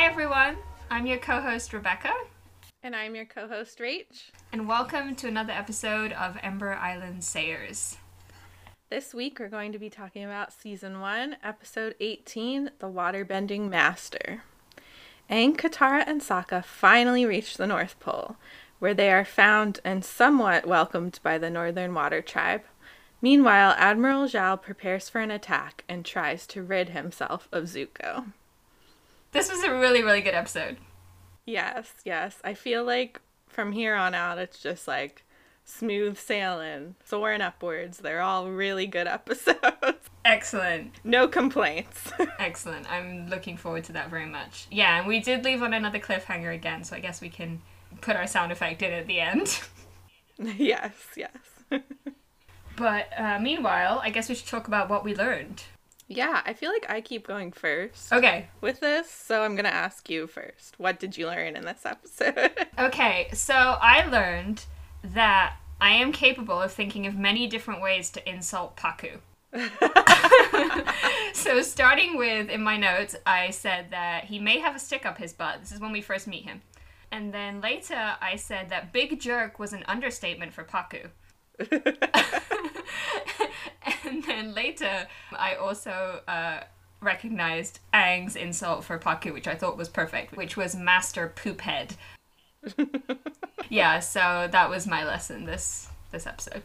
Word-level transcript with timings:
Hi, 0.00 0.06
everyone. 0.06 0.56
I'm 0.90 1.04
your 1.04 1.18
co 1.18 1.42
host, 1.42 1.74
Rebecca, 1.74 2.14
And 2.82 2.96
I'm 2.96 3.14
your 3.14 3.26
co 3.26 3.46
host, 3.46 3.78
Rach. 3.80 4.30
and 4.50 4.66
welcome 4.66 5.14
to 5.16 5.28
another 5.28 5.52
episode 5.52 6.12
of 6.12 6.38
Ember 6.42 6.72
Island 6.72 7.22
Sayers. 7.22 7.98
This 8.88 9.12
week 9.12 9.38
we're 9.38 9.50
going 9.50 9.72
to 9.72 9.78
be 9.78 9.90
talking 9.90 10.24
about 10.24 10.54
season 10.54 11.00
1, 11.00 11.36
episode 11.44 11.96
18 12.00 12.70
The 12.78 12.86
Waterbending 12.86 13.68
Master. 13.68 14.42
Aang, 15.30 15.54
Katara, 15.54 16.04
and 16.06 16.22
Sokka 16.22 16.64
finally 16.64 17.26
reach 17.26 17.58
the 17.58 17.66
North 17.66 18.00
Pole, 18.00 18.36
where 18.78 18.94
they 18.94 19.12
are 19.12 19.26
found 19.26 19.80
and 19.84 20.02
somewhat 20.02 20.66
welcomed 20.66 21.20
by 21.22 21.36
the 21.36 21.50
Northern 21.50 21.92
Water 21.92 22.22
Tribe. 22.22 22.62
Meanwhile, 23.20 23.74
Admiral 23.76 24.24
Zhao 24.24 24.62
prepares 24.62 25.10
for 25.10 25.20
an 25.20 25.30
attack 25.30 25.84
and 25.90 26.06
tries 26.06 26.46
to 26.46 26.62
rid 26.62 26.88
himself 26.88 27.50
of 27.52 27.64
Zuko. 27.64 28.32
This 29.32 29.50
was 29.50 29.62
a 29.62 29.72
really, 29.72 30.02
really 30.02 30.20
good 30.22 30.34
episode. 30.34 30.76
Yes, 31.46 31.92
yes. 32.04 32.38
I 32.44 32.54
feel 32.54 32.84
like 32.84 33.20
from 33.48 33.72
here 33.72 33.94
on 33.94 34.14
out, 34.14 34.38
it's 34.38 34.60
just 34.60 34.88
like 34.88 35.24
smooth 35.64 36.18
sailing, 36.18 36.96
soaring 37.04 37.40
upwards. 37.40 37.98
They're 37.98 38.20
all 38.20 38.50
really 38.50 38.86
good 38.86 39.06
episodes. 39.08 40.10
Excellent. 40.24 40.96
no 41.04 41.28
complaints. 41.28 42.12
Excellent. 42.38 42.90
I'm 42.90 43.28
looking 43.28 43.56
forward 43.56 43.84
to 43.84 43.92
that 43.92 44.10
very 44.10 44.26
much. 44.26 44.66
Yeah, 44.70 44.98
and 44.98 45.06
we 45.08 45.20
did 45.20 45.44
leave 45.44 45.62
on 45.62 45.72
another 45.72 45.98
cliffhanger 45.98 46.54
again, 46.54 46.84
so 46.84 46.96
I 46.96 47.00
guess 47.00 47.20
we 47.20 47.30
can 47.30 47.62
put 48.00 48.16
our 48.16 48.26
sound 48.26 48.52
effect 48.52 48.82
in 48.82 48.92
at 48.92 49.06
the 49.06 49.20
end. 49.20 49.60
yes, 50.58 50.92
yes. 51.16 51.80
But 52.76 53.08
uh, 53.16 53.38
meanwhile, 53.40 54.00
I 54.02 54.10
guess 54.10 54.28
we 54.28 54.34
should 54.34 54.46
talk 54.46 54.66
about 54.68 54.88
what 54.88 55.04
we 55.04 55.14
learned. 55.14 55.62
Yeah, 56.12 56.42
I 56.44 56.54
feel 56.54 56.72
like 56.72 56.86
I 56.90 57.00
keep 57.00 57.24
going 57.24 57.52
first 57.52 58.12
Okay. 58.12 58.48
with 58.60 58.80
this, 58.80 59.08
so 59.08 59.44
I'm 59.44 59.54
going 59.54 59.64
to 59.64 59.72
ask 59.72 60.10
you 60.10 60.26
first. 60.26 60.74
What 60.76 60.98
did 60.98 61.16
you 61.16 61.28
learn 61.28 61.54
in 61.54 61.64
this 61.64 61.86
episode? 61.86 62.50
Okay, 62.80 63.28
so 63.32 63.54
I 63.54 64.04
learned 64.06 64.64
that 65.04 65.54
I 65.80 65.90
am 65.90 66.10
capable 66.12 66.60
of 66.60 66.72
thinking 66.72 67.06
of 67.06 67.14
many 67.14 67.46
different 67.46 67.80
ways 67.80 68.10
to 68.10 68.28
insult 68.28 68.76
Pakku. 68.76 69.18
so 71.32 71.62
starting 71.62 72.16
with 72.16 72.48
in 72.48 72.62
my 72.62 72.76
notes, 72.76 73.14
I 73.24 73.50
said 73.50 73.90
that 73.90 74.24
he 74.24 74.38
may 74.40 74.58
have 74.58 74.74
a 74.74 74.78
stick 74.80 75.06
up 75.06 75.18
his 75.18 75.32
butt. 75.32 75.60
This 75.60 75.70
is 75.72 75.78
when 75.80 75.92
we 75.92 76.00
first 76.00 76.26
meet 76.26 76.44
him. 76.44 76.62
And 77.12 77.32
then 77.34 77.60
later 77.60 78.16
I 78.20 78.36
said 78.36 78.68
that 78.70 78.92
big 78.92 79.20
jerk 79.20 79.58
was 79.58 79.72
an 79.72 79.84
understatement 79.86 80.52
for 80.52 80.64
Pakku. 80.64 81.10
and 84.04 84.24
then 84.24 84.54
later 84.54 85.06
I 85.32 85.54
also 85.54 86.20
uh, 86.26 86.60
recognized 87.00 87.80
Aang's 87.92 88.36
insult 88.36 88.84
for 88.84 88.98
Pakku, 88.98 89.32
which 89.32 89.48
I 89.48 89.54
thought 89.54 89.76
was 89.76 89.88
perfect, 89.88 90.36
which 90.36 90.56
was 90.56 90.74
master 90.74 91.32
poophead. 91.34 91.96
yeah, 93.68 94.00
so 94.00 94.48
that 94.50 94.68
was 94.68 94.86
my 94.86 95.04
lesson 95.04 95.44
this 95.44 95.88
this 96.10 96.26
episode. 96.26 96.62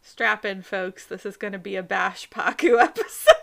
Strap 0.00 0.44
in, 0.44 0.62
folks. 0.62 1.06
This 1.06 1.24
is 1.24 1.36
going 1.36 1.52
to 1.52 1.58
be 1.58 1.76
a 1.76 1.82
Bash 1.82 2.28
Pakku 2.28 2.78
episode. 2.80 3.34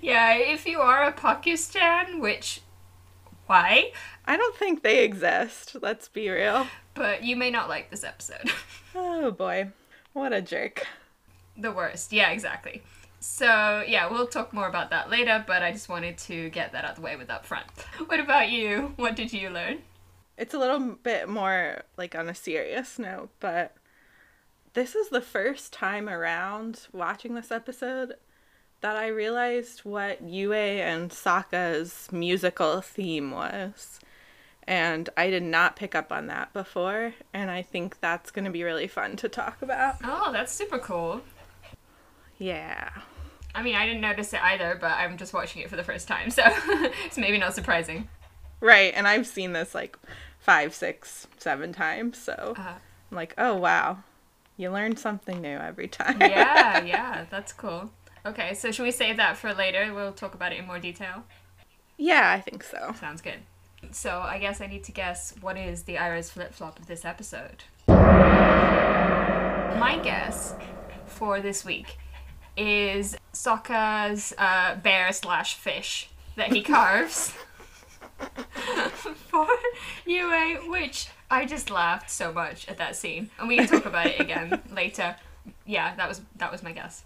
Yeah, 0.00 0.34
if 0.34 0.66
you 0.66 0.80
are 0.80 1.04
a 1.04 1.12
Pakku 1.12 1.58
stan, 1.58 2.20
which 2.20 2.62
why? 3.46 3.92
I 4.24 4.36
don't 4.36 4.56
think 4.56 4.82
they 4.82 5.04
exist. 5.04 5.76
Let's 5.80 6.08
be 6.08 6.30
real. 6.30 6.66
But 7.00 7.24
you 7.24 7.34
may 7.34 7.50
not 7.50 7.70
like 7.70 7.88
this 7.90 8.04
episode. 8.04 8.50
Oh 8.94 9.30
boy. 9.30 9.70
What 10.12 10.34
a 10.34 10.42
jerk. 10.42 10.86
the 11.56 11.72
worst. 11.72 12.12
Yeah, 12.12 12.30
exactly. 12.30 12.82
So 13.20 13.82
yeah, 13.88 14.10
we'll 14.10 14.26
talk 14.26 14.52
more 14.52 14.68
about 14.68 14.90
that 14.90 15.08
later, 15.08 15.42
but 15.46 15.62
I 15.62 15.72
just 15.72 15.88
wanted 15.88 16.18
to 16.18 16.50
get 16.50 16.72
that 16.72 16.84
out 16.84 16.90
of 16.90 16.96
the 16.96 17.02
way 17.02 17.16
with 17.16 17.30
up 17.30 17.46
front. 17.46 17.64
What 18.06 18.20
about 18.20 18.50
you? 18.50 18.92
What 18.96 19.16
did 19.16 19.32
you 19.32 19.48
learn? 19.48 19.78
It's 20.36 20.52
a 20.52 20.58
little 20.58 20.80
bit 21.02 21.26
more 21.26 21.84
like 21.96 22.14
on 22.14 22.28
a 22.28 22.34
serious 22.34 22.98
note, 22.98 23.30
but 23.40 23.76
this 24.74 24.94
is 24.94 25.08
the 25.08 25.22
first 25.22 25.72
time 25.72 26.06
around 26.06 26.86
watching 26.92 27.34
this 27.34 27.50
episode 27.50 28.14
that 28.82 28.96
I 28.96 29.06
realized 29.06 29.80
what 29.86 30.20
Yue 30.22 30.52
and 30.52 31.10
Sokka's 31.10 32.10
musical 32.12 32.82
theme 32.82 33.30
was. 33.30 34.00
And 34.70 35.08
I 35.16 35.30
did 35.30 35.42
not 35.42 35.74
pick 35.74 35.96
up 35.96 36.12
on 36.12 36.28
that 36.28 36.52
before, 36.52 37.12
and 37.34 37.50
I 37.50 37.60
think 37.60 37.98
that's 38.00 38.30
going 38.30 38.44
to 38.44 38.52
be 38.52 38.62
really 38.62 38.86
fun 38.86 39.16
to 39.16 39.28
talk 39.28 39.60
about. 39.62 39.96
Oh, 40.04 40.30
that's 40.32 40.52
super 40.52 40.78
cool. 40.78 41.22
Yeah. 42.38 42.90
I 43.52 43.64
mean, 43.64 43.74
I 43.74 43.84
didn't 43.84 44.00
notice 44.00 44.32
it 44.32 44.40
either, 44.40 44.78
but 44.80 44.92
I'm 44.92 45.16
just 45.18 45.34
watching 45.34 45.60
it 45.62 45.68
for 45.70 45.74
the 45.74 45.82
first 45.82 46.06
time, 46.06 46.30
so 46.30 46.42
it's 47.04 47.18
maybe 47.18 47.36
not 47.36 47.52
surprising. 47.54 48.08
Right, 48.60 48.92
and 48.94 49.08
I've 49.08 49.26
seen 49.26 49.54
this 49.54 49.74
like 49.74 49.98
five, 50.38 50.72
six, 50.72 51.26
seven 51.36 51.72
times, 51.72 52.16
so 52.16 52.54
Uh, 52.56 52.74
I'm 53.10 53.16
like, 53.16 53.34
oh 53.38 53.56
wow, 53.56 53.98
you 54.56 54.70
learn 54.70 54.96
something 54.96 55.40
new 55.40 55.56
every 55.56 55.88
time. 55.88 56.20
yeah, 56.20 56.84
yeah, 56.84 57.24
that's 57.28 57.52
cool. 57.52 57.90
Okay, 58.24 58.54
so 58.54 58.70
should 58.70 58.84
we 58.84 58.92
save 58.92 59.16
that 59.16 59.36
for 59.36 59.52
later? 59.52 59.92
We'll 59.92 60.12
talk 60.12 60.34
about 60.34 60.52
it 60.52 60.58
in 60.60 60.66
more 60.68 60.78
detail. 60.78 61.24
yeah, 61.98 62.30
I 62.30 62.40
think 62.40 62.62
so. 62.62 62.94
Sounds 63.00 63.20
good. 63.20 63.40
So 63.92 64.20
I 64.20 64.38
guess 64.38 64.60
I 64.60 64.66
need 64.66 64.84
to 64.84 64.92
guess 64.92 65.34
what 65.40 65.56
is 65.56 65.82
the 65.84 65.98
Iris 65.98 66.30
flip 66.30 66.54
flop 66.54 66.78
of 66.78 66.86
this 66.86 67.04
episode. 67.04 67.64
My 69.78 69.98
guess 70.02 70.54
for 71.06 71.40
this 71.40 71.64
week 71.64 71.98
is 72.56 73.16
Sokka's 73.32 74.34
uh, 74.38 74.76
bear 74.76 75.12
slash 75.12 75.54
fish 75.54 76.10
that 76.36 76.52
he 76.52 76.62
carves 76.74 77.32
for 79.28 79.46
Yue, 80.06 80.58
which 80.68 81.08
I 81.30 81.46
just 81.46 81.70
laughed 81.70 82.10
so 82.10 82.32
much 82.32 82.68
at 82.68 82.78
that 82.78 82.96
scene, 82.96 83.30
and 83.38 83.48
we 83.48 83.56
can 83.56 83.66
talk 83.66 83.86
about 83.86 84.06
it 84.06 84.20
again 84.20 84.60
later. 84.72 85.16
Yeah, 85.64 85.94
that 85.96 86.08
was 86.08 86.20
that 86.36 86.52
was 86.52 86.62
my 86.62 86.72
guess. 86.72 87.04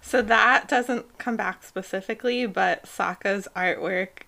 So 0.00 0.22
that 0.22 0.68
doesn't 0.68 1.18
come 1.18 1.36
back 1.36 1.64
specifically, 1.64 2.46
but 2.46 2.84
Sokka's 2.84 3.48
artwork 3.56 4.27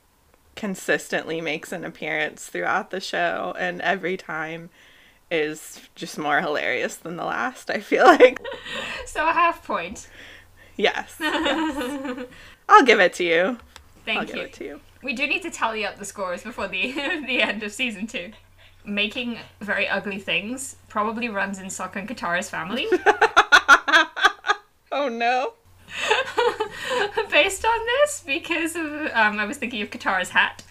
consistently 0.57 1.41
makes 1.41 1.73
an 1.73 1.85
appearance 1.85 2.47
throughout 2.47 2.91
the 2.91 3.01
show, 3.01 3.55
and 3.59 3.81
every 3.83 4.17
time 4.17 4.71
is 5.31 5.81
just 5.95 6.19
more 6.19 6.41
hilarious 6.41 6.97
than 6.97 7.17
the 7.17 7.25
last, 7.25 7.71
I 7.71 7.81
feel 7.81 8.05
like. 8.19 8.41
So 9.07 9.29
a 9.29 9.33
half 9.33 9.65
point. 9.67 10.09
yes. 10.77 11.17
yes. 11.21 12.27
I'll 12.69 12.85
give 12.85 13.01
it 13.01 13.13
to 13.15 13.25
you. 13.25 13.43
I'll 13.45 13.59
Thank 14.05 14.27
give 14.29 14.37
you. 14.37 14.43
it 14.43 14.53
to 14.55 14.65
you. 14.65 14.81
We 15.03 15.15
do 15.15 15.27
need 15.27 15.43
to 15.43 15.51
tally 15.51 15.85
up 15.87 15.99
the 15.99 16.05
scores 16.05 16.43
before 16.43 16.69
the 16.69 16.93
the 17.27 17.41
end 17.43 17.63
of 17.63 17.73
season 17.73 18.07
two. 18.07 18.33
Making 18.85 19.39
very 19.61 19.87
ugly 19.89 20.19
things 20.19 20.77
probably 20.89 21.29
runs 21.29 21.59
in 21.59 21.67
Sokka 21.67 21.97
and 21.97 22.09
Katara's 22.09 22.51
family. 22.51 22.87
Oh 24.93 25.09
no. 25.09 25.55
Based 27.31 27.65
on 27.65 27.79
this, 27.87 28.23
because 28.27 28.77
of 28.77 28.85
um, 29.15 29.39
I 29.39 29.45
was 29.45 29.57
thinking 29.57 29.83
of 29.83 29.91
Katara's 29.91 30.31
hat 30.31 30.63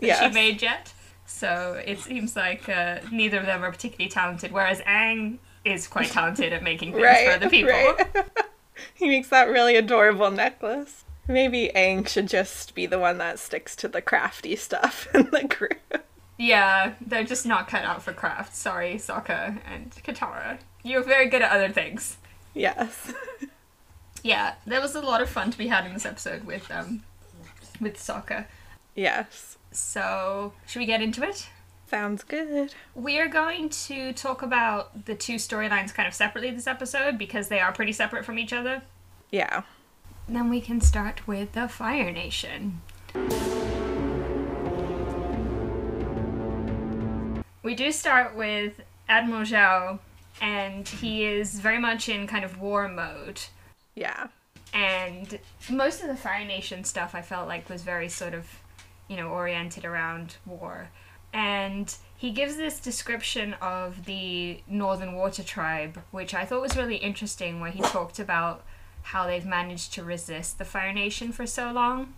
that 0.00 0.18
she 0.28 0.34
made 0.34 0.62
yet. 0.62 0.92
So 1.26 1.80
it 1.84 2.00
seems 2.00 2.34
like 2.36 2.68
uh, 2.68 2.98
neither 3.12 3.38
of 3.38 3.46
them 3.46 3.62
are 3.62 3.70
particularly 3.70 4.08
talented, 4.10 4.50
whereas 4.52 4.80
Aang 4.80 5.38
is 5.64 5.86
quite 5.86 6.08
talented 6.08 6.52
at 6.52 6.62
making 6.62 6.92
things 6.92 7.04
Right. 7.04 7.26
for 7.26 7.32
other 7.34 7.50
people. 7.50 7.70
right. 7.72 8.06
he 8.94 9.08
makes 9.08 9.28
that 9.28 9.48
really 9.48 9.76
adorable 9.76 10.30
necklace. 10.30 11.04
Maybe 11.26 11.70
Aang 11.76 12.08
should 12.08 12.28
just 12.28 12.74
be 12.74 12.86
the 12.86 12.98
one 12.98 13.18
that 13.18 13.38
sticks 13.38 13.76
to 13.76 13.88
the 13.88 14.00
crafty 14.00 14.56
stuff 14.56 15.06
in 15.14 15.28
the 15.30 15.44
group. 15.44 16.04
Yeah, 16.38 16.94
they're 17.04 17.24
just 17.24 17.44
not 17.44 17.68
cut 17.68 17.84
out 17.84 18.02
for 18.02 18.12
craft. 18.12 18.54
Sorry, 18.56 18.94
Sokka 18.94 19.58
and 19.70 19.90
Katara. 20.04 20.58
You're 20.82 21.02
very 21.02 21.28
good 21.28 21.42
at 21.42 21.50
other 21.52 21.68
things. 21.68 22.16
Yes. 22.54 23.12
Yeah, 24.22 24.54
there 24.66 24.80
was 24.80 24.94
a 24.94 25.00
lot 25.00 25.22
of 25.22 25.28
fun 25.30 25.50
to 25.50 25.58
be 25.58 25.68
had 25.68 25.86
in 25.86 25.92
this 25.94 26.06
episode 26.06 26.44
with 26.44 26.70
um 26.70 27.02
with 27.80 27.96
Sokka. 27.96 28.46
yes. 28.94 29.56
So, 29.70 30.54
should 30.66 30.78
we 30.80 30.86
get 30.86 31.02
into 31.02 31.22
it? 31.22 31.48
Sounds 31.90 32.22
good. 32.24 32.74
We 32.94 33.18
are 33.18 33.28
going 33.28 33.68
to 33.68 34.12
talk 34.14 34.42
about 34.42 35.04
the 35.04 35.14
two 35.14 35.36
storylines 35.36 35.92
kind 35.92 36.08
of 36.08 36.14
separately 36.14 36.50
this 36.50 36.66
episode 36.66 37.18
because 37.18 37.48
they 37.48 37.60
are 37.60 37.70
pretty 37.72 37.92
separate 37.92 38.24
from 38.24 38.38
each 38.38 38.52
other. 38.52 38.82
Yeah. 39.30 39.62
Then 40.26 40.48
we 40.48 40.60
can 40.62 40.80
start 40.80 41.26
with 41.26 41.52
the 41.52 41.68
Fire 41.68 42.10
Nation. 42.10 42.80
We 47.62 47.74
do 47.74 47.92
start 47.92 48.34
with 48.34 48.80
Admiral 49.08 49.42
Zhao, 49.42 49.98
and 50.40 50.88
he 50.88 51.24
is 51.24 51.60
very 51.60 51.78
much 51.78 52.08
in 52.08 52.26
kind 52.26 52.44
of 52.44 52.58
war 52.58 52.88
mode. 52.88 53.42
Yeah. 53.98 54.28
and 54.72 55.38
most 55.70 56.02
of 56.02 56.08
the 56.08 56.16
Fire 56.16 56.44
Nation 56.44 56.84
stuff 56.84 57.14
I 57.14 57.22
felt 57.22 57.48
like 57.48 57.68
was 57.68 57.82
very 57.82 58.08
sort 58.08 58.34
of, 58.34 58.46
you 59.08 59.16
know, 59.16 59.28
oriented 59.28 59.84
around 59.84 60.36
war. 60.46 60.90
And 61.32 61.94
he 62.16 62.30
gives 62.30 62.56
this 62.56 62.80
description 62.80 63.54
of 63.60 64.04
the 64.06 64.60
Northern 64.66 65.14
Water 65.14 65.42
Tribe, 65.42 66.00
which 66.10 66.34
I 66.34 66.44
thought 66.44 66.62
was 66.62 66.76
really 66.76 66.96
interesting, 66.96 67.60
where 67.60 67.70
he 67.70 67.82
talked 67.82 68.18
about 68.18 68.64
how 69.02 69.26
they've 69.26 69.44
managed 69.44 69.92
to 69.94 70.04
resist 70.04 70.58
the 70.58 70.64
Fire 70.64 70.92
Nation 70.92 71.32
for 71.32 71.46
so 71.46 71.70
long. 71.70 72.14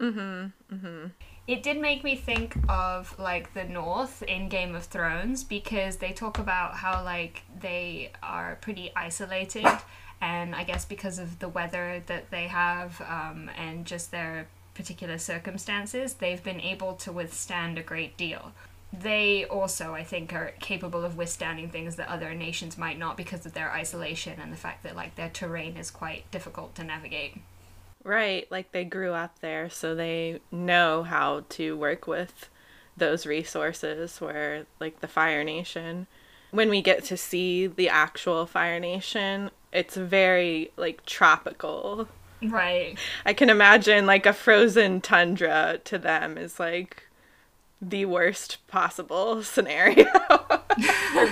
Mm-hmm. 0.00 0.74
Mm-hmm. 0.74 1.06
It 1.46 1.62
did 1.62 1.78
make 1.78 2.02
me 2.04 2.16
think 2.16 2.56
of 2.70 3.18
like 3.18 3.52
the 3.52 3.64
North 3.64 4.22
in 4.22 4.48
Game 4.48 4.74
of 4.74 4.84
Thrones 4.84 5.44
because 5.44 5.98
they 5.98 6.12
talk 6.12 6.38
about 6.38 6.76
how 6.76 7.04
like 7.04 7.42
they 7.60 8.12
are 8.22 8.56
pretty 8.62 8.92
isolated, 8.96 9.66
and 10.24 10.54
I 10.54 10.64
guess 10.64 10.86
because 10.86 11.18
of 11.18 11.38
the 11.38 11.50
weather 11.50 12.02
that 12.06 12.30
they 12.30 12.46
have 12.46 12.98
um, 13.02 13.50
and 13.58 13.84
just 13.84 14.10
their 14.10 14.46
particular 14.72 15.18
circumstances, 15.18 16.14
they've 16.14 16.42
been 16.42 16.62
able 16.62 16.94
to 16.94 17.12
withstand 17.12 17.76
a 17.76 17.82
great 17.82 18.16
deal. 18.16 18.52
They 18.90 19.44
also, 19.44 19.92
I 19.92 20.02
think, 20.02 20.32
are 20.32 20.54
capable 20.60 21.04
of 21.04 21.18
withstanding 21.18 21.68
things 21.68 21.96
that 21.96 22.08
other 22.08 22.32
nations 22.32 22.78
might 22.78 22.98
not 22.98 23.18
because 23.18 23.44
of 23.44 23.52
their 23.52 23.70
isolation 23.70 24.40
and 24.40 24.50
the 24.50 24.56
fact 24.56 24.82
that 24.84 24.96
like 24.96 25.14
their 25.16 25.28
terrain 25.28 25.76
is 25.76 25.90
quite 25.90 26.30
difficult 26.30 26.74
to 26.76 26.84
navigate. 26.84 27.36
Right, 28.02 28.50
like 28.50 28.72
they 28.72 28.84
grew 28.84 29.12
up 29.12 29.40
there, 29.40 29.68
so 29.68 29.94
they 29.94 30.40
know 30.50 31.02
how 31.02 31.44
to 31.50 31.76
work 31.76 32.06
with 32.06 32.48
those 32.96 33.26
resources 33.26 34.22
where 34.22 34.64
like 34.80 35.00
the 35.00 35.08
Fire 35.08 35.44
Nation 35.44 36.06
when 36.54 36.70
we 36.70 36.80
get 36.80 37.02
to 37.02 37.16
see 37.16 37.66
the 37.66 37.88
actual 37.88 38.46
Fire 38.46 38.78
Nation, 38.78 39.50
it's 39.72 39.96
very 39.96 40.70
like 40.76 41.04
tropical. 41.04 42.08
Right. 42.40 42.96
I 43.26 43.32
can 43.32 43.50
imagine 43.50 44.06
like 44.06 44.24
a 44.24 44.32
frozen 44.32 45.00
tundra 45.00 45.80
to 45.82 45.98
them 45.98 46.38
is 46.38 46.60
like 46.60 47.08
the 47.82 48.04
worst 48.04 48.64
possible 48.68 49.42
scenario 49.42 50.04
for 50.04 50.68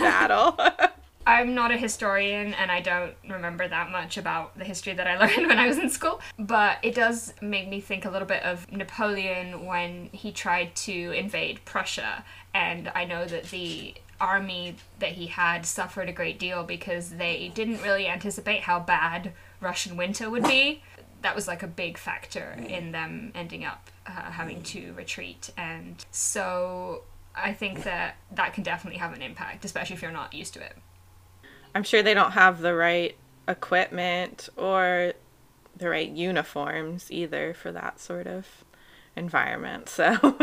battle. 0.00 0.58
I'm 1.24 1.54
not 1.54 1.70
a 1.70 1.76
historian 1.76 2.52
and 2.54 2.72
I 2.72 2.80
don't 2.80 3.14
remember 3.28 3.68
that 3.68 3.92
much 3.92 4.16
about 4.16 4.58
the 4.58 4.64
history 4.64 4.94
that 4.94 5.06
I 5.06 5.16
learned 5.16 5.46
when 5.46 5.56
I 5.56 5.68
was 5.68 5.78
in 5.78 5.88
school, 5.88 6.20
but 6.36 6.78
it 6.82 6.96
does 6.96 7.32
make 7.40 7.68
me 7.68 7.80
think 7.80 8.04
a 8.04 8.10
little 8.10 8.26
bit 8.26 8.42
of 8.42 8.70
Napoleon 8.72 9.64
when 9.64 10.08
he 10.10 10.32
tried 10.32 10.74
to 10.74 11.12
invade 11.12 11.64
Prussia. 11.64 12.24
And 12.52 12.90
I 12.96 13.04
know 13.04 13.24
that 13.24 13.44
the 13.50 13.94
army 14.22 14.76
that 15.00 15.12
he 15.12 15.26
had 15.26 15.66
suffered 15.66 16.08
a 16.08 16.12
great 16.12 16.38
deal 16.38 16.62
because 16.62 17.10
they 17.10 17.50
didn't 17.54 17.82
really 17.82 18.06
anticipate 18.06 18.62
how 18.62 18.78
bad 18.78 19.32
Russian 19.60 19.96
winter 19.96 20.30
would 20.30 20.44
be. 20.44 20.82
That 21.22 21.34
was 21.34 21.48
like 21.48 21.62
a 21.62 21.66
big 21.66 21.98
factor 21.98 22.56
in 22.66 22.92
them 22.92 23.32
ending 23.34 23.64
up 23.64 23.90
uh, 24.06 24.30
having 24.30 24.62
to 24.62 24.92
retreat. 24.94 25.50
And 25.56 26.04
so 26.12 27.02
I 27.34 27.52
think 27.52 27.82
that 27.82 28.16
that 28.32 28.54
can 28.54 28.62
definitely 28.62 29.00
have 29.00 29.12
an 29.12 29.22
impact, 29.22 29.64
especially 29.64 29.96
if 29.96 30.02
you're 30.02 30.12
not 30.12 30.32
used 30.32 30.54
to 30.54 30.60
it. 30.60 30.76
I'm 31.74 31.82
sure 31.82 32.02
they 32.02 32.14
don't 32.14 32.32
have 32.32 32.60
the 32.60 32.74
right 32.74 33.16
equipment 33.48 34.48
or 34.56 35.14
the 35.76 35.88
right 35.88 36.08
uniforms 36.08 37.10
either 37.10 37.54
for 37.54 37.72
that 37.72 37.98
sort 37.98 38.26
of 38.26 38.46
environment. 39.16 39.88
So 40.02 40.36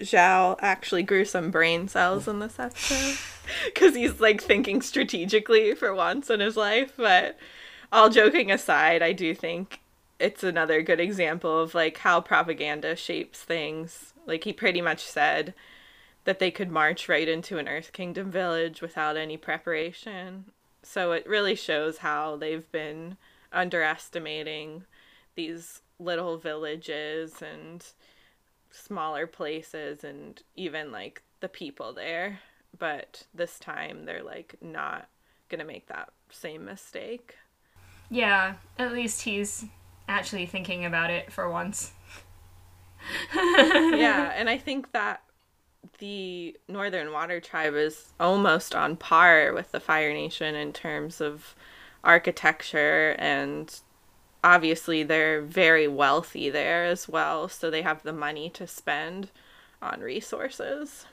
Zhao 0.00 0.56
actually 0.60 1.02
grew 1.02 1.24
some 1.24 1.50
brain 1.50 1.88
cells 1.88 2.26
in 2.26 2.38
this 2.38 2.58
episode 2.58 3.18
because 3.66 3.94
he's 3.94 4.20
like 4.20 4.42
thinking 4.42 4.82
strategically 4.82 5.74
for 5.74 5.94
once 5.94 6.30
in 6.30 6.40
his 6.40 6.56
life. 6.56 6.92
But 6.96 7.38
all 7.92 8.08
joking 8.08 8.50
aside, 8.50 9.02
I 9.02 9.12
do 9.12 9.34
think 9.34 9.80
it's 10.18 10.42
another 10.42 10.82
good 10.82 11.00
example 11.00 11.58
of 11.60 11.74
like 11.74 11.98
how 11.98 12.20
propaganda 12.20 12.96
shapes 12.96 13.40
things. 13.40 14.14
Like 14.26 14.44
he 14.44 14.52
pretty 14.52 14.80
much 14.80 15.04
said 15.04 15.54
that 16.24 16.38
they 16.38 16.50
could 16.50 16.70
march 16.70 17.08
right 17.08 17.28
into 17.28 17.58
an 17.58 17.68
Earth 17.68 17.92
Kingdom 17.92 18.30
village 18.30 18.82
without 18.82 19.16
any 19.16 19.36
preparation. 19.36 20.46
So 20.82 21.12
it 21.12 21.26
really 21.26 21.54
shows 21.54 21.98
how 21.98 22.36
they've 22.36 22.70
been 22.70 23.16
underestimating 23.52 24.84
these 25.34 25.82
little 25.98 26.38
villages 26.38 27.42
and 27.42 27.84
smaller 28.70 29.26
places 29.26 30.04
and 30.04 30.42
even 30.56 30.92
like 30.92 31.22
the 31.40 31.48
people 31.48 31.92
there. 31.92 32.40
But 32.78 33.24
this 33.34 33.58
time 33.58 34.04
they're 34.04 34.22
like 34.22 34.54
not 34.60 35.08
gonna 35.48 35.64
make 35.64 35.86
that 35.88 36.10
same 36.30 36.64
mistake. 36.64 37.36
Yeah, 38.10 38.54
at 38.78 38.92
least 38.92 39.22
he's 39.22 39.66
actually 40.08 40.46
thinking 40.46 40.84
about 40.84 41.10
it 41.10 41.32
for 41.32 41.48
once. 41.50 41.92
yeah, 43.34 44.32
and 44.34 44.48
I 44.48 44.58
think 44.58 44.92
that 44.92 45.22
the 45.98 46.56
Northern 46.68 47.12
Water 47.12 47.40
Tribe 47.40 47.74
is 47.74 48.12
almost 48.18 48.74
on 48.74 48.96
par 48.96 49.52
with 49.52 49.72
the 49.72 49.80
Fire 49.80 50.12
Nation 50.12 50.54
in 50.54 50.72
terms 50.72 51.20
of 51.20 51.54
architecture 52.02 53.14
and 53.18 53.80
obviously 54.42 55.02
they're 55.02 55.42
very 55.42 55.88
wealthy 55.88 56.50
there 56.50 56.84
as 56.84 57.08
well, 57.08 57.48
so 57.48 57.70
they 57.70 57.82
have 57.82 58.02
the 58.02 58.12
money 58.12 58.48
to 58.50 58.66
spend 58.66 59.30
on 59.82 60.00
resources. 60.00 61.06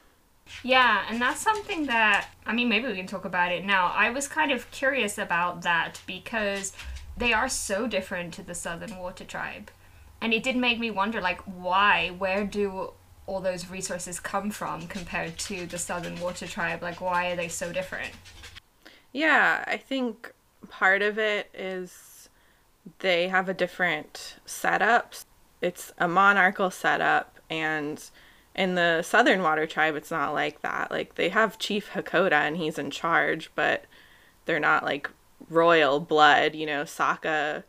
Yeah, 0.62 1.04
and 1.08 1.20
that's 1.20 1.40
something 1.40 1.86
that 1.86 2.28
I 2.46 2.52
mean 2.52 2.68
maybe 2.68 2.88
we 2.88 2.96
can 2.96 3.06
talk 3.06 3.24
about 3.24 3.52
it 3.52 3.64
now. 3.64 3.92
I 3.94 4.10
was 4.10 4.28
kind 4.28 4.50
of 4.50 4.70
curious 4.70 5.18
about 5.18 5.62
that 5.62 6.00
because 6.06 6.72
they 7.16 7.32
are 7.32 7.48
so 7.48 7.86
different 7.86 8.32
to 8.34 8.42
the 8.42 8.54
Southern 8.54 8.96
Water 8.96 9.24
Tribe. 9.24 9.70
And 10.20 10.32
it 10.32 10.42
did 10.42 10.56
make 10.56 10.78
me 10.78 10.90
wonder 10.90 11.20
like 11.20 11.40
why? 11.42 12.08
Where 12.16 12.44
do 12.44 12.92
all 13.26 13.40
those 13.40 13.68
resources 13.68 14.18
come 14.18 14.50
from 14.50 14.86
compared 14.88 15.38
to 15.38 15.66
the 15.66 15.78
Southern 15.78 16.18
Water 16.18 16.46
Tribe? 16.46 16.82
Like, 16.82 17.00
why 17.00 17.30
are 17.30 17.36
they 17.36 17.48
so 17.48 17.72
different? 17.72 18.10
Yeah, 19.12 19.64
I 19.66 19.76
think 19.76 20.32
part 20.70 21.02
of 21.02 21.18
it 21.18 21.50
is 21.54 22.17
they 23.00 23.28
have 23.28 23.48
a 23.48 23.54
different 23.54 24.36
setup. 24.46 25.14
It's 25.60 25.92
a 25.98 26.08
monarchical 26.08 26.70
setup, 26.70 27.38
and 27.50 28.02
in 28.54 28.74
the 28.74 29.02
Southern 29.02 29.42
Water 29.42 29.66
Tribe, 29.66 29.96
it's 29.96 30.10
not 30.10 30.34
like 30.34 30.62
that. 30.62 30.90
Like, 30.90 31.14
they 31.14 31.28
have 31.28 31.58
Chief 31.58 31.90
Hakoda, 31.92 32.32
and 32.32 32.56
he's 32.56 32.78
in 32.78 32.90
charge, 32.90 33.50
but 33.54 33.84
they're 34.44 34.60
not 34.60 34.84
like 34.84 35.10
royal 35.48 36.00
blood. 36.00 36.54
You 36.54 36.66
know, 36.66 36.82
Sokka 36.82 37.64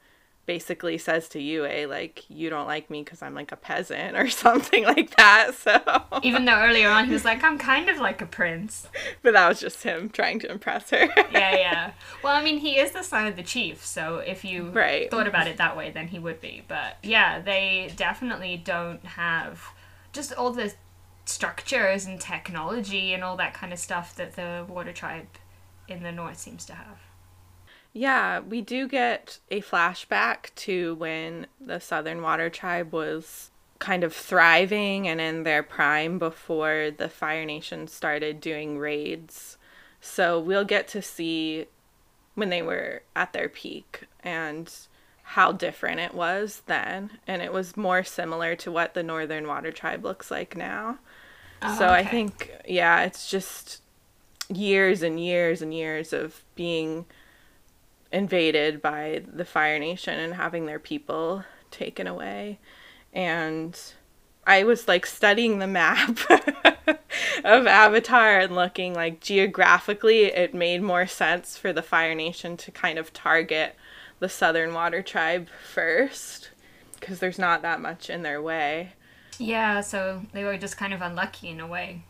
basically 0.49 0.97
says 0.97 1.29
to 1.29 1.39
Yue, 1.39 1.63
eh, 1.63 1.85
like, 1.87 2.27
you 2.27 2.49
don't 2.49 2.65
like 2.65 2.89
me 2.89 3.03
because 3.03 3.21
I'm 3.21 3.35
like 3.35 3.51
a 3.51 3.55
peasant 3.55 4.17
or 4.17 4.31
something 4.31 4.83
like 4.83 5.15
that. 5.15 5.53
So 5.53 5.79
even 6.23 6.45
though 6.45 6.59
earlier 6.59 6.89
on 6.89 7.05
he 7.05 7.13
was 7.13 7.23
like, 7.23 7.43
I'm 7.43 7.59
kind 7.59 7.87
of 7.87 7.99
like 7.99 8.19
a 8.19 8.25
prince, 8.25 8.87
but 9.21 9.33
that 9.33 9.47
was 9.47 9.59
just 9.59 9.83
him 9.83 10.09
trying 10.09 10.39
to 10.39 10.51
impress 10.51 10.89
her. 10.89 11.07
yeah, 11.31 11.55
yeah. 11.55 11.91
Well, 12.23 12.33
I 12.35 12.43
mean, 12.43 12.57
he 12.57 12.79
is 12.79 12.93
the 12.93 13.03
son 13.03 13.27
of 13.27 13.35
the 13.35 13.43
chief, 13.43 13.85
so 13.85 14.17
if 14.17 14.43
you 14.43 14.71
right. 14.71 15.11
thought 15.11 15.27
about 15.27 15.47
it 15.47 15.57
that 15.57 15.77
way, 15.77 15.91
then 15.91 16.07
he 16.07 16.17
would 16.17 16.41
be. 16.41 16.63
But 16.67 16.97
yeah, 17.03 17.39
they 17.39 17.93
definitely 17.95 18.57
don't 18.57 19.05
have 19.05 19.61
just 20.13 20.33
all 20.33 20.51
the 20.51 20.73
structures 21.25 22.07
and 22.07 22.19
technology 22.19 23.13
and 23.13 23.23
all 23.23 23.37
that 23.37 23.53
kind 23.53 23.71
of 23.71 23.77
stuff 23.77 24.15
that 24.15 24.35
the 24.35 24.65
water 24.67 24.93
tribe 24.93 25.27
in 25.87 26.01
the 26.01 26.11
north 26.11 26.39
seems 26.39 26.65
to 26.65 26.73
have. 26.73 27.08
Yeah, 27.93 28.39
we 28.39 28.61
do 28.61 28.87
get 28.87 29.39
a 29.49 29.61
flashback 29.61 30.53
to 30.55 30.95
when 30.95 31.47
the 31.59 31.79
Southern 31.79 32.21
Water 32.21 32.49
Tribe 32.49 32.93
was 32.93 33.51
kind 33.79 34.03
of 34.03 34.13
thriving 34.13 35.07
and 35.07 35.19
in 35.19 35.43
their 35.43 35.63
prime 35.63 36.19
before 36.19 36.91
the 36.95 37.09
Fire 37.09 37.45
Nation 37.45 37.87
started 37.87 38.41
doing 38.41 38.77
raids. 38.77 39.57
So 40.01 40.39
we'll 40.39 40.65
get 40.65 40.87
to 40.89 41.01
see 41.01 41.65
when 42.35 42.49
they 42.49 42.61
were 42.61 43.01
at 43.15 43.33
their 43.33 43.49
peak 43.49 44.07
and 44.21 44.71
how 45.23 45.51
different 45.51 45.99
it 45.99 46.13
was 46.13 46.63
then. 46.67 47.11
And 47.25 47.41
it 47.41 47.53
was 47.53 47.77
more 47.77 48.03
similar 48.03 48.55
to 48.57 48.71
what 48.71 48.93
the 48.93 49.03
Northern 49.03 49.47
Water 49.47 49.71
Tribe 49.71 50.03
looks 50.03 50.29
like 50.29 50.55
now. 50.55 50.99
Oh, 51.61 51.77
so 51.77 51.85
okay. 51.85 51.95
I 51.95 52.05
think, 52.05 52.51
yeah, 52.67 53.03
it's 53.03 53.29
just 53.29 53.81
years 54.53 55.01
and 55.01 55.19
years 55.19 55.61
and 55.61 55.73
years 55.73 56.13
of 56.13 56.43
being 56.55 57.05
invaded 58.11 58.81
by 58.81 59.23
the 59.31 59.45
Fire 59.45 59.79
Nation 59.79 60.19
and 60.19 60.33
having 60.33 60.65
their 60.65 60.79
people 60.79 61.43
taken 61.71 62.07
away. 62.07 62.59
And 63.13 63.79
I 64.45 64.63
was 64.63 64.87
like 64.87 65.05
studying 65.05 65.59
the 65.59 65.67
map 65.67 66.17
of 67.43 67.67
Avatar 67.67 68.39
and 68.39 68.55
looking 68.55 68.93
like 68.93 69.19
geographically, 69.19 70.25
it 70.25 70.53
made 70.53 70.81
more 70.81 71.05
sense 71.05 71.57
for 71.57 71.71
the 71.71 71.83
Fire 71.83 72.15
Nation 72.15 72.57
to 72.57 72.71
kind 72.71 72.97
of 72.97 73.13
target 73.13 73.75
the 74.19 74.29
Southern 74.29 74.73
Water 74.73 75.01
Tribe 75.01 75.47
first 75.73 76.49
because 76.99 77.19
there's 77.19 77.39
not 77.39 77.61
that 77.61 77.79
much 77.79 78.09
in 78.09 78.23
their 78.23 78.41
way. 78.41 78.93
Yeah, 79.37 79.81
so 79.81 80.23
they 80.33 80.43
were 80.43 80.57
just 80.57 80.77
kind 80.77 80.93
of 80.93 81.01
unlucky 81.01 81.49
in 81.49 81.59
a 81.59 81.67
way. 81.67 82.03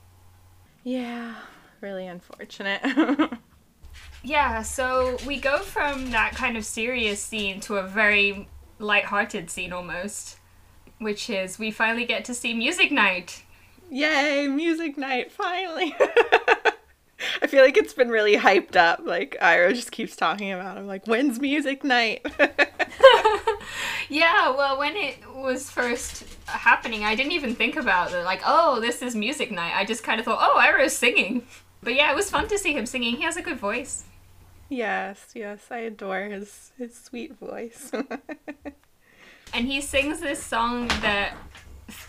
Yeah, 0.84 1.36
really 1.82 2.08
unfortunate. 2.08 2.82
Yeah, 4.24 4.62
so 4.62 5.18
we 5.26 5.40
go 5.40 5.60
from 5.60 6.12
that 6.12 6.36
kind 6.36 6.58
of 6.58 6.66
serious 6.66 7.22
scene 7.22 7.62
to 7.62 7.78
a 7.78 7.84
very 7.84 8.48
light-hearted 8.80 9.50
scene 9.50 9.72
almost, 9.72 10.38
which 10.98 11.30
is 11.30 11.58
we 11.58 11.72
finally 11.72 12.06
get 12.06 12.26
to 12.26 12.34
see 12.34 12.54
Music 12.54 12.92
Night. 12.92 13.44
Yay, 13.90 14.48
Music 14.48 14.98
Night, 14.98 15.32
finally. 15.32 15.96
I 17.42 17.48
feel 17.48 17.64
like 17.64 17.78
it's 17.78 17.94
been 17.94 18.10
really 18.10 18.36
hyped 18.36 18.76
up. 18.76 19.02
Like 19.04 19.38
Iroh 19.42 19.74
just 19.74 19.92
keeps 19.92 20.16
talking 20.16 20.52
about 20.52 20.78
it. 20.78 20.82
I'm 20.82 20.88
like, 20.88 21.06
when's 21.08 21.40
music 21.40 21.84
night? 21.84 22.26
Yeah, 24.10 24.50
well, 24.50 24.80
when 24.80 24.96
it 24.96 25.18
was 25.36 25.70
first 25.70 26.26
happening, 26.48 27.04
I 27.04 27.14
didn't 27.14 27.34
even 27.34 27.54
think 27.54 27.76
about 27.76 28.12
it. 28.12 28.24
Like, 28.24 28.42
oh, 28.44 28.80
this 28.82 29.04
is 29.04 29.16
music 29.16 29.52
night. 29.52 29.74
I 29.76 29.86
just 29.86 30.04
kind 30.04 30.20
of 30.20 30.26
thought, 30.26 30.40
oh, 30.42 30.60
Iroh's 30.60 30.98
singing. 30.98 31.44
But 31.82 31.96
yeah, 31.96 32.12
it 32.12 32.16
was 32.16 32.30
fun 32.30 32.48
to 32.50 32.58
see 32.58 32.74
him 32.74 32.86
singing. 32.86 33.16
He 33.18 33.24
has 33.24 33.38
a 33.38 33.42
good 33.42 33.58
voice. 33.60 34.04
Yes, 34.70 35.32
yes, 35.34 35.66
I 35.72 35.80
adore 35.80 36.24
his 36.26 36.72
his 36.78 36.96
sweet 36.96 37.38
voice. 37.40 37.92
and 39.54 39.68
he 39.68 39.82
sings 39.82 40.20
this 40.20 40.42
song 40.44 40.88
that 41.02 41.34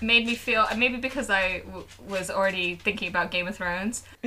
made 0.00 0.26
me 0.26 0.34
feel 0.34 0.66
maybe 0.76 0.96
because 0.98 1.30
I 1.30 1.60
w- 1.60 1.86
was 2.06 2.30
already 2.30 2.74
thinking 2.76 3.08
about 3.08 3.30
Game 3.30 3.48
of 3.48 3.56
Thrones. 3.56 4.02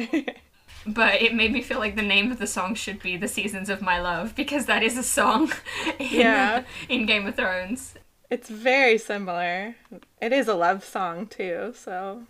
but 0.88 1.21
it 1.21 1.33
made 1.33 1.51
me 1.53 1.62
feel 1.62 1.79
like 1.79 1.95
the 1.95 2.01
name 2.01 2.31
of 2.31 2.39
the 2.39 2.47
song 2.47 2.73
should 2.75 3.01
be 3.01 3.17
"The 3.17 3.27
Seasons 3.27 3.69
of 3.69 3.81
My 3.81 4.00
Love" 4.01 4.35
because 4.35 4.65
that 4.65 4.81
is 4.81 4.97
a 4.97 5.03
song 5.03 5.51
in, 6.00 6.07
Yeah. 6.21 6.63
in 6.89 7.05
Game 7.05 7.27
of 7.27 7.35
Thrones. 7.35 7.93
it's 8.31 8.50
very 8.50 8.97
similar. 8.97 9.75
It 10.21 10.33
is 10.33 10.47
a 10.47 10.55
love 10.55 10.83
song 10.83 11.27
too, 11.27 11.73
so 11.75 12.23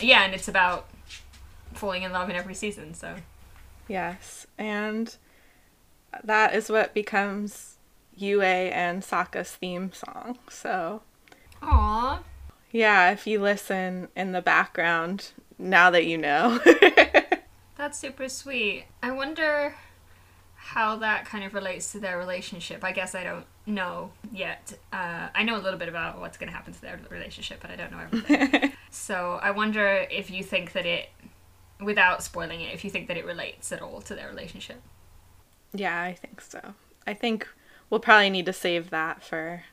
Yeah, 0.00 0.24
and 0.24 0.34
it's 0.34 0.48
about 0.48 0.88
falling 1.74 2.02
in 2.02 2.12
love 2.12 2.28
in 2.30 2.36
every 2.36 2.54
season. 2.54 2.94
So 2.94 3.16
yes. 3.88 4.46
And 4.58 5.14
that 6.22 6.54
is 6.54 6.68
what 6.70 6.94
becomes 6.94 7.76
Yue 8.16 8.42
and 8.42 9.02
Sokka's 9.02 9.50
theme 9.50 9.92
song. 9.92 10.38
So 10.50 11.02
Aww. 11.62 12.20
yeah, 12.70 13.10
if 13.10 13.26
you 13.26 13.40
listen 13.40 14.08
in 14.16 14.32
the 14.32 14.42
background, 14.42 15.30
now 15.58 15.90
that 15.90 16.06
you 16.06 16.18
know. 16.18 16.60
That's 17.76 17.98
super 17.98 18.28
sweet. 18.28 18.84
I 19.02 19.10
wonder 19.10 19.74
how 20.54 20.96
that 20.96 21.24
kind 21.24 21.42
of 21.44 21.54
relates 21.54 21.90
to 21.92 21.98
their 21.98 22.16
relationship. 22.16 22.84
I 22.84 22.92
guess 22.92 23.14
I 23.14 23.24
don't 23.24 23.46
know 23.66 24.12
yet. 24.32 24.78
Uh, 24.92 25.28
I 25.34 25.42
know 25.42 25.56
a 25.56 25.62
little 25.62 25.78
bit 25.78 25.88
about 25.88 26.20
what's 26.20 26.36
going 26.36 26.48
to 26.48 26.54
happen 26.54 26.72
to 26.72 26.80
their 26.80 27.00
relationship, 27.10 27.60
but 27.60 27.70
I 27.70 27.76
don't 27.76 27.90
know 27.90 27.98
everything. 27.98 28.72
so 28.90 29.40
I 29.42 29.50
wonder 29.50 30.06
if 30.10 30.30
you 30.30 30.44
think 30.44 30.72
that 30.72 30.86
it, 30.86 31.08
without 31.84 32.22
spoiling 32.22 32.60
it, 32.60 32.72
if 32.74 32.84
you 32.84 32.90
think 32.90 33.08
that 33.08 33.16
it 33.16 33.24
relates 33.24 33.72
at 33.72 33.80
all 33.82 34.00
to 34.02 34.14
their 34.14 34.28
relationship. 34.28 34.80
yeah, 35.74 36.00
I 36.02 36.14
think 36.14 36.40
so. 36.40 36.74
I 37.06 37.14
think 37.14 37.48
we'll 37.90 38.00
probably 38.00 38.30
need 38.30 38.46
to 38.46 38.52
save 38.52 38.90
that 38.90 39.22
for 39.24 39.64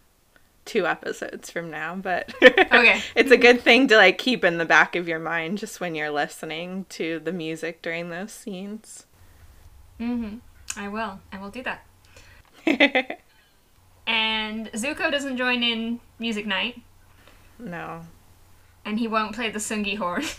two 0.65 0.85
episodes 0.87 1.49
from 1.49 1.69
now, 1.71 1.95
but 1.95 2.33
Okay. 2.43 3.01
it's 3.15 3.31
a 3.31 3.37
good 3.37 3.61
thing 3.61 3.87
to 3.87 3.97
like 3.97 4.17
keep 4.17 4.43
in 4.43 4.57
the 4.57 4.65
back 4.65 4.95
of 4.95 5.07
your 5.07 5.19
mind 5.19 5.57
just 5.57 5.79
when 5.79 5.95
you're 5.95 6.11
listening 6.11 6.85
to 6.89 7.19
the 7.19 7.31
music 7.31 7.81
during 7.81 8.09
those 8.09 8.31
scenes. 8.31 9.05
Mm-hmm. 9.99 10.37
I 10.79 10.87
will. 10.87 11.19
I 11.31 11.39
will 11.39 11.49
do 11.49 11.63
that. 11.63 11.85
And 14.07 14.71
Zuko 14.71 15.11
doesn't 15.11 15.37
join 15.37 15.61
in 15.61 15.99
music 16.17 16.47
night, 16.47 16.81
no. 17.59 18.01
and 18.83 18.97
he 18.97 19.07
won't 19.07 19.35
play 19.35 19.51
the 19.51 19.59
Tsungi 19.59 19.97
horn. 19.97 20.23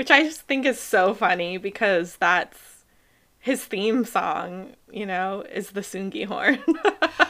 Which 0.00 0.10
I 0.10 0.22
just 0.22 0.40
think 0.40 0.64
is 0.64 0.80
so 0.80 1.12
funny 1.12 1.58
because 1.58 2.16
that's 2.16 2.86
his 3.38 3.62
theme 3.62 4.06
song, 4.06 4.70
you 4.90 5.04
know, 5.04 5.44
is 5.52 5.72
the 5.72 5.82
Tsungi 5.82 6.24
horn. 6.24 6.58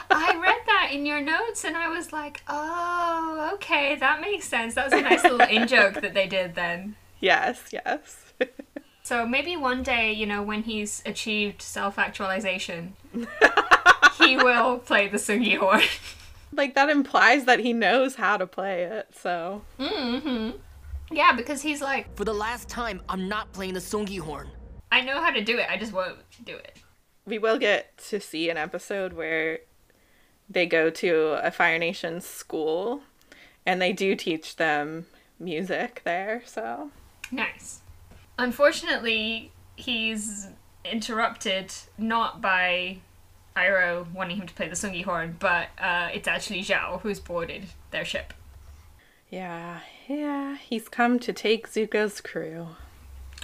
I 0.09 0.39
read 0.41 0.61
that 0.67 0.91
in 0.93 1.05
your 1.05 1.19
notes 1.19 1.65
and 1.65 1.75
I 1.75 1.89
was 1.89 2.13
like, 2.13 2.41
oh, 2.47 3.51
okay, 3.55 3.95
that 3.95 4.21
makes 4.21 4.45
sense. 4.47 4.75
That 4.75 4.85
was 4.85 4.93
a 4.93 5.01
nice 5.01 5.21
little 5.21 5.41
in 5.41 5.67
joke 5.67 5.95
that 5.95 6.13
they 6.13 6.27
did 6.27 6.55
then. 6.55 6.95
yes, 7.19 7.73
yes. 7.73 8.33
So 9.03 9.25
maybe 9.27 9.57
one 9.57 9.83
day, 9.83 10.13
you 10.13 10.25
know, 10.25 10.41
when 10.41 10.63
he's 10.63 11.03
achieved 11.05 11.61
self 11.61 11.99
actualization, 11.99 12.93
he 14.17 14.37
will 14.37 14.77
play 14.77 15.09
the 15.09 15.17
Tsungi 15.17 15.57
horn. 15.57 15.81
like 16.53 16.75
that 16.75 16.87
implies 16.87 17.43
that 17.43 17.59
he 17.59 17.73
knows 17.73 18.15
how 18.15 18.37
to 18.37 18.47
play 18.47 18.83
it, 18.83 19.09
so 19.13 19.63
mm-hmm. 19.77 20.51
Yeah, 21.11 21.33
because 21.35 21.61
he's 21.61 21.81
like, 21.81 22.15
For 22.15 22.25
the 22.25 22.33
last 22.33 22.69
time, 22.69 23.01
I'm 23.09 23.27
not 23.27 23.51
playing 23.53 23.73
the 23.73 23.79
Tsungi 23.79 24.19
horn. 24.19 24.49
I 24.91 25.01
know 25.01 25.21
how 25.21 25.29
to 25.31 25.43
do 25.43 25.57
it, 25.57 25.67
I 25.69 25.77
just 25.77 25.93
won't 25.93 26.17
do 26.43 26.55
it. 26.55 26.77
we 27.25 27.37
will 27.37 27.57
get 27.57 27.97
to 28.09 28.19
see 28.19 28.49
an 28.49 28.57
episode 28.57 29.13
where 29.13 29.59
they 30.49 30.65
go 30.65 30.89
to 30.89 31.39
a 31.45 31.51
Fire 31.51 31.77
Nation 31.79 32.19
school 32.19 33.01
and 33.65 33.81
they 33.81 33.93
do 33.93 34.15
teach 34.15 34.55
them 34.57 35.05
music 35.39 36.01
there, 36.03 36.41
so 36.45 36.91
Nice. 37.31 37.79
Unfortunately, 38.37 39.51
he's 39.75 40.47
interrupted 40.83 41.73
not 41.97 42.41
by 42.41 42.97
Iroh 43.55 44.11
wanting 44.13 44.37
him 44.37 44.47
to 44.47 44.53
play 44.53 44.67
the 44.67 44.75
Tsungi 44.75 45.03
horn, 45.05 45.35
but 45.39 45.67
uh, 45.79 46.09
it's 46.13 46.27
actually 46.27 46.61
Zhao 46.63 47.01
who's 47.01 47.19
boarded 47.19 47.65
their 47.91 48.03
ship. 48.05 48.33
yeah, 49.29 49.79
yeah, 50.15 50.57
he's 50.57 50.89
come 50.89 51.19
to 51.19 51.33
take 51.33 51.69
Zuko's 51.69 52.21
crew. 52.21 52.67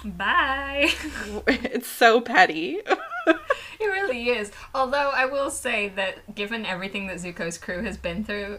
Bye! 0.04 0.90
it's 1.46 1.88
so 1.88 2.20
petty. 2.20 2.80
it 3.26 3.36
really 3.80 4.28
is. 4.28 4.52
Although 4.74 5.10
I 5.14 5.26
will 5.26 5.50
say 5.50 5.88
that 5.90 6.34
given 6.34 6.66
everything 6.66 7.06
that 7.08 7.18
Zuko's 7.18 7.58
crew 7.58 7.82
has 7.82 7.96
been 7.96 8.24
through, 8.24 8.58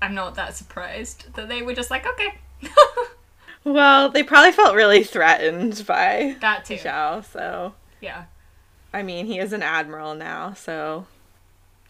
I'm 0.00 0.14
not 0.14 0.34
that 0.36 0.56
surprised 0.56 1.34
that 1.34 1.48
they 1.48 1.62
were 1.62 1.74
just 1.74 1.90
like, 1.90 2.06
okay. 2.06 2.38
well, 3.64 4.08
they 4.08 4.22
probably 4.22 4.52
felt 4.52 4.74
really 4.74 5.04
threatened 5.04 5.84
by 5.86 6.36
that 6.40 6.64
too. 6.64 6.76
Zhao, 6.76 7.24
so 7.24 7.74
Yeah. 8.00 8.24
I 8.92 9.02
mean, 9.02 9.26
he 9.26 9.38
is 9.38 9.52
an 9.52 9.62
admiral 9.62 10.14
now, 10.14 10.54
so 10.54 11.06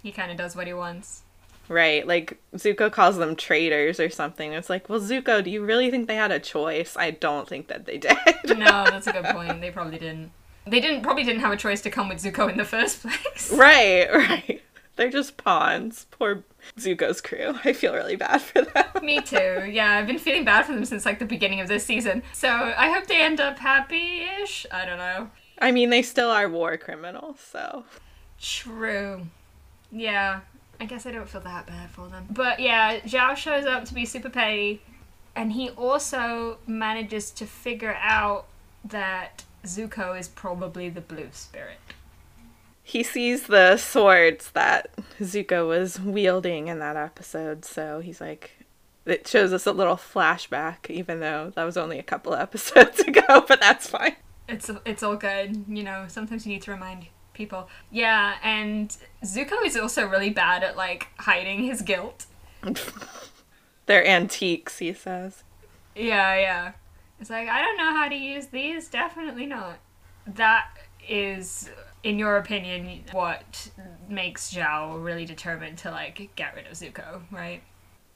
He 0.03 0.11
kind 0.13 0.31
of 0.31 0.37
does 0.37 0.57
what 0.57 0.67
he 0.67 0.73
wants. 0.73 1.23
Right, 1.69 2.07
like 2.07 2.39
Zuko 2.55 2.91
calls 2.91 3.17
them 3.19 3.37
traitors 3.37 4.01
or 4.01 4.09
something. 4.09 4.53
It's 4.53 4.71
like, 4.71 4.89
well, 4.89 5.01
Zuko, 5.01 5.45
do 5.45 5.51
you 5.51 5.63
really 5.65 5.91
think 5.91 6.09
they 6.09 6.17
had 6.17 6.33
a 6.33 6.39
choice? 6.41 6.97
I 6.97 7.11
don't 7.11 7.47
think 7.47 7.69
that 7.69 7.85
they 7.85 7.99
did. 7.99 8.17
No, 8.47 8.85
that's 8.85 9.07
a 9.07 9.13
good 9.13 9.27
point. 9.27 9.61
They 9.61 9.71
probably 9.71 9.99
didn't. 9.99 10.33
They 10.67 10.81
didn't 10.81 11.03
probably 11.03 11.25
didn't 11.25 11.41
have 11.41 11.53
a 11.53 11.57
choice 11.57 11.81
to 11.83 11.91
come 11.91 12.09
with 12.09 12.19
Zuko 12.23 12.51
in 12.51 12.57
the 12.59 12.65
first 12.65 13.03
place. 13.03 13.53
right, 13.53 14.09
right. 14.13 14.63
They're 14.97 15.11
just 15.11 15.37
pawns. 15.37 16.07
Poor 16.11 16.43
Zuko's 16.79 17.21
crew. 17.21 17.55
I 17.65 17.73
feel 17.73 17.95
really 17.95 18.17
bad 18.17 18.41
for 18.43 18.63
them. 18.63 18.85
Me 19.03 19.21
too. 19.21 19.69
Yeah, 19.71 19.93
I've 19.93 20.07
been 20.09 20.19
feeling 20.19 20.45
bad 20.45 20.67
for 20.67 20.73
them 20.73 20.85
since 20.85 21.07
like 21.07 21.19
the 21.21 21.25
beginning 21.25 21.61
of 21.61 21.69
this 21.69 21.85
season. 21.85 22.23
So 22.33 22.49
I 22.49 22.91
hope 22.91 23.07
they 23.07 23.23
end 23.23 23.41
up 23.41 23.59
happy-ish. 23.59 24.67
I 24.73 24.85
don't 24.85 24.99
know. 24.99 25.31
I 25.61 25.71
mean, 25.71 25.91
they 25.91 26.03
still 26.03 26.31
are 26.31 26.49
war 26.49 26.77
criminals, 26.77 27.39
so. 27.41 27.85
True. 28.41 29.27
Yeah, 29.93 30.41
I 30.81 30.85
guess 30.85 31.07
I 31.07 31.11
don't 31.11 31.29
feel 31.29 31.41
that 31.43 31.67
bad 31.67 31.91
for 31.91 32.09
them. 32.09 32.27
But 32.31 32.61
yeah, 32.61 33.01
Zhao 33.01 33.37
shows 33.37 33.67
up 33.67 33.85
to 33.87 33.95
be 33.95 34.05
super 34.05 34.31
petty, 34.31 34.81
and 35.35 35.53
he 35.53 35.71
also 35.71 36.59
manages 36.67 37.31
to 37.33 37.47
figure 37.47 37.97
out 38.01 38.47
that 38.85 39.45
Zuko 39.65 40.19
is 40.19 40.29
probably 40.29 40.89
the 40.89 41.01
blue 41.01 41.29
spirit. 41.33 41.79
He 42.83 43.03
sees 43.03 43.49
the 43.49 43.77
swords 43.77 44.53
that 44.53 44.95
Zuko 45.21 45.69
was 45.69 46.01
wielding 46.01 46.69
in 46.69 46.79
that 46.79 46.97
episode, 46.97 47.65
so 47.65 48.01
he's 48.01 48.21
like, 48.21 48.53
it 49.05 49.27
shows 49.27 49.53
us 49.53 49.67
a 49.67 49.73
little 49.73 49.97
flashback, 49.97 50.89
even 50.89 51.21
though 51.21 51.53
that 51.55 51.65
was 51.65 51.77
only 51.77 51.99
a 51.99 52.03
couple 52.03 52.35
episodes 52.37 53.01
ago, 53.01 53.45
but 53.47 53.61
that's 53.61 53.89
fine. 53.89 54.17
It's 54.49 54.71
it's 54.87 55.03
all 55.03 55.17
good, 55.17 55.65
you 55.69 55.83
know. 55.83 56.07
Sometimes 56.09 56.47
you 56.47 56.53
need 56.53 56.63
to 56.63 56.71
remind 56.71 57.09
people. 57.39 57.71
Yeah, 57.91 58.35
and 58.43 58.95
Zuko 59.25 59.65
is 59.65 59.77
also 59.77 60.07
really 60.07 60.29
bad 60.29 60.63
at 60.63 60.77
like 60.77 61.09
hiding 61.17 61.63
his 61.63 61.81
guilt. 61.81 62.27
They're 63.87 64.07
antiques, 64.07 64.79
he 64.79 64.93
says. 64.93 65.45
Yeah, 65.97 66.39
yeah. 66.39 66.73
It's 67.19 67.31
like, 67.31 67.49
I 67.49 67.63
don't 67.63 67.79
know 67.79 67.97
how 67.97 68.09
to 68.09 68.15
use 68.15 68.49
these. 68.49 68.89
Definitely 68.89 69.47
not. 69.47 69.79
That 70.27 70.69
is, 71.09 71.71
in 72.03 72.19
your 72.19 72.37
opinion, 72.37 73.05
what 73.13 73.71
makes 74.09 74.53
Zhao 74.53 75.03
really 75.03 75.25
determined 75.25 75.79
to, 75.79 75.91
like, 75.91 76.29
get 76.37 76.55
rid 76.55 76.67
of 76.67 76.73
Zuko, 76.73 77.23
right? 77.33 77.63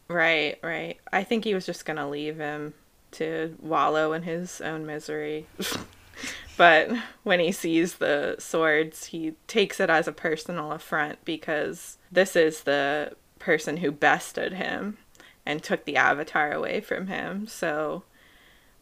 Right, 0.08 0.58
right. 0.62 0.98
I 1.10 1.24
think 1.24 1.44
he 1.44 1.54
was 1.54 1.64
just 1.64 1.86
gonna 1.86 2.08
leave 2.08 2.36
him 2.36 2.74
to 3.12 3.56
wallow 3.60 4.12
in 4.12 4.22
his 4.22 4.60
own 4.60 4.84
misery. 4.84 5.46
but 6.56 6.90
when 7.22 7.40
he 7.40 7.52
sees 7.52 7.94
the 7.94 8.36
swords, 8.38 9.06
he 9.06 9.34
takes 9.46 9.80
it 9.80 9.90
as 9.90 10.06
a 10.06 10.12
personal 10.12 10.72
affront 10.72 11.24
because 11.24 11.98
this 12.10 12.36
is 12.36 12.62
the 12.62 13.14
person 13.38 13.78
who 13.78 13.90
bested 13.90 14.52
him 14.54 14.98
and 15.44 15.62
took 15.62 15.84
the 15.84 15.96
avatar 15.96 16.52
away 16.52 16.80
from 16.80 17.08
him. 17.08 17.46
So 17.46 18.04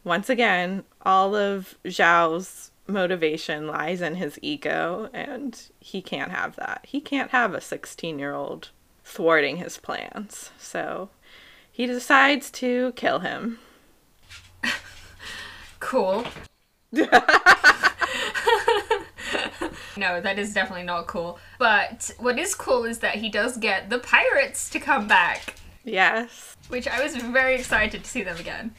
once 0.03 0.29
again, 0.29 0.83
all 1.01 1.35
of 1.35 1.75
Zhao's 1.85 2.71
motivation 2.87 3.67
lies 3.67 4.01
in 4.01 4.15
his 4.15 4.37
ego, 4.41 5.09
and 5.13 5.59
he 5.79 6.01
can't 6.01 6.31
have 6.31 6.55
that. 6.57 6.85
He 6.87 6.99
can't 6.99 7.31
have 7.31 7.53
a 7.53 7.61
16 7.61 8.19
year 8.19 8.33
old 8.33 8.69
thwarting 9.03 9.57
his 9.57 9.77
plans. 9.77 10.51
So 10.57 11.09
he 11.71 11.85
decides 11.85 12.51
to 12.51 12.91
kill 12.93 13.19
him. 13.19 13.59
No, 19.97 20.21
that 20.21 20.39
is 20.39 20.53
definitely 20.53 20.85
not 20.85 21.07
cool. 21.07 21.39
But 21.59 22.11
what 22.19 22.37
is 22.39 22.55
cool 22.55 22.85
is 22.85 22.99
that 22.99 23.15
he 23.15 23.29
does 23.29 23.57
get 23.57 23.89
the 23.89 23.99
pirates 23.99 24.69
to 24.71 24.79
come 24.79 25.07
back, 25.07 25.55
Yes. 25.83 26.55
which 26.69 26.87
I 26.87 27.01
was 27.03 27.15
very 27.15 27.55
excited 27.55 28.03
to 28.03 28.09
see 28.09 28.23
them 28.23 28.37
again. 28.37 28.73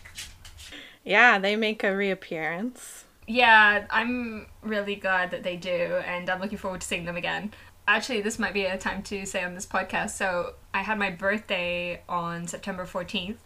Yeah, 1.04 1.38
they 1.38 1.56
make 1.56 1.82
a 1.84 1.94
reappearance. 1.94 3.04
Yeah, 3.26 3.86
I'm 3.90 4.46
really 4.62 4.96
glad 4.96 5.30
that 5.30 5.42
they 5.42 5.56
do, 5.56 5.70
and 6.06 6.28
I'm 6.28 6.40
looking 6.40 6.58
forward 6.58 6.80
to 6.80 6.86
seeing 6.86 7.04
them 7.04 7.16
again. 7.16 7.52
Actually, 7.88 8.20
this 8.20 8.38
might 8.38 8.54
be 8.54 8.64
a 8.64 8.78
time 8.78 9.02
to 9.04 9.26
say 9.26 9.42
on 9.42 9.54
this 9.54 9.66
podcast. 9.66 10.10
So, 10.10 10.54
I 10.72 10.82
had 10.82 10.98
my 10.98 11.10
birthday 11.10 12.02
on 12.08 12.46
September 12.46 12.84
14th, 12.84 13.38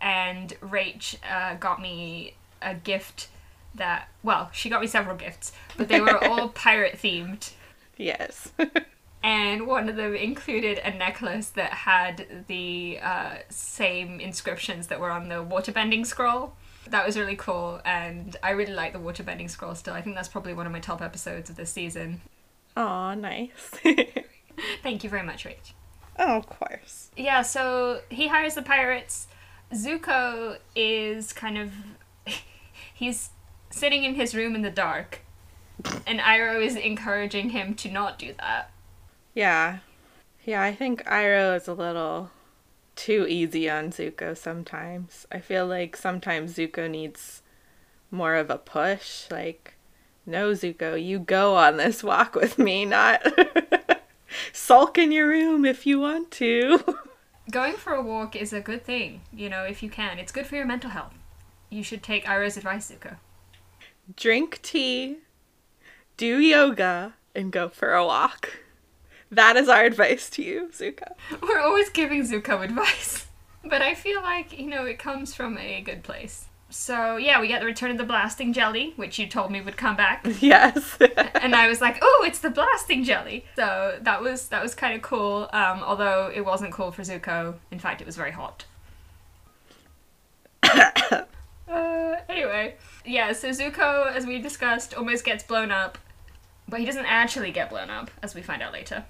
and 0.00 0.52
Rach 0.60 1.16
uh, 1.28 1.54
got 1.56 1.80
me 1.82 2.34
a 2.62 2.74
gift 2.74 3.28
that, 3.74 4.08
well, 4.22 4.50
she 4.52 4.68
got 4.68 4.80
me 4.80 4.86
several 4.86 5.16
gifts, 5.16 5.52
but 5.76 5.88
they 5.88 6.00
were 6.00 6.22
all 6.24 6.48
pirate 6.66 6.98
themed. 7.00 7.52
Yes. 7.96 8.52
And 9.22 9.66
one 9.66 9.88
of 9.88 9.96
them 9.96 10.14
included 10.14 10.78
a 10.78 10.96
necklace 10.96 11.50
that 11.50 11.72
had 11.72 12.44
the 12.46 12.98
uh, 13.02 13.34
same 13.50 14.18
inscriptions 14.18 14.86
that 14.86 14.98
were 14.98 15.10
on 15.10 15.28
the 15.28 15.44
waterbending 15.44 16.06
scroll. 16.06 16.54
That 16.88 17.04
was 17.04 17.18
really 17.18 17.36
cool, 17.36 17.80
and 17.84 18.34
I 18.42 18.50
really 18.50 18.72
like 18.72 18.94
the 18.94 18.98
waterbending 18.98 19.50
scroll 19.50 19.74
still. 19.74 19.92
I 19.92 20.00
think 20.00 20.16
that's 20.16 20.28
probably 20.28 20.54
one 20.54 20.64
of 20.64 20.72
my 20.72 20.80
top 20.80 21.02
episodes 21.02 21.50
of 21.50 21.56
this 21.56 21.70
season. 21.70 22.22
Aw, 22.76 23.14
nice. 23.14 23.50
Thank 24.82 25.04
you 25.04 25.10
very 25.10 25.22
much, 25.22 25.44
Rach. 25.44 25.72
oh, 26.18 26.38
of 26.38 26.46
course. 26.48 27.10
Yeah, 27.16 27.42
so 27.42 28.00
he 28.08 28.28
hires 28.28 28.54
the 28.54 28.62
pirates. 28.62 29.28
Zuko 29.74 30.56
is 30.74 31.34
kind 31.34 31.58
of. 31.58 31.72
He's 32.94 33.30
sitting 33.70 34.04
in 34.04 34.14
his 34.14 34.34
room 34.34 34.54
in 34.54 34.62
the 34.62 34.70
dark, 34.70 35.20
and 36.06 36.20
Iroh 36.20 36.64
is 36.64 36.76
encouraging 36.76 37.50
him 37.50 37.74
to 37.76 37.90
not 37.90 38.18
do 38.18 38.34
that. 38.38 38.70
Yeah. 39.34 39.78
Yeah, 40.44 40.62
I 40.62 40.74
think 40.74 41.04
Iroh 41.04 41.56
is 41.56 41.68
a 41.68 41.74
little 41.74 42.30
too 42.96 43.26
easy 43.28 43.70
on 43.70 43.90
Zuko 43.90 44.36
sometimes. 44.36 45.26
I 45.32 45.38
feel 45.38 45.66
like 45.66 45.96
sometimes 45.96 46.54
Zuko 46.54 46.90
needs 46.90 47.42
more 48.10 48.34
of 48.34 48.50
a 48.50 48.58
push. 48.58 49.30
Like, 49.30 49.74
no, 50.26 50.50
Zuko, 50.52 51.02
you 51.02 51.18
go 51.18 51.56
on 51.56 51.76
this 51.76 52.02
walk 52.02 52.34
with 52.34 52.58
me, 52.58 52.84
not 52.84 53.22
sulk 54.52 54.98
in 54.98 55.12
your 55.12 55.28
room 55.28 55.64
if 55.64 55.86
you 55.86 56.00
want 56.00 56.30
to. 56.32 56.98
Going 57.50 57.74
for 57.74 57.94
a 57.94 58.02
walk 58.02 58.36
is 58.36 58.52
a 58.52 58.60
good 58.60 58.84
thing, 58.84 59.22
you 59.32 59.48
know, 59.48 59.64
if 59.64 59.82
you 59.82 59.90
can. 59.90 60.18
It's 60.18 60.32
good 60.32 60.46
for 60.46 60.56
your 60.56 60.66
mental 60.66 60.90
health. 60.90 61.14
You 61.68 61.82
should 61.82 62.02
take 62.02 62.24
Iroh's 62.24 62.56
advice, 62.56 62.90
Zuko. 62.90 63.16
Drink 64.16 64.60
tea, 64.62 65.18
do 66.16 66.38
yoga, 66.38 67.14
and 67.34 67.52
go 67.52 67.68
for 67.68 67.94
a 67.94 68.04
walk. 68.04 68.60
That 69.30 69.56
is 69.56 69.68
our 69.68 69.84
advice 69.84 70.28
to 70.30 70.42
you, 70.42 70.70
Zuko. 70.72 71.12
We're 71.42 71.60
always 71.60 71.90
giving 71.90 72.22
Zuko 72.22 72.64
advice. 72.64 73.26
But 73.62 73.82
I 73.82 73.94
feel 73.94 74.22
like, 74.22 74.58
you 74.58 74.68
know, 74.68 74.86
it 74.86 74.98
comes 74.98 75.34
from 75.34 75.58
a 75.58 75.82
good 75.82 76.02
place. 76.02 76.46
So, 76.70 77.16
yeah, 77.16 77.40
we 77.42 77.48
get 77.48 77.60
the 77.60 77.66
return 77.66 77.90
of 77.90 77.98
the 77.98 78.04
blasting 78.04 78.54
jelly, 78.54 78.94
which 78.96 79.18
you 79.18 79.26
told 79.26 79.50
me 79.50 79.60
would 79.60 79.76
come 79.76 79.96
back. 79.96 80.26
Yes. 80.40 80.96
and 81.34 81.54
I 81.54 81.68
was 81.68 81.82
like, 81.82 81.98
"Oh, 82.00 82.24
it's 82.26 82.38
the 82.38 82.48
blasting 82.48 83.04
jelly." 83.04 83.44
So 83.56 83.98
that 84.00 84.22
was 84.22 84.48
that 84.48 84.62
was 84.62 84.74
kind 84.74 84.94
of 84.94 85.02
cool. 85.02 85.50
Um, 85.52 85.82
although 85.82 86.30
it 86.34 86.42
wasn't 86.42 86.72
cool 86.72 86.90
for 86.90 87.02
Zuko. 87.02 87.56
In 87.70 87.78
fact, 87.78 88.00
it 88.00 88.06
was 88.06 88.16
very 88.16 88.30
hot. 88.30 88.64
uh, 90.62 91.24
anyway, 92.28 92.76
yeah. 93.04 93.32
So 93.32 93.50
Zuko, 93.50 94.10
as 94.12 94.26
we 94.26 94.38
discussed, 94.38 94.94
almost 94.94 95.24
gets 95.24 95.44
blown 95.44 95.70
up, 95.70 95.98
but 96.68 96.80
he 96.80 96.86
doesn't 96.86 97.06
actually 97.06 97.50
get 97.50 97.70
blown 97.70 97.90
up, 97.90 98.10
as 98.22 98.34
we 98.34 98.42
find 98.42 98.62
out 98.62 98.72
later. 98.72 99.04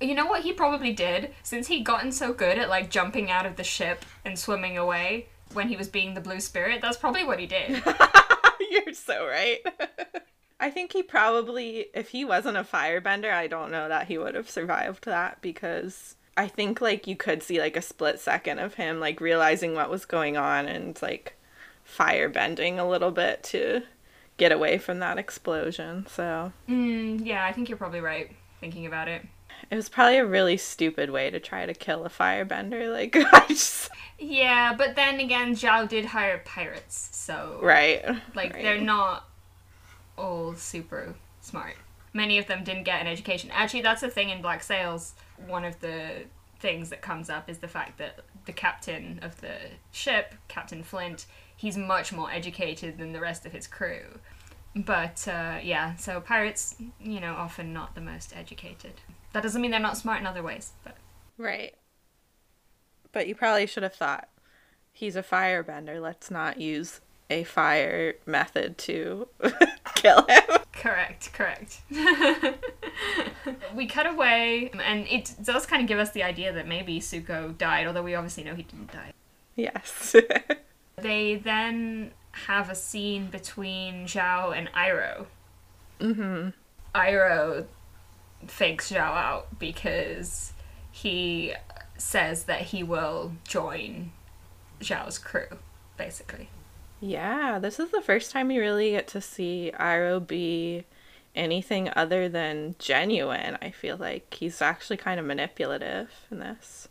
You 0.00 0.14
know 0.14 0.26
what 0.26 0.42
he 0.42 0.52
probably 0.52 0.92
did? 0.92 1.32
Since 1.42 1.68
he'd 1.68 1.84
gotten 1.84 2.10
so 2.10 2.32
good 2.32 2.58
at 2.58 2.68
like 2.68 2.90
jumping 2.90 3.30
out 3.30 3.46
of 3.46 3.56
the 3.56 3.64
ship 3.64 4.04
and 4.24 4.38
swimming 4.38 4.76
away 4.76 5.26
when 5.52 5.68
he 5.68 5.76
was 5.76 5.88
being 5.88 6.14
the 6.14 6.20
blue 6.20 6.40
spirit, 6.40 6.80
that's 6.80 6.96
probably 6.96 7.24
what 7.24 7.38
he 7.38 7.46
did. 7.46 7.82
You're 8.70 8.94
so 8.94 9.26
right. 9.26 9.58
I 10.60 10.70
think 10.70 10.92
he 10.92 11.02
probably, 11.02 11.86
if 11.92 12.10
he 12.10 12.24
wasn't 12.24 12.56
a 12.56 12.64
firebender, 12.64 13.32
I 13.32 13.48
don't 13.48 13.70
know 13.70 13.88
that 13.88 14.06
he 14.06 14.16
would 14.16 14.34
have 14.34 14.48
survived 14.48 15.04
that 15.06 15.40
because 15.40 16.16
I 16.36 16.48
think 16.48 16.80
like 16.80 17.06
you 17.06 17.16
could 17.16 17.42
see 17.42 17.60
like 17.60 17.76
a 17.76 17.82
split 17.82 18.20
second 18.20 18.58
of 18.58 18.74
him 18.74 19.00
like 19.00 19.20
realizing 19.20 19.74
what 19.74 19.90
was 19.90 20.04
going 20.04 20.36
on 20.36 20.66
and 20.66 21.00
like 21.02 21.36
firebending 21.96 22.78
a 22.78 22.84
little 22.84 23.10
bit 23.10 23.42
to 23.44 23.82
get 24.36 24.52
away 24.52 24.78
from 24.78 24.98
that 25.00 25.18
explosion. 25.18 26.06
So 26.08 26.52
mm, 26.68 27.24
yeah, 27.24 27.44
I 27.44 27.52
think 27.52 27.68
you're 27.68 27.78
probably 27.78 28.00
right 28.00 28.30
thinking 28.60 28.86
about 28.86 29.08
it. 29.08 29.22
it 29.70 29.76
was 29.76 29.88
probably 29.88 30.18
a 30.18 30.26
really 30.26 30.56
stupid 30.56 31.10
way 31.10 31.30
to 31.30 31.40
try 31.40 31.66
to 31.66 31.74
kill 31.74 32.04
a 32.04 32.08
firebender. 32.10 32.90
Like, 32.92 33.16
I 33.16 33.46
just. 33.48 33.90
Yeah, 34.18 34.74
but 34.76 34.94
then 34.94 35.18
again, 35.18 35.54
Zhao 35.54 35.88
did 35.88 36.04
hire 36.06 36.40
pirates, 36.44 37.08
so 37.12 37.58
Right. 37.60 38.04
like 38.34 38.54
right. 38.54 38.62
they're 38.62 38.80
not 38.80 39.28
all 40.16 40.54
super 40.54 41.14
smart. 41.40 41.74
Many 42.12 42.38
of 42.38 42.46
them 42.46 42.62
didn't 42.62 42.84
get 42.84 43.00
an 43.00 43.06
education. 43.06 43.50
Actually, 43.52 43.82
that's 43.82 44.02
the 44.02 44.08
thing 44.08 44.30
in 44.30 44.42
Black 44.42 44.62
Sails. 44.62 45.14
One 45.46 45.64
of 45.64 45.80
the 45.80 46.24
things 46.60 46.90
that 46.90 47.00
comes 47.02 47.28
up 47.30 47.48
is 47.50 47.58
the 47.58 47.66
fact 47.68 47.98
that 47.98 48.20
the 48.44 48.52
captain 48.52 49.18
of 49.22 49.40
the 49.40 49.54
ship, 49.90 50.34
Captain 50.46 50.82
Flint, 50.84 51.26
he's 51.62 51.78
much 51.78 52.12
more 52.12 52.28
educated 52.28 52.98
than 52.98 53.12
the 53.12 53.20
rest 53.20 53.46
of 53.46 53.52
his 53.52 53.68
crew. 53.68 54.18
But 54.74 55.28
uh, 55.28 55.58
yeah, 55.62 55.94
so 55.94 56.20
pirates, 56.20 56.74
you 57.00 57.20
know, 57.20 57.34
often 57.34 57.72
not 57.72 57.94
the 57.94 58.00
most 58.00 58.34
educated. 58.36 58.94
That 59.32 59.44
doesn't 59.44 59.62
mean 59.62 59.70
they're 59.70 59.78
not 59.78 59.96
smart 59.96 60.20
in 60.20 60.26
other 60.26 60.42
ways, 60.42 60.72
but 60.82 60.96
Right. 61.38 61.74
But 63.12 63.28
you 63.28 63.36
probably 63.36 63.66
should 63.66 63.84
have 63.84 63.94
thought 63.94 64.28
he's 64.92 65.14
a 65.14 65.22
firebender. 65.22 66.02
Let's 66.02 66.32
not 66.32 66.60
use 66.60 67.00
a 67.30 67.44
fire 67.44 68.14
method 68.26 68.76
to 68.78 69.28
kill 69.94 70.26
him. 70.26 70.42
Correct, 70.72 71.32
correct. 71.32 71.82
we 73.74 73.86
cut 73.86 74.06
away, 74.06 74.72
and 74.84 75.06
it 75.06 75.34
does 75.42 75.64
kind 75.64 75.80
of 75.80 75.86
give 75.86 76.00
us 76.00 76.10
the 76.10 76.24
idea 76.24 76.52
that 76.52 76.66
maybe 76.66 76.98
Zuko 76.98 77.56
died, 77.56 77.86
although 77.86 78.02
we 78.02 78.16
obviously 78.16 78.42
know 78.42 78.54
he 78.56 78.64
didn't 78.64 78.90
die. 78.90 79.12
Yes. 79.54 80.16
They 81.02 81.36
then 81.36 82.12
have 82.32 82.70
a 82.70 82.74
scene 82.74 83.26
between 83.26 84.06
Zhao 84.06 84.56
and 84.56 84.68
Iroh. 84.72 85.26
mm-hmm. 86.00 86.48
Iroh 86.94 87.66
fakes 88.46 88.90
Zhao 88.90 88.98
out 88.98 89.58
because 89.58 90.52
he 90.90 91.54
says 91.96 92.44
that 92.44 92.62
he 92.62 92.82
will 92.82 93.32
join 93.46 94.12
Zhao's 94.80 95.18
crew, 95.18 95.58
basically. 95.96 96.48
Yeah, 97.00 97.58
this 97.58 97.80
is 97.80 97.90
the 97.90 98.00
first 98.00 98.30
time 98.30 98.48
we 98.48 98.58
really 98.58 98.92
get 98.92 99.08
to 99.08 99.20
see 99.20 99.72
Iroh 99.78 100.26
be 100.26 100.84
anything 101.34 101.90
other 101.96 102.28
than 102.28 102.76
genuine. 102.78 103.58
I 103.60 103.70
feel 103.70 103.96
like 103.96 104.34
he's 104.34 104.62
actually 104.62 104.98
kind 104.98 105.18
of 105.18 105.26
manipulative 105.26 106.10
in 106.30 106.38
this. 106.38 106.88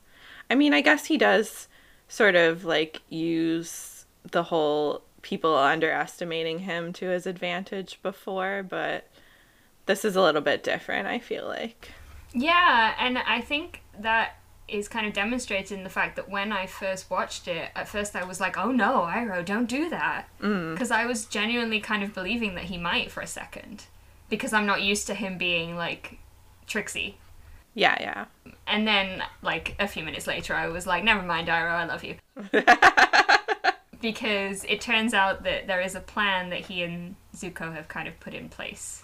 I 0.50 0.56
mean, 0.56 0.74
I 0.74 0.82
guess 0.82 1.06
he 1.06 1.18
does 1.18 1.68
sort 2.08 2.36
of 2.36 2.66
like 2.66 3.02
use 3.10 3.91
the 4.30 4.44
whole 4.44 5.02
people 5.22 5.56
underestimating 5.56 6.60
him 6.60 6.94
to 6.94 7.10
his 7.10 7.26
advantage 7.26 8.00
before, 8.02 8.64
but 8.68 9.08
this 9.86 10.06
is 10.06 10.16
a 10.16 10.22
little 10.22 10.42
bit 10.42 10.64
different, 10.64 11.08
I 11.08 11.20
feel 11.20 11.48
like. 11.48 11.92
Yeah, 12.34 12.96
and 13.00 13.18
I 13.18 13.42
think 13.42 13.82
that 14.00 14.38
is 14.68 14.88
kind 14.88 15.06
of 15.06 15.14
demonstrated 15.14 15.78
in 15.78 15.84
the 15.84 15.90
fact 15.90 16.16
that 16.16 16.30
when 16.30 16.52
I 16.52 16.66
first 16.66 17.10
watched 17.10 17.48
it, 17.48 17.70
at 17.76 17.88
first 17.88 18.16
I 18.16 18.24
was 18.24 18.40
like, 18.40 18.58
oh 18.58 18.72
no, 18.72 19.02
Iroh, 19.02 19.44
don't 19.44 19.68
do 19.68 19.90
that. 19.90 20.28
Mm. 20.42 20.74
Because 20.74 20.92
I 20.92 21.06
was 21.06 21.26
genuinely 21.26 21.80
kind 21.80 22.04
of 22.04 22.14
believing 22.14 22.56
that 22.56 22.66
he 22.66 22.78
might 22.78 23.12
for 23.12 23.22
a 23.22 23.28
second. 23.28 23.86
Because 24.30 24.54
I'm 24.54 24.66
not 24.66 24.82
used 24.82 25.08
to 25.08 25.14
him 25.14 25.38
being 25.38 25.76
like 25.76 26.20
tricksy. 26.68 27.18
Yeah, 27.74 27.98
yeah. 28.00 28.26
And 28.68 28.88
then, 28.88 29.24
like, 29.42 29.76
a 29.80 29.88
few 29.88 30.04
minutes 30.04 30.28
later, 30.28 30.54
I 30.54 30.68
was 30.68 30.86
like, 30.86 31.06
never 31.06 31.22
mind, 31.22 31.48
Iroh, 31.48 31.72
I 31.72 31.86
love 31.86 32.04
you. 32.04 32.16
because 34.02 34.64
it 34.66 34.82
turns 34.82 35.14
out 35.14 35.44
that 35.44 35.68
there 35.68 35.82
is 35.82 35.96
a 35.96 36.00
plan 36.00 36.50
that 36.50 36.62
he 36.62 36.84
and 36.84 37.16
Zuko 37.36 37.74
have 37.74 37.88
kind 37.88 38.08
of 38.08 38.20
put 38.20 38.34
in 38.34 38.50
place. 38.50 39.04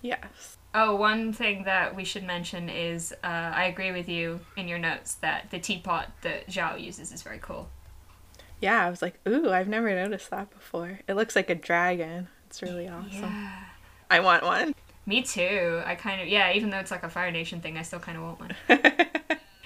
Yes. 0.00 0.56
Oh, 0.74 0.96
one 0.96 1.32
thing 1.32 1.64
that 1.64 1.94
we 1.94 2.04
should 2.04 2.24
mention 2.24 2.68
is 2.68 3.12
uh, 3.22 3.26
I 3.26 3.64
agree 3.64 3.92
with 3.92 4.08
you 4.08 4.40
in 4.56 4.68
your 4.68 4.78
notes 4.78 5.14
that 5.16 5.50
the 5.50 5.58
teapot 5.58 6.10
that 6.22 6.48
Zhao 6.48 6.82
uses 6.82 7.12
is 7.12 7.22
very 7.22 7.38
cool. 7.38 7.68
Yeah, 8.60 8.86
I 8.86 8.90
was 8.90 9.02
like, 9.02 9.18
ooh, 9.26 9.50
I've 9.50 9.68
never 9.68 9.94
noticed 9.94 10.30
that 10.30 10.50
before. 10.50 11.00
It 11.06 11.14
looks 11.14 11.36
like 11.36 11.50
a 11.50 11.54
dragon. 11.54 12.28
It's 12.46 12.62
really 12.62 12.88
awesome. 12.88 13.22
Yeah. 13.22 13.64
I 14.10 14.20
want 14.20 14.44
one. 14.44 14.74
Me 15.04 15.22
too. 15.22 15.82
I 15.84 15.94
kind 15.94 16.20
of, 16.20 16.28
yeah, 16.28 16.52
even 16.52 16.70
though 16.70 16.78
it's 16.78 16.90
like 16.90 17.02
a 17.02 17.08
Fire 17.08 17.30
Nation 17.30 17.60
thing, 17.60 17.76
I 17.76 17.82
still 17.82 17.98
kind 17.98 18.16
of 18.16 18.24
want 18.24 18.40
one. 18.40 18.54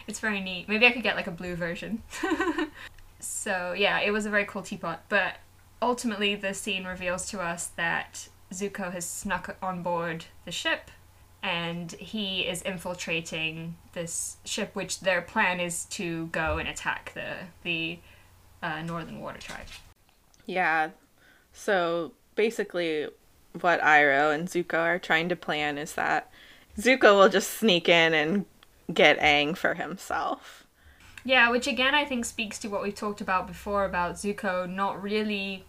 It's 0.07 0.21
very 0.21 0.41
neat. 0.41 0.69
Maybe 0.69 0.87
I 0.87 0.93
could 0.93 1.03
get 1.03 1.17
like 1.17 1.27
a 1.27 1.33
blue 1.33 1.57
version. 1.57 2.03
so, 3.27 3.73
yeah, 3.73 4.01
it 4.01 4.11
was 4.11 4.27
a 4.27 4.31
very 4.31 4.45
cool 4.45 4.63
teapot. 4.63 5.05
But 5.09 5.37
ultimately, 5.83 6.35
the 6.35 6.55
scene 6.55 6.85
reveals 6.85 7.29
to 7.31 7.41
us 7.41 7.67
that 7.77 8.29
Zuko 8.53 8.93
has 8.93 9.05
snuck 9.05 9.57
on 9.63 9.83
board 9.83 10.27
the 10.45 10.53
ship 10.53 10.91
and 11.43 11.93
he 11.93 12.41
is 12.41 12.63
infiltrating 12.63 13.77
this 13.93 14.39
ship, 14.45 14.75
which 14.75 15.01
their 15.01 15.23
plan 15.23 15.61
is 15.61 15.85
to 15.87 16.27
go 16.29 16.59
and 16.59 16.69
attack 16.69 17.13
the 17.15 17.35
the 17.63 17.99
uh, 18.63 18.83
Northern 18.83 19.21
Water 19.21 19.39
Tribe. 19.39 19.67
Yeah. 20.47 20.91
So 21.53 22.13
basically, 22.35 23.07
what 23.61 23.81
Iroh 23.81 24.35
and 24.35 24.49
Zuko 24.49 24.79
are 24.79 24.99
trying 24.99 25.29
to 25.29 25.37
plan 25.37 25.79
is 25.79 25.93
that 25.95 26.31
Zuko 26.79 27.17
will 27.17 27.29
just 27.29 27.53
sneak 27.53 27.89
in 27.89 28.13
and 28.13 28.45
get 28.93 29.19
Aang 29.21 29.57
for 29.57 29.75
himself. 29.75 30.66
Yeah, 31.27 31.51
which 31.51 31.67
again 31.67 31.93
I 31.93 32.05
think 32.05 32.25
speaks 32.25 32.57
to 32.61 32.69
what 32.69 32.85
we've 32.85 32.95
talked 32.95 33.21
about 33.21 33.49
before 33.49 33.85
about 33.85 34.15
Zuko 34.15 34.73
not 34.73 35.03
really 35.03 35.65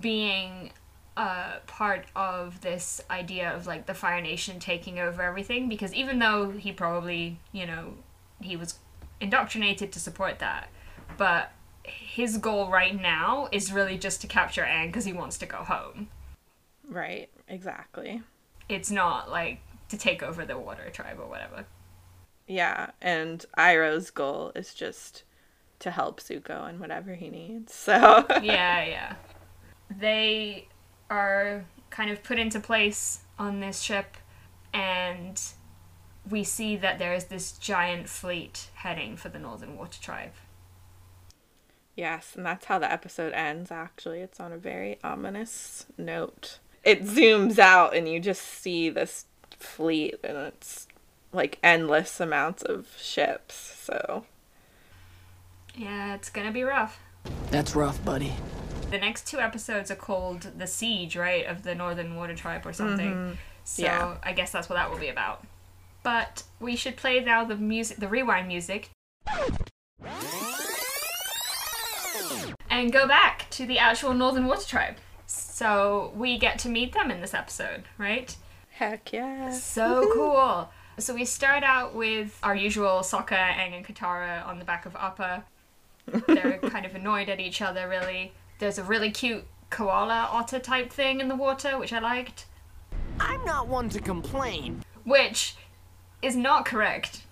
being 0.00 0.72
uh, 1.16 1.58
part 1.68 2.06
of 2.16 2.60
this 2.60 3.00
idea 3.08 3.54
of 3.54 3.68
like 3.68 3.86
the 3.86 3.94
Fire 3.94 4.20
Nation 4.20 4.58
taking 4.58 4.98
over 4.98 5.22
everything 5.22 5.68
because 5.68 5.94
even 5.94 6.18
though 6.18 6.50
he 6.50 6.72
probably, 6.72 7.38
you 7.52 7.66
know, 7.66 7.94
he 8.40 8.56
was 8.56 8.80
indoctrinated 9.20 9.92
to 9.92 10.00
support 10.00 10.40
that, 10.40 10.68
but 11.16 11.52
his 11.84 12.36
goal 12.36 12.68
right 12.68 13.00
now 13.00 13.48
is 13.52 13.72
really 13.72 13.96
just 13.96 14.20
to 14.22 14.26
capture 14.26 14.64
Aang 14.64 14.86
because 14.86 15.04
he 15.04 15.12
wants 15.12 15.38
to 15.38 15.46
go 15.46 15.58
home. 15.58 16.08
Right, 16.88 17.30
exactly. 17.46 18.22
It's 18.68 18.90
not 18.90 19.30
like 19.30 19.60
to 19.88 19.96
take 19.96 20.20
over 20.20 20.44
the 20.44 20.58
Water 20.58 20.90
Tribe 20.90 21.20
or 21.20 21.28
whatever. 21.28 21.64
Yeah, 22.48 22.90
and 23.02 23.44
Iroh's 23.56 24.10
goal 24.10 24.52
is 24.56 24.74
just 24.74 25.22
to 25.80 25.90
help 25.90 26.20
Zuko 26.20 26.68
in 26.68 26.80
whatever 26.80 27.14
he 27.14 27.28
needs. 27.28 27.74
So 27.74 27.92
yeah, 28.42 28.84
yeah. 28.84 29.14
They 29.90 30.66
are 31.10 31.64
kind 31.90 32.10
of 32.10 32.22
put 32.22 32.38
into 32.38 32.58
place 32.58 33.20
on 33.38 33.60
this 33.60 33.80
ship, 33.80 34.16
and 34.72 35.40
we 36.28 36.42
see 36.42 36.76
that 36.76 36.98
there 36.98 37.14
is 37.14 37.24
this 37.24 37.52
giant 37.52 38.08
fleet 38.08 38.68
heading 38.74 39.16
for 39.16 39.28
the 39.28 39.38
Northern 39.38 39.76
Water 39.76 40.00
Tribe. 40.00 40.32
Yes, 41.96 42.34
and 42.36 42.46
that's 42.46 42.66
how 42.66 42.78
the 42.78 42.90
episode 42.90 43.32
ends, 43.32 43.70
actually. 43.70 44.20
It's 44.20 44.38
on 44.38 44.52
a 44.52 44.58
very 44.58 44.98
ominous 45.02 45.86
note. 45.98 46.60
It 46.84 47.02
zooms 47.04 47.58
out, 47.58 47.94
and 47.94 48.08
you 48.08 48.20
just 48.20 48.42
see 48.42 48.88
this 48.88 49.26
fleet, 49.50 50.16
and 50.22 50.36
it's 50.36 50.86
like 51.32 51.58
endless 51.62 52.20
amounts 52.20 52.62
of 52.62 52.88
ships, 52.98 53.54
so. 53.54 54.24
Yeah, 55.74 56.14
it's 56.14 56.30
gonna 56.30 56.52
be 56.52 56.62
rough. 56.62 56.98
That's 57.50 57.74
rough, 57.74 58.04
buddy. 58.04 58.32
The 58.90 58.98
next 58.98 59.26
two 59.26 59.38
episodes 59.38 59.90
are 59.90 59.96
called 59.96 60.50
The 60.56 60.66
Siege, 60.66 61.16
right, 61.16 61.44
of 61.46 61.62
the 61.62 61.74
Northern 61.74 62.16
Water 62.16 62.34
Tribe 62.34 62.66
or 62.66 62.72
something. 62.72 63.12
Mm-hmm. 63.12 63.34
So 63.64 63.82
Yeah. 63.82 64.16
I 64.22 64.32
guess 64.32 64.50
that's 64.50 64.68
what 64.68 64.76
that 64.76 64.90
will 64.90 64.98
be 64.98 65.08
about. 65.08 65.44
But 66.02 66.44
we 66.58 66.74
should 66.74 66.96
play 66.96 67.20
now 67.20 67.44
the 67.44 67.56
music, 67.56 67.98
the 67.98 68.08
rewind 68.08 68.48
music. 68.48 68.90
And 72.70 72.92
go 72.92 73.06
back 73.06 73.46
to 73.50 73.66
the 73.66 73.78
actual 73.78 74.14
Northern 74.14 74.46
Water 74.46 74.66
Tribe. 74.66 74.96
So 75.26 76.12
we 76.16 76.38
get 76.38 76.58
to 76.60 76.68
meet 76.68 76.92
them 76.92 77.10
in 77.10 77.20
this 77.20 77.34
episode, 77.34 77.84
right? 77.98 78.34
Heck 78.70 79.12
yeah. 79.12 79.52
So 79.52 80.08
cool. 80.14 80.70
So 80.98 81.14
we 81.14 81.24
start 81.24 81.62
out 81.62 81.94
with 81.94 82.36
our 82.42 82.56
usual 82.56 83.00
Sokka, 83.02 83.36
Aang, 83.36 83.76
and 83.76 83.86
Katara 83.86 84.44
on 84.44 84.58
the 84.58 84.64
back 84.64 84.84
of 84.84 84.96
Appa. 84.96 85.44
They're 86.26 86.58
kind 86.62 86.84
of 86.84 86.96
annoyed 86.96 87.28
at 87.28 87.38
each 87.38 87.62
other, 87.62 87.88
really. 87.88 88.32
There's 88.58 88.78
a 88.78 88.82
really 88.82 89.12
cute 89.12 89.44
koala 89.70 90.28
otter 90.32 90.58
type 90.58 90.92
thing 90.92 91.20
in 91.20 91.28
the 91.28 91.36
water, 91.36 91.78
which 91.78 91.92
I 91.92 92.00
liked, 92.00 92.46
I'm 93.20 93.44
not 93.44 93.68
one 93.68 93.88
to 93.90 94.00
complain. 94.00 94.82
which 95.04 95.54
is 96.20 96.34
not 96.34 96.64
correct. 96.64 97.22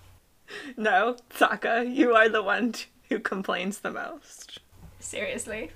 No, 0.77 1.17
Sokka, 1.29 1.93
you 1.93 2.15
are 2.15 2.29
the 2.29 2.41
one 2.41 2.73
who 3.09 3.19
complains 3.19 3.79
the 3.79 3.91
most. 3.91 4.59
Seriously. 5.01 5.71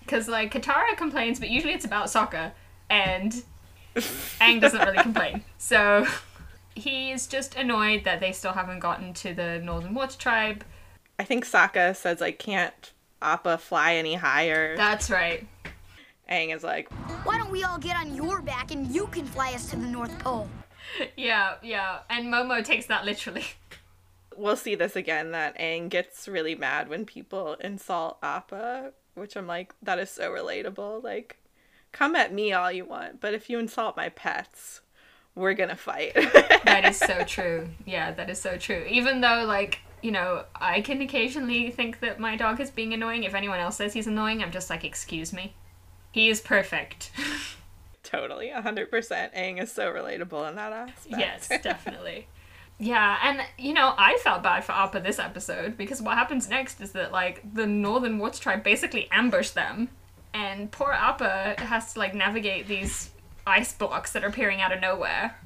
Because, 0.00 0.26
like, 0.26 0.52
Katara 0.52 0.96
complains, 0.96 1.38
but 1.38 1.48
usually 1.48 1.74
it's 1.74 1.84
about 1.84 2.06
Sokka, 2.06 2.52
and 2.90 3.44
Aang 3.94 4.60
doesn't 4.60 4.80
really 4.80 4.98
complain. 4.98 5.44
So 5.58 6.06
he's 6.74 7.26
just 7.26 7.54
annoyed 7.54 8.04
that 8.04 8.20
they 8.20 8.32
still 8.32 8.52
haven't 8.52 8.80
gotten 8.80 9.12
to 9.14 9.34
the 9.34 9.60
Northern 9.60 9.94
Water 9.94 10.18
Tribe. 10.18 10.64
I 11.18 11.24
think 11.24 11.46
Sokka 11.46 11.94
says, 11.94 12.20
like, 12.20 12.38
can't 12.38 12.92
Appa 13.22 13.58
fly 13.58 13.94
any 13.94 14.14
higher? 14.14 14.76
That's 14.76 15.10
right. 15.10 15.46
Aang 16.30 16.54
is 16.54 16.64
like, 16.64 16.90
Why 17.24 17.38
don't 17.38 17.50
we 17.50 17.64
all 17.64 17.78
get 17.78 17.96
on 17.96 18.14
your 18.14 18.40
back 18.40 18.70
and 18.70 18.92
you 18.94 19.06
can 19.08 19.26
fly 19.26 19.52
us 19.52 19.70
to 19.70 19.76
the 19.76 19.86
North 19.86 20.16
Pole? 20.18 20.48
Yeah, 21.16 21.54
yeah. 21.62 22.00
And 22.10 22.26
Momo 22.26 22.62
takes 22.62 22.86
that 22.86 23.06
literally. 23.06 23.44
we'll 24.36 24.56
see 24.56 24.74
this 24.74 24.96
again 24.96 25.32
that 25.32 25.58
Aang 25.58 25.88
gets 25.88 26.28
really 26.28 26.54
mad 26.54 26.88
when 26.88 27.04
people 27.04 27.54
insult 27.54 28.18
Appa, 28.22 28.92
which 29.14 29.36
I'm 29.36 29.46
like, 29.46 29.74
that 29.82 29.98
is 29.98 30.10
so 30.10 30.30
relatable. 30.30 31.02
Like, 31.02 31.38
come 31.92 32.14
at 32.14 32.32
me 32.32 32.52
all 32.52 32.70
you 32.70 32.84
want, 32.84 33.20
but 33.20 33.34
if 33.34 33.48
you 33.48 33.58
insult 33.58 33.96
my 33.96 34.08
pets, 34.08 34.82
we're 35.34 35.54
gonna 35.54 35.76
fight. 35.76 36.16
That 36.64 36.86
is 36.86 36.96
so 36.96 37.22
true. 37.24 37.68
Yeah, 37.84 38.10
that 38.12 38.28
is 38.30 38.40
so 38.40 38.56
true. 38.56 38.84
Even 38.88 39.20
though, 39.20 39.44
like, 39.46 39.78
you 40.02 40.10
know, 40.10 40.44
I 40.56 40.80
can 40.80 41.00
occasionally 41.02 41.70
think 41.70 42.00
that 42.00 42.18
my 42.18 42.36
dog 42.36 42.58
is 42.58 42.70
being 42.70 42.92
annoying. 42.94 43.22
If 43.22 43.34
anyone 43.34 43.60
else 43.60 43.76
says 43.76 43.92
he's 43.92 44.06
annoying, 44.08 44.42
I'm 44.42 44.50
just 44.50 44.70
like, 44.70 44.82
excuse 44.82 45.32
me. 45.32 45.54
He 46.10 46.30
is 46.30 46.40
perfect. 46.40 47.12
totally, 48.02 48.48
100%. 48.48 48.88
Aang 48.90 49.62
is 49.62 49.70
so 49.70 49.92
relatable 49.92 50.48
in 50.48 50.56
that 50.56 50.72
aspect. 50.72 51.06
yes, 51.10 51.48
definitely. 51.62 52.26
Yeah, 52.78 53.18
and 53.22 53.40
you 53.56 53.72
know, 53.72 53.94
I 53.96 54.18
felt 54.18 54.42
bad 54.42 54.64
for 54.64 54.72
Appa 54.72 55.00
this 55.00 55.20
episode 55.20 55.76
because 55.76 56.02
what 56.02 56.16
happens 56.18 56.48
next 56.48 56.80
is 56.80 56.90
that 56.92 57.12
like 57.12 57.40
the 57.54 57.66
Northern 57.66 58.18
Water 58.18 58.40
Tribe 58.40 58.64
basically 58.64 59.08
ambush 59.12 59.50
them, 59.50 59.90
and 60.32 60.72
poor 60.72 60.90
Appa 60.92 61.54
has 61.58 61.92
to 61.92 62.00
like 62.00 62.14
navigate 62.14 62.66
these 62.66 63.10
ice 63.46 63.72
blocks 63.72 64.12
that 64.12 64.24
are 64.24 64.28
appearing 64.28 64.60
out 64.60 64.72
of 64.72 64.80
nowhere. 64.80 65.36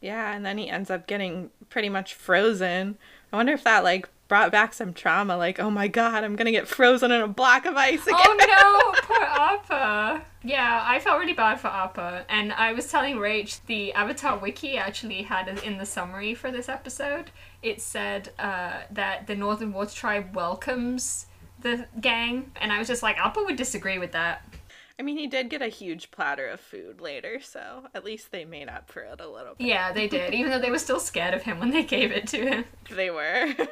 Yeah, 0.00 0.32
and 0.34 0.44
then 0.44 0.58
he 0.58 0.68
ends 0.68 0.90
up 0.90 1.06
getting 1.06 1.50
pretty 1.70 1.88
much 1.88 2.14
frozen. 2.14 2.98
I 3.32 3.36
wonder 3.36 3.52
if 3.52 3.64
that 3.64 3.84
like 3.84 4.08
brought 4.28 4.50
back 4.50 4.72
some 4.72 4.94
trauma. 4.94 5.36
Like, 5.36 5.60
oh 5.60 5.70
my 5.70 5.88
god, 5.88 6.24
I'm 6.24 6.36
gonna 6.36 6.50
get 6.50 6.66
frozen 6.66 7.12
in 7.12 7.20
a 7.20 7.28
block 7.28 7.66
of 7.66 7.76
ice 7.76 8.06
again. 8.06 8.18
Oh 8.18 8.92
no, 8.94 9.00
poor 9.02 9.22
Appa. 9.22 10.22
Yeah, 10.42 10.82
I 10.84 10.98
felt 10.98 11.20
really 11.20 11.34
bad 11.34 11.60
for 11.60 11.68
Appa, 11.68 12.24
and 12.28 12.52
I 12.54 12.72
was 12.72 12.90
telling 12.90 13.16
Rach 13.16 13.60
the 13.66 13.92
Avatar 13.92 14.38
wiki 14.38 14.76
actually 14.76 15.22
had 15.22 15.48
in 15.62 15.78
the 15.78 15.86
summary 15.86 16.34
for 16.34 16.50
this 16.50 16.68
episode. 16.68 17.30
It 17.62 17.80
said 17.80 18.30
uh, 18.38 18.80
that 18.90 19.26
the 19.26 19.36
Northern 19.36 19.72
Water 19.72 19.94
Tribe 19.94 20.34
welcomes 20.34 21.26
the 21.60 21.86
gang, 22.00 22.50
and 22.56 22.72
I 22.72 22.78
was 22.78 22.88
just 22.88 23.02
like, 23.02 23.18
Appa 23.18 23.42
would 23.44 23.56
disagree 23.56 23.98
with 23.98 24.12
that. 24.12 24.44
I 25.02 25.04
mean, 25.04 25.18
he 25.18 25.26
did 25.26 25.50
get 25.50 25.62
a 25.62 25.66
huge 25.66 26.12
platter 26.12 26.46
of 26.46 26.60
food 26.60 27.00
later, 27.00 27.40
so 27.40 27.88
at 27.92 28.04
least 28.04 28.30
they 28.30 28.44
made 28.44 28.68
up 28.68 28.88
for 28.88 29.00
it 29.00 29.20
a 29.20 29.28
little 29.28 29.56
bit. 29.56 29.66
Yeah, 29.66 29.90
they 29.90 30.06
did, 30.06 30.32
even 30.32 30.52
though 30.52 30.60
they 30.60 30.70
were 30.70 30.78
still 30.78 31.00
scared 31.00 31.34
of 31.34 31.42
him 31.42 31.58
when 31.58 31.70
they 31.70 31.82
gave 31.82 32.12
it 32.12 32.28
to 32.28 32.36
him. 32.36 32.64
They 32.88 33.10
were. 33.10 33.52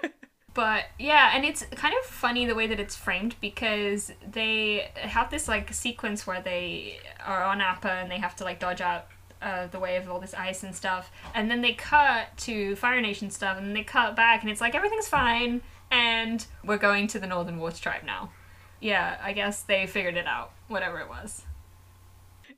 But 0.52 0.86
yeah, 0.98 1.30
and 1.32 1.44
it's 1.44 1.64
kind 1.76 1.94
of 1.96 2.04
funny 2.04 2.44
the 2.44 2.56
way 2.56 2.66
that 2.66 2.80
it's 2.80 2.96
framed 2.96 3.36
because 3.40 4.10
they 4.28 4.90
have 4.96 5.30
this 5.30 5.46
like 5.46 5.72
sequence 5.72 6.26
where 6.26 6.42
they 6.42 6.98
are 7.24 7.44
on 7.44 7.60
Appa 7.60 7.88
and 7.88 8.10
they 8.10 8.18
have 8.18 8.34
to 8.34 8.44
like 8.44 8.58
dodge 8.58 8.80
out 8.80 9.06
uh, 9.40 9.68
the 9.68 9.78
way 9.78 9.96
of 9.96 10.10
all 10.10 10.18
this 10.18 10.34
ice 10.34 10.64
and 10.64 10.74
stuff, 10.74 11.12
and 11.36 11.48
then 11.48 11.60
they 11.60 11.72
cut 11.74 12.36
to 12.38 12.74
Fire 12.74 13.00
Nation 13.00 13.30
stuff, 13.30 13.58
and 13.58 13.76
they 13.76 13.84
cut 13.84 14.16
back, 14.16 14.42
and 14.42 14.50
it's 14.50 14.60
like 14.60 14.74
everything's 14.74 15.06
fine, 15.06 15.62
and 15.92 16.44
we're 16.64 16.78
going 16.78 17.06
to 17.06 17.20
the 17.20 17.28
Northern 17.28 17.60
Water 17.60 17.80
Tribe 17.80 18.02
now. 18.04 18.32
Yeah, 18.80 19.18
I 19.22 19.32
guess 19.32 19.62
they 19.62 19.86
figured 19.86 20.16
it 20.16 20.26
out, 20.26 20.52
whatever 20.68 20.98
it 21.00 21.08
was. 21.08 21.42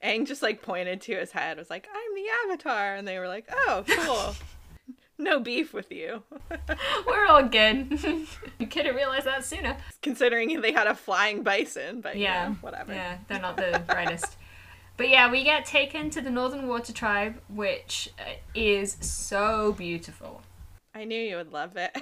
Aang 0.03 0.27
just 0.27 0.43
like 0.43 0.63
pointed 0.63 1.01
to 1.03 1.17
his 1.17 1.33
head, 1.33 1.59
was 1.59 1.71
like, 1.71 1.89
I'm 1.93 2.15
the 2.15 2.25
Avatar. 2.45 2.95
And 2.95 3.07
they 3.07 3.19
were 3.19 3.29
like, 3.29 3.49
oh, 3.53 3.85
cool. 3.87 4.35
no 5.19 5.41
beef 5.41 5.73
with 5.73 5.91
you. 5.91 6.23
We're 7.07 7.27
all 7.27 7.45
good. 7.45 8.03
you 8.59 8.67
could 8.67 8.87
have 8.87 8.95
realized 8.95 9.27
that 9.27 9.45
sooner. 9.45 9.77
Considering 10.01 10.61
they 10.61 10.73
had 10.73 10.87
a 10.87 10.95
flying 10.95 11.43
bison, 11.43 12.01
but 12.01 12.17
yeah, 12.17 12.55
whatever. 12.55 12.93
Yeah, 12.93 13.19
they're 13.29 13.41
not 13.41 13.57
the 13.57 13.83
brightest. 13.87 14.37
But 14.97 15.09
yeah, 15.09 15.31
we 15.31 15.43
get 15.43 15.65
taken 15.65 16.11
to 16.11 16.21
the 16.21 16.31
Northern 16.31 16.69
Water 16.69 16.93
Tribe, 16.93 17.41
which 17.49 18.11
uh, 18.19 18.35
is 18.55 18.97
so 19.01 19.73
beautiful. 19.73 20.43
I 20.95 21.05
knew 21.05 21.21
you 21.21 21.37
would 21.37 21.53
love 21.53 21.77
it. 21.77 21.97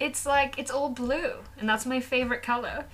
It's 0.00 0.26
like 0.26 0.58
it's 0.58 0.70
all 0.70 0.88
blue, 0.88 1.34
and 1.58 1.68
that's 1.68 1.86
my 1.86 2.00
favorite 2.00 2.42
color. 2.42 2.86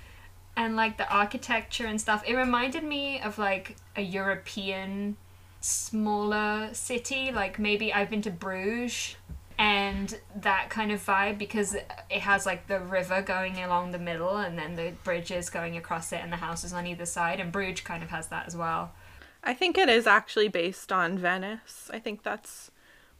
And 0.61 0.77
like 0.77 0.99
the 0.99 1.11
architecture 1.11 1.87
and 1.87 1.99
stuff, 1.99 2.23
it 2.27 2.35
reminded 2.35 2.85
me 2.85 3.19
of 3.19 3.39
like 3.39 3.77
a 3.97 4.03
European 4.03 5.17
smaller 5.63 6.69
city. 6.75 7.33
Like 7.33 7.59
maybe 7.59 7.95
I've 7.95 8.11
been 8.11 8.21
to 8.21 8.31
Bruges 8.31 9.17
and 9.59 10.21
that 10.37 10.69
kind 10.69 10.93
of 10.93 11.03
vibe 11.03 11.39
because 11.39 11.77
it 11.77 12.21
has 12.21 12.45
like 12.45 12.67
the 12.67 12.79
river 12.79 13.23
going 13.23 13.57
along 13.57 13.93
the 13.93 13.99
middle 13.99 14.37
and 14.37 14.59
then 14.59 14.77
the 14.77 14.93
bridges 15.03 15.49
going 15.49 15.79
across 15.79 16.13
it 16.13 16.21
and 16.23 16.31
the 16.31 16.37
houses 16.37 16.75
on 16.75 16.87
either 16.87 17.07
side. 17.07 17.41
And 17.41 17.51
Bruges 17.51 17.81
kind 17.81 18.03
of 18.03 18.11
has 18.11 18.29
that 18.29 18.47
as 18.47 18.55
well. 18.55 18.93
I 19.43 19.55
think 19.55 19.79
it 19.79 19.89
is 19.89 20.07
actually 20.07 20.49
based 20.49 20.93
on 20.93 21.17
Venice. 21.17 21.89
I 21.91 21.99
think 21.99 22.23
that's 22.23 22.71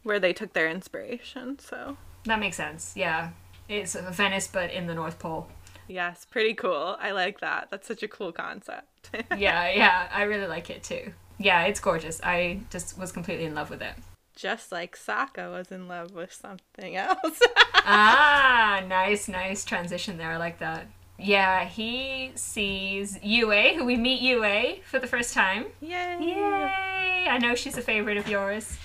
where 0.03 0.19
they 0.19 0.31
took 0.31 0.53
their 0.53 0.69
inspiration. 0.69 1.57
So, 1.57 1.97
That 2.25 2.39
makes 2.39 2.57
sense. 2.57 2.93
Yeah. 2.95 3.31
It's 3.67 3.95
Venice, 3.95 4.47
but 4.47 4.69
in 4.69 4.85
the 4.85 4.93
North 4.93 5.17
Pole. 5.17 5.47
Yes, 5.91 6.25
pretty 6.29 6.53
cool. 6.53 6.97
I 6.99 7.11
like 7.11 7.39
that. 7.41 7.67
That's 7.69 7.87
such 7.87 8.03
a 8.03 8.07
cool 8.07 8.31
concept. 8.31 8.87
Yeah, 9.37 9.69
yeah. 9.69 10.07
I 10.11 10.23
really 10.23 10.47
like 10.47 10.69
it 10.69 10.83
too. 10.83 11.13
Yeah, 11.37 11.63
it's 11.63 11.79
gorgeous. 11.79 12.21
I 12.23 12.59
just 12.69 12.97
was 12.97 13.11
completely 13.11 13.45
in 13.45 13.55
love 13.55 13.69
with 13.69 13.81
it. 13.81 13.93
Just 14.35 14.71
like 14.71 14.97
Sokka 14.97 15.51
was 15.51 15.71
in 15.71 15.87
love 15.87 16.13
with 16.13 16.31
something 16.31 16.95
else. 16.95 17.39
ah, 17.75 18.83
nice, 18.87 19.27
nice 19.27 19.65
transition 19.65 20.17
there. 20.17 20.31
I 20.31 20.37
like 20.37 20.59
that. 20.59 20.85
Yeah, 21.19 21.65
he 21.65 22.31
sees 22.35 23.19
Yue, 23.21 23.51
who 23.75 23.85
we 23.85 23.97
meet 23.97 24.21
Yue 24.21 24.77
for 24.85 24.99
the 24.99 25.07
first 25.07 25.33
time. 25.33 25.65
Yay! 25.81 26.17
Yay! 26.19 27.27
I 27.29 27.37
know 27.39 27.53
she's 27.53 27.77
a 27.77 27.81
favorite 27.81 28.17
of 28.17 28.27
yours. 28.27 28.77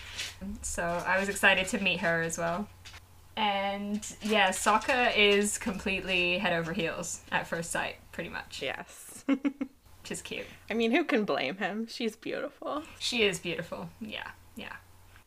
So 0.62 0.82
I 0.82 1.18
was 1.18 1.28
excited 1.28 1.66
to 1.68 1.78
meet 1.78 2.00
her 2.00 2.22
as 2.22 2.36
well. 2.36 2.68
And 3.36 4.06
yeah, 4.22 4.48
Sokka 4.48 5.14
is 5.16 5.58
completely 5.58 6.38
head 6.38 6.52
over 6.54 6.72
heels 6.72 7.20
at 7.30 7.46
first 7.46 7.70
sight, 7.70 7.96
pretty 8.12 8.30
much. 8.30 8.62
Yes. 8.62 9.24
Which 9.26 10.10
is 10.10 10.22
cute. 10.22 10.46
I 10.70 10.74
mean, 10.74 10.90
who 10.92 11.04
can 11.04 11.24
blame 11.24 11.56
him? 11.56 11.86
She's 11.88 12.16
beautiful. 12.16 12.82
She 12.98 13.22
is 13.24 13.38
beautiful. 13.38 13.90
Yeah, 14.00 14.30
yeah. 14.54 14.76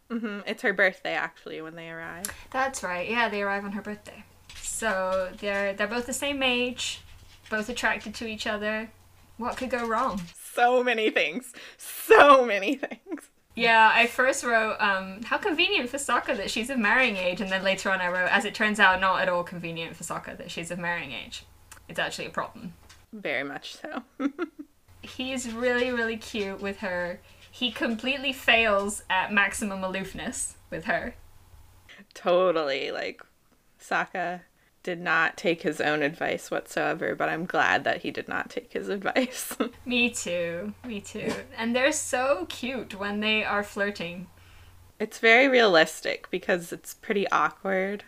hmm 0.10 0.40
It's 0.48 0.62
her 0.64 0.74
birthday 0.74 1.14
actually 1.14 1.62
when 1.62 1.76
they 1.76 1.90
arrive. 1.90 2.26
That's 2.52 2.82
right. 2.82 3.08
Yeah, 3.10 3.30
they 3.30 3.42
arrive 3.44 3.66
on 3.66 3.74
her 3.74 3.82
birthday. 3.82 4.24
So 4.56 5.32
they're 5.40 5.74
they're 5.74 5.88
both 5.88 6.06
the 6.06 6.14
same 6.14 6.42
age, 6.42 7.02
both 7.50 7.70
attracted 7.70 8.16
to 8.16 8.28
each 8.28 8.48
other. 8.48 8.90
What 9.38 9.56
could 9.58 9.70
go 9.70 9.86
wrong? 9.86 10.22
So 10.54 10.84
many 10.84 11.10
things. 11.12 11.54
So 11.78 12.44
many 12.46 12.76
things. 12.88 13.30
Yeah, 13.60 13.92
I 13.94 14.08
first 14.08 14.44
wrote, 14.46 14.78
um, 14.80 15.22
how 15.24 15.38
convenient 15.38 15.90
for 15.90 15.98
Sokka 15.98 16.38
that 16.38 16.50
she's 16.50 16.70
of 16.70 16.80
marrying 16.80 17.18
age, 17.18 17.42
and 17.42 17.52
then 17.52 17.62
later 17.62 17.92
on 17.92 18.00
I 18.00 18.08
wrote, 18.08 18.30
as 18.32 18.46
it 18.46 18.56
turns 18.56 18.80
out, 18.80 19.02
not 19.02 19.22
at 19.22 19.28
all 19.28 19.44
convenient 19.44 19.98
for 19.98 20.04
Sokka 20.04 20.38
that 20.38 20.50
she's 20.50 20.72
of 20.72 20.80
marrying 20.80 21.12
age. 21.12 21.44
It's 21.90 22.00
actually 22.00 22.28
a 22.28 22.32
problem. 22.32 22.74
Very 23.12 23.44
much 23.44 23.76
so. 23.76 24.04
He's 25.02 25.52
really, 25.52 25.92
really 25.92 26.18
cute 26.18 26.62
with 26.62 26.78
her. 26.78 27.20
He 27.52 27.72
completely 27.72 28.32
fails 28.32 29.04
at 29.10 29.34
maximum 29.34 29.84
aloofness 29.84 30.56
with 30.70 30.86
her. 30.86 31.16
totally. 32.14 32.92
Like, 32.92 33.22
Sokka 33.82 34.42
did 34.84 35.00
not 35.02 35.38
take 35.38 35.62
his 35.64 35.80
own 35.82 36.02
advice 36.04 36.50
whatsoever, 36.52 37.16
but 37.16 37.30
I'm 37.30 37.46
glad 37.46 37.84
that 37.84 38.02
he 38.02 38.12
did 38.12 38.28
not 38.28 38.50
take 38.50 38.74
his 38.74 38.90
advice. 38.90 39.56
Me 39.86 40.10
too, 40.10 40.74
me 40.86 41.02
too. 41.02 41.44
And 41.58 41.76
they're 41.76 41.92
so 41.92 42.46
cute 42.50 42.96
when 42.98 43.20
they 43.20 43.44
are 43.44 43.64
flirting. 43.64 44.28
it's 45.00 45.20
very 45.20 45.48
realistic 45.48 46.30
because 46.32 46.72
it's 46.72 46.94
pretty 46.94 47.30
awkward. 47.32 48.04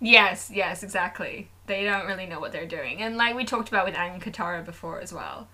Yes, 0.00 0.50
yes, 0.52 0.82
exactly. 0.82 1.50
They 1.66 1.84
don't 1.84 2.06
really 2.06 2.26
know 2.26 2.40
what 2.40 2.52
they're 2.52 2.66
doing. 2.66 3.00
And 3.02 3.16
like 3.16 3.34
we 3.34 3.44
talked 3.44 3.68
about 3.68 3.86
with 3.86 3.94
and 3.96 4.20
Katara 4.22 4.64
before 4.64 5.00
as 5.00 5.12
well. 5.12 5.48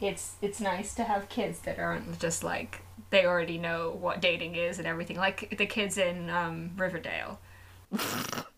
It's 0.00 0.36
it's 0.42 0.60
nice 0.60 0.94
to 0.96 1.04
have 1.04 1.28
kids 1.28 1.60
that 1.60 1.78
aren't 1.78 2.18
just 2.20 2.44
like 2.44 2.82
they 3.10 3.24
already 3.26 3.58
know 3.58 3.90
what 3.92 4.20
dating 4.20 4.56
is 4.56 4.78
and 4.78 4.86
everything. 4.86 5.16
Like 5.16 5.56
the 5.58 5.66
kids 5.66 5.98
in 5.98 6.30
um, 6.30 6.72
Riverdale. 6.76 7.40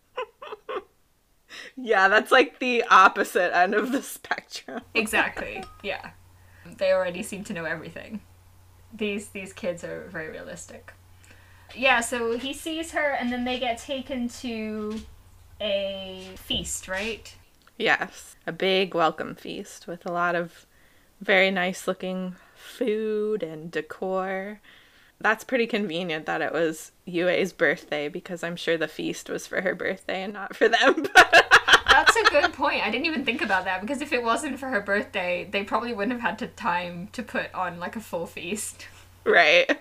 Yeah, 1.77 2.07
that's 2.07 2.31
like 2.31 2.59
the 2.59 2.83
opposite 2.89 3.55
end 3.55 3.73
of 3.73 3.91
the 3.91 4.01
spectrum. 4.01 4.81
Exactly. 4.95 5.63
yeah. 5.83 6.11
They 6.77 6.93
already 6.93 7.21
seem 7.21 7.43
to 7.45 7.53
know 7.53 7.65
everything. 7.65 8.21
These 8.93 9.27
these 9.29 9.53
kids 9.53 9.83
are 9.83 10.07
very 10.09 10.29
realistic. 10.29 10.93
Yeah, 11.75 11.99
so 11.99 12.37
he 12.37 12.53
sees 12.53 12.91
her 12.91 13.11
and 13.11 13.31
then 13.31 13.43
they 13.43 13.59
get 13.59 13.77
taken 13.77 14.29
to 14.41 14.99
a 15.59 16.29
feast, 16.37 16.87
right? 16.87 17.35
Yes, 17.77 18.35
a 18.47 18.51
big 18.53 18.95
welcome 18.95 19.35
feast 19.35 19.85
with 19.85 20.05
a 20.05 20.11
lot 20.11 20.33
of 20.35 20.65
very 21.19 21.51
nice 21.51 21.87
looking 21.87 22.35
food 22.55 23.43
and 23.43 23.69
decor. 23.69 24.61
That's 25.19 25.43
pretty 25.43 25.65
convenient 25.65 26.25
that 26.25 26.41
it 26.41 26.53
was 26.53 26.91
Yue's 27.05 27.53
birthday 27.53 28.09
because 28.09 28.43
I'm 28.43 28.55
sure 28.55 28.77
the 28.77 28.87
feast 28.87 29.29
was 29.29 29.47
for 29.47 29.61
her 29.61 29.73
birthday 29.73 30.23
and 30.23 30.33
not 30.33 30.55
for 30.55 30.67
them. 30.67 31.05
That's 31.15 32.15
a 32.17 32.23
good 32.29 32.51
point. 32.53 32.85
I 32.85 32.91
didn't 32.91 33.05
even 33.05 33.23
think 33.23 33.41
about 33.41 33.63
that 33.65 33.79
because 33.79 34.01
if 34.01 34.11
it 34.11 34.21
wasn't 34.21 34.59
for 34.59 34.67
her 34.67 34.81
birthday, 34.81 35.47
they 35.49 35.63
probably 35.63 35.93
wouldn't 35.93 36.11
have 36.11 36.29
had 36.29 36.39
the 36.39 36.47
time 36.47 37.07
to 37.13 37.23
put 37.23 37.53
on 37.53 37.79
like 37.79 37.95
a 37.95 38.01
full 38.01 38.25
feast. 38.25 38.87
right. 39.23 39.79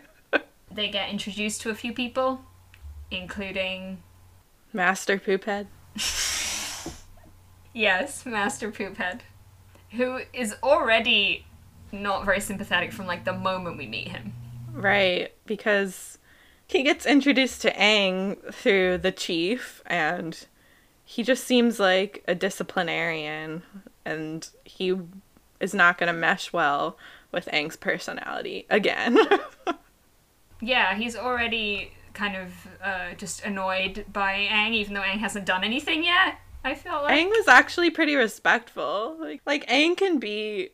They 0.70 0.88
get 0.88 1.10
introduced 1.10 1.60
to 1.62 1.70
a 1.70 1.74
few 1.74 1.92
people, 1.92 2.40
including 3.10 4.02
Master 4.72 5.18
Poophead. 5.18 5.66
yes, 7.72 8.26
Master 8.26 8.72
Poophead, 8.72 9.20
who 9.90 10.20
is 10.32 10.54
already 10.62 11.46
not 11.92 12.24
very 12.24 12.40
sympathetic 12.40 12.92
from 12.92 13.06
like 13.06 13.24
the 13.24 13.32
moment 13.32 13.78
we 13.78 13.86
meet 13.86 14.08
him. 14.08 14.32
Right, 14.74 15.32
because 15.46 16.18
he 16.66 16.82
gets 16.82 17.06
introduced 17.06 17.62
to 17.62 17.72
Aang 17.72 18.52
through 18.52 18.98
the 18.98 19.12
chief, 19.12 19.82
and 19.86 20.46
he 21.04 21.22
just 21.22 21.44
seems 21.44 21.78
like 21.78 22.24
a 22.26 22.34
disciplinarian, 22.34 23.62
and 24.04 24.48
he 24.64 24.94
is 25.60 25.74
not 25.74 25.98
going 25.98 26.12
to 26.12 26.18
mesh 26.18 26.52
well 26.52 26.98
with 27.32 27.46
Aang's 27.46 27.76
personality 27.76 28.66
again. 28.68 29.18
Yeah, 30.64 30.94
he's 30.94 31.16
already 31.16 31.92
kind 32.14 32.36
of 32.36 32.52
uh, 32.82 33.14
just 33.16 33.44
annoyed 33.44 34.06
by 34.12 34.48
Aang, 34.50 34.72
even 34.72 34.94
though 34.94 35.02
Aang 35.02 35.18
hasn't 35.18 35.46
done 35.46 35.64
anything 35.64 36.04
yet. 36.04 36.38
I 36.64 36.74
feel 36.74 37.02
like. 37.02 37.18
Aang 37.18 37.28
was 37.28 37.48
actually 37.48 37.90
pretty 37.90 38.14
respectful. 38.14 39.16
Like, 39.18 39.42
like 39.44 39.66
Aang 39.66 39.96
can 39.96 40.18
be, 40.18 40.70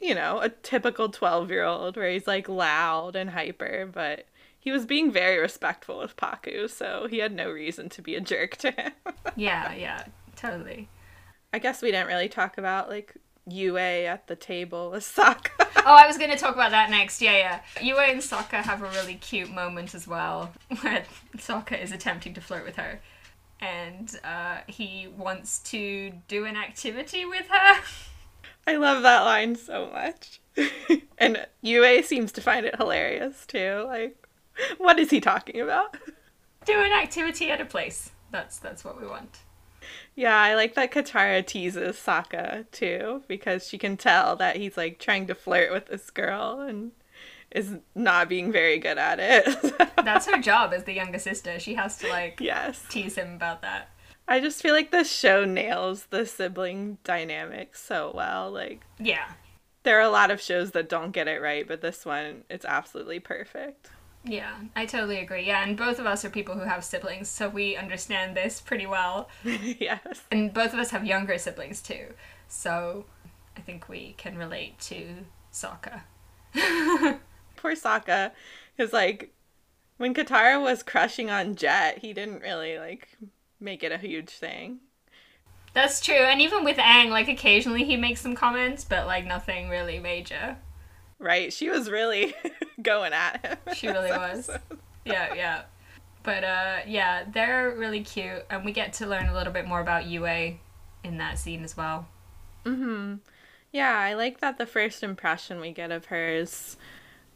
you 0.00 0.14
know, 0.14 0.40
a 0.40 0.48
typical 0.48 1.08
12 1.08 1.50
year 1.50 1.64
old 1.64 1.96
where 1.96 2.10
he's 2.10 2.26
like 2.26 2.48
loud 2.48 3.16
and 3.16 3.30
hyper, 3.30 3.88
but 3.92 4.26
he 4.58 4.70
was 4.70 4.86
being 4.86 5.10
very 5.10 5.38
respectful 5.38 5.98
with 5.98 6.16
Pakku, 6.16 6.68
so 6.68 7.06
he 7.08 7.18
had 7.18 7.32
no 7.32 7.50
reason 7.50 7.88
to 7.90 8.02
be 8.02 8.14
a 8.14 8.20
jerk 8.20 8.56
to 8.58 8.70
him. 8.70 8.92
Yeah, 9.36 9.72
yeah, 9.74 10.04
totally. 10.36 10.88
I 11.52 11.58
guess 11.58 11.82
we 11.82 11.90
didn't 11.90 12.08
really 12.08 12.28
talk 12.28 12.58
about 12.58 12.88
like 12.88 13.14
Yue 13.46 13.76
at 13.78 14.26
the 14.26 14.36
table 14.36 14.90
with 14.90 15.04
Sokka. 15.04 15.50
Oh, 15.86 15.94
I 15.94 16.06
was 16.06 16.18
going 16.18 16.30
to 16.30 16.36
talk 16.36 16.54
about 16.54 16.72
that 16.72 16.90
next. 16.90 17.22
Yeah, 17.22 17.38
yeah. 17.38 17.60
Yue 17.80 17.96
and 17.96 18.20
Sokka 18.20 18.62
have 18.62 18.82
a 18.82 18.90
really 18.90 19.14
cute 19.14 19.50
moment 19.50 19.94
as 19.94 20.06
well, 20.06 20.52
where 20.82 21.04
Sokka 21.38 21.82
is 21.82 21.90
attempting 21.90 22.34
to 22.34 22.40
flirt 22.42 22.66
with 22.66 22.76
her, 22.76 23.00
and 23.60 24.14
uh, 24.22 24.58
he 24.66 25.08
wants 25.16 25.60
to 25.70 26.12
do 26.28 26.44
an 26.44 26.56
activity 26.56 27.24
with 27.24 27.46
her. 27.48 27.80
I 28.66 28.76
love 28.76 29.02
that 29.02 29.22
line 29.22 29.56
so 29.56 29.90
much. 29.92 30.40
and 31.18 31.46
Yue 31.62 32.02
seems 32.02 32.32
to 32.32 32.40
find 32.40 32.66
it 32.66 32.76
hilarious 32.76 33.46
too. 33.46 33.84
Like, 33.86 34.26
what 34.78 34.98
is 34.98 35.10
he 35.10 35.20
talking 35.20 35.60
about? 35.60 35.96
do 36.64 36.78
an 36.78 36.92
activity 36.92 37.50
at 37.50 37.60
a 37.60 37.64
place. 37.64 38.10
That's 38.30 38.58
that's 38.58 38.84
what 38.84 39.00
we 39.00 39.06
want. 39.06 39.40
Yeah, 40.14 40.38
I 40.38 40.54
like 40.54 40.74
that 40.74 40.92
Katara 40.92 41.46
teases 41.46 41.96
Sokka 41.96 42.70
too 42.70 43.22
because 43.26 43.66
she 43.66 43.78
can 43.78 43.96
tell 43.96 44.36
that 44.36 44.56
he's 44.56 44.76
like 44.76 44.98
trying 44.98 45.26
to 45.28 45.34
flirt 45.34 45.72
with 45.72 45.86
this 45.86 46.10
girl 46.10 46.60
and 46.60 46.92
is 47.50 47.76
not 47.94 48.28
being 48.28 48.52
very 48.52 48.78
good 48.78 48.98
at 48.98 49.18
it. 49.18 49.74
That's 49.96 50.26
her 50.26 50.40
job 50.40 50.72
as 50.72 50.84
the 50.84 50.92
younger 50.92 51.18
sister. 51.18 51.58
She 51.58 51.74
has 51.74 51.96
to 51.98 52.08
like 52.08 52.38
yes. 52.40 52.84
tease 52.88 53.16
him 53.16 53.34
about 53.34 53.62
that. 53.62 53.90
I 54.30 54.38
just 54.40 54.62
feel 54.62 54.72
like 54.74 54.92
this 54.92 55.10
show 55.12 55.44
nails 55.44 56.06
the 56.10 56.24
sibling 56.24 56.98
dynamic 57.04 57.74
so 57.76 58.12
well. 58.14 58.50
Like 58.50 58.82
Yeah. 58.98 59.32
there 59.82 59.98
are 59.98 60.02
a 60.02 60.08
lot 60.08 60.30
of 60.30 60.40
shows 60.40 60.70
that 60.70 60.88
don't 60.88 61.10
get 61.10 61.26
it 61.28 61.42
right, 61.42 61.66
but 61.66 61.80
this 61.82 62.06
one 62.06 62.44
it's 62.48 62.64
absolutely 62.64 63.18
perfect. 63.20 63.90
Yeah, 64.22 64.54
I 64.76 64.86
totally 64.86 65.18
agree. 65.18 65.46
Yeah, 65.46 65.62
and 65.64 65.76
both 65.76 65.98
of 65.98 66.06
us 66.06 66.24
are 66.24 66.30
people 66.30 66.54
who 66.54 66.60
have 66.64 66.84
siblings, 66.84 67.28
so 67.28 67.48
we 67.48 67.74
understand 67.76 68.36
this 68.36 68.60
pretty 68.60 68.86
well. 68.86 69.28
yes. 69.44 70.22
And 70.30 70.52
both 70.54 70.72
of 70.74 70.78
us 70.78 70.90
have 70.90 71.04
younger 71.04 71.36
siblings 71.38 71.80
too, 71.82 72.12
so 72.46 73.06
I 73.56 73.60
think 73.62 73.88
we 73.88 74.14
can 74.16 74.38
relate 74.38 74.78
to 74.80 75.24
Sokka. 75.52 76.02
Poor 77.56 77.74
Sokka 77.74 78.30
cuz 78.76 78.92
like 78.92 79.34
when 79.96 80.14
Katara 80.14 80.62
was 80.62 80.82
crushing 80.82 81.30
on 81.30 81.56
Jet, 81.56 81.98
he 81.98 82.12
didn't 82.12 82.42
really 82.42 82.78
like 82.78 83.08
make 83.60 83.82
it 83.82 83.92
a 83.92 83.98
huge 83.98 84.30
thing. 84.30 84.78
That's 85.72 86.00
true, 86.00 86.14
and 86.16 86.40
even 86.40 86.64
with 86.64 86.78
Aang, 86.78 87.10
like 87.10 87.28
occasionally 87.28 87.84
he 87.84 87.96
makes 87.96 88.20
some 88.20 88.34
comments, 88.34 88.84
but 88.84 89.06
like 89.06 89.24
nothing 89.26 89.68
really 89.68 89.98
major. 90.00 90.56
Right? 91.18 91.52
She 91.52 91.68
was 91.68 91.90
really 91.90 92.34
going 92.82 93.12
at 93.12 93.44
him. 93.44 93.74
She 93.74 93.86
really 93.88 94.10
was. 94.16 94.48
episode. 94.48 94.78
Yeah, 95.04 95.34
yeah. 95.34 95.62
But 96.22 96.44
uh 96.44 96.78
yeah, 96.86 97.24
they're 97.32 97.70
really 97.76 98.02
cute 98.02 98.44
and 98.50 98.64
we 98.64 98.72
get 98.72 98.92
to 98.94 99.06
learn 99.06 99.26
a 99.28 99.34
little 99.34 99.52
bit 99.52 99.66
more 99.66 99.80
about 99.80 100.06
Yue 100.06 100.26
in 101.04 101.18
that 101.18 101.38
scene 101.38 101.62
as 101.64 101.76
well. 101.76 102.08
Mhm. 102.64 103.20
Yeah, 103.72 103.96
I 103.98 104.14
like 104.14 104.40
that 104.40 104.58
the 104.58 104.66
first 104.66 105.02
impression 105.02 105.60
we 105.60 105.72
get 105.72 105.90
of 105.92 106.06
her 106.06 106.28
is 106.28 106.76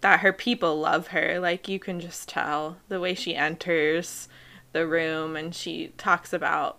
that 0.00 0.20
her 0.20 0.32
people 0.32 0.78
love 0.80 1.08
her. 1.08 1.38
Like 1.38 1.68
you 1.68 1.78
can 1.78 2.00
just 2.00 2.28
tell 2.28 2.78
the 2.88 3.00
way 3.00 3.14
she 3.14 3.34
enters 3.36 4.28
the 4.74 4.86
room 4.86 5.36
and 5.36 5.54
she 5.54 5.92
talks 5.96 6.34
about 6.34 6.78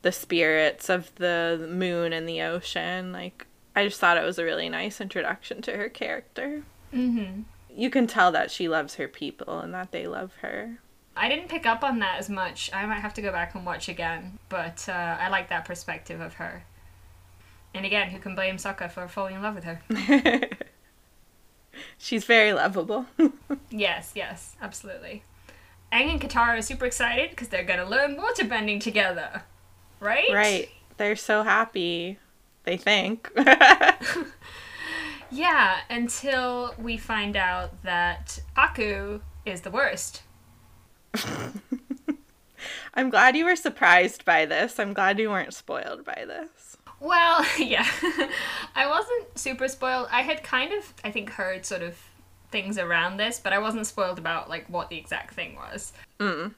the 0.00 0.12
spirits 0.12 0.88
of 0.88 1.14
the 1.16 1.68
moon 1.70 2.14
and 2.14 2.26
the 2.26 2.40
ocean. 2.40 3.12
Like 3.12 3.46
I 3.74 3.84
just 3.84 4.00
thought 4.00 4.16
it 4.16 4.24
was 4.24 4.38
a 4.38 4.44
really 4.44 4.70
nice 4.70 5.00
introduction 5.00 5.60
to 5.62 5.76
her 5.76 5.90
character. 5.90 6.62
Mm-hmm. 6.94 7.42
You 7.76 7.90
can 7.90 8.06
tell 8.06 8.32
that 8.32 8.50
she 8.50 8.68
loves 8.68 8.94
her 8.94 9.08
people 9.08 9.58
and 9.58 9.74
that 9.74 9.92
they 9.92 10.06
love 10.06 10.32
her. 10.40 10.78
I 11.14 11.28
didn't 11.28 11.48
pick 11.48 11.66
up 11.66 11.82
on 11.82 11.98
that 11.98 12.18
as 12.18 12.30
much. 12.30 12.70
I 12.72 12.86
might 12.86 13.00
have 13.00 13.14
to 13.14 13.22
go 13.22 13.32
back 13.32 13.54
and 13.54 13.66
watch 13.66 13.88
again, 13.88 14.38
but 14.48 14.88
uh, 14.88 15.16
I 15.20 15.28
like 15.28 15.48
that 15.48 15.64
perspective 15.64 16.20
of 16.20 16.34
her. 16.34 16.64
And 17.74 17.84
again, 17.84 18.10
who 18.10 18.18
can 18.18 18.34
blame 18.34 18.56
Sokka 18.56 18.90
for 18.90 19.08
falling 19.08 19.34
in 19.34 19.42
love 19.42 19.54
with 19.54 19.64
her? 19.64 19.80
She's 21.98 22.24
very 22.24 22.52
lovable. 22.52 23.06
yes, 23.70 24.12
yes, 24.14 24.56
absolutely. 24.62 25.24
Aang 25.92 26.10
and 26.10 26.20
Katara 26.20 26.58
are 26.58 26.62
super 26.62 26.86
excited 26.86 27.30
because 27.30 27.48
they're 27.48 27.64
gonna 27.64 27.88
learn 27.88 28.16
waterbending 28.16 28.80
together, 28.80 29.42
right? 30.00 30.32
right. 30.32 30.68
They're 30.96 31.16
so 31.16 31.42
happy, 31.42 32.18
they 32.64 32.76
think. 32.76 33.30
Yeah, 35.30 35.78
until 35.90 36.74
we 36.78 36.96
find 36.96 37.36
out 37.36 37.82
that 37.82 38.38
Pakku 38.56 39.20
is 39.44 39.62
the 39.62 39.70
worst. 39.70 40.22
I'm 42.94 43.10
glad 43.10 43.36
you 43.36 43.44
were 43.44 43.56
surprised 43.56 44.24
by 44.24 44.46
this. 44.46 44.78
I'm 44.78 44.94
glad 44.94 45.18
you 45.18 45.30
weren't 45.30 45.52
spoiled 45.52 46.04
by 46.04 46.24
this. 46.26 46.76
Well, 47.00 47.44
yeah. 47.58 47.86
I 48.74 48.86
wasn't 48.86 49.38
super 49.38 49.68
spoiled. 49.68 50.08
I 50.10 50.22
had 50.22 50.42
kind 50.42 50.72
of, 50.72 50.94
I 51.04 51.10
think, 51.10 51.30
heard 51.30 51.66
sort 51.66 51.82
of 51.82 51.98
things 52.56 52.78
around 52.78 53.18
this, 53.18 53.38
but 53.38 53.52
I 53.52 53.58
wasn't 53.58 53.86
spoiled 53.86 54.18
about 54.18 54.48
like 54.48 54.66
what 54.70 54.88
the 54.88 54.96
exact 54.96 55.34
thing 55.34 55.56
was. 55.56 55.92
Mm. 56.18 56.54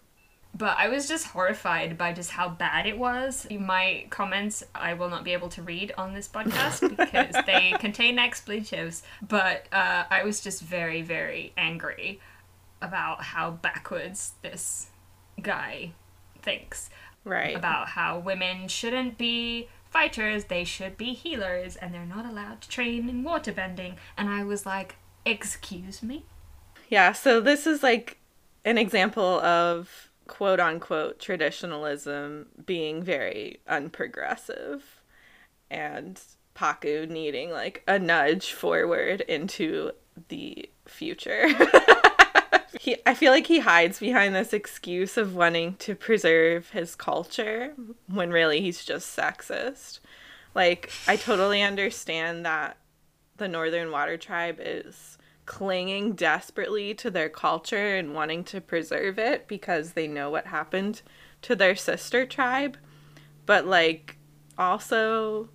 But 0.56 0.76
I 0.78 0.88
was 0.88 1.08
just 1.08 1.26
horrified 1.26 1.98
by 1.98 2.12
just 2.12 2.30
how 2.30 2.48
bad 2.48 2.86
it 2.86 2.96
was. 2.96 3.48
My 3.50 4.06
comments 4.08 4.62
I 4.76 4.94
will 4.94 5.10
not 5.10 5.24
be 5.24 5.32
able 5.32 5.48
to 5.50 5.62
read 5.62 5.92
on 5.98 6.14
this 6.14 6.28
podcast 6.28 6.96
because 6.96 7.34
they 7.46 7.74
contain 7.80 8.16
expletives. 8.16 9.02
But 9.20 9.66
uh, 9.72 10.04
I 10.08 10.22
was 10.22 10.40
just 10.40 10.62
very, 10.62 11.02
very 11.02 11.52
angry 11.56 12.20
about 12.80 13.24
how 13.24 13.50
backwards 13.50 14.34
this 14.42 14.90
guy 15.42 15.94
thinks. 16.42 16.90
Right. 17.24 17.56
About 17.56 17.88
how 17.88 18.20
women 18.20 18.68
shouldn't 18.68 19.18
be 19.18 19.68
fighters, 19.90 20.44
they 20.44 20.62
should 20.62 20.96
be 20.96 21.12
healers, 21.12 21.74
and 21.74 21.92
they're 21.92 22.06
not 22.06 22.24
allowed 22.24 22.60
to 22.60 22.68
train 22.68 23.08
in 23.08 23.24
waterbending. 23.24 23.96
And 24.16 24.28
I 24.28 24.44
was 24.44 24.64
like, 24.64 24.94
excuse 25.30 26.02
me? 26.02 26.24
Yeah, 26.88 27.12
so 27.12 27.40
this 27.40 27.66
is 27.66 27.82
like 27.82 28.18
an 28.64 28.78
example 28.78 29.40
of 29.40 30.10
quote 30.26 30.60
unquote 30.60 31.18
traditionalism 31.18 32.46
being 32.64 33.02
very 33.02 33.60
unprogressive 33.68 34.82
and 35.70 36.20
Pakku 36.54 37.08
needing 37.08 37.50
like 37.50 37.82
a 37.86 37.98
nudge 37.98 38.52
forward 38.52 39.22
into 39.22 39.92
the 40.28 40.68
future. 40.86 41.48
he 42.80 42.96
I 43.06 43.14
feel 43.14 43.32
like 43.32 43.46
he 43.46 43.60
hides 43.60 44.00
behind 44.00 44.34
this 44.34 44.52
excuse 44.52 45.16
of 45.16 45.34
wanting 45.34 45.74
to 45.76 45.94
preserve 45.94 46.70
his 46.70 46.94
culture 46.94 47.74
when 48.06 48.30
really 48.30 48.60
he's 48.60 48.84
just 48.84 49.16
sexist. 49.16 50.00
Like 50.54 50.90
I 51.06 51.16
totally 51.16 51.62
understand 51.62 52.44
that 52.44 52.76
the 53.36 53.48
Northern 53.48 53.90
Water 53.90 54.16
Tribe 54.16 54.58
is 54.60 55.17
clinging 55.48 56.12
desperately 56.12 56.92
to 56.92 57.10
their 57.10 57.30
culture 57.30 57.96
and 57.96 58.14
wanting 58.14 58.44
to 58.44 58.60
preserve 58.60 59.18
it 59.18 59.48
because 59.48 59.92
they 59.92 60.06
know 60.06 60.28
what 60.28 60.46
happened 60.46 61.00
to 61.40 61.56
their 61.56 61.74
sister 61.74 62.26
tribe. 62.26 62.76
But, 63.46 63.66
like, 63.66 64.18
also, 64.58 65.48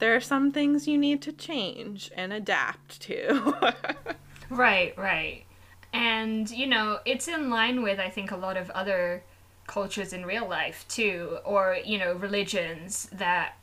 there 0.00 0.14
are 0.14 0.20
some 0.20 0.52
things 0.52 0.86
you 0.86 0.98
need 0.98 1.22
to 1.22 1.32
change 1.32 2.10
and 2.14 2.30
adapt 2.30 3.00
to. 3.02 3.74
right, 4.50 4.96
right. 4.98 5.46
And, 5.94 6.50
you 6.50 6.66
know, 6.66 6.98
it's 7.06 7.26
in 7.26 7.48
line 7.48 7.82
with, 7.82 7.98
I 7.98 8.10
think, 8.10 8.32
a 8.32 8.36
lot 8.36 8.58
of 8.58 8.68
other 8.70 9.24
cultures 9.66 10.12
in 10.12 10.26
real 10.26 10.46
life, 10.46 10.84
too, 10.88 11.38
or, 11.46 11.78
you 11.82 11.98
know, 11.98 12.12
religions 12.12 13.08
that 13.12 13.54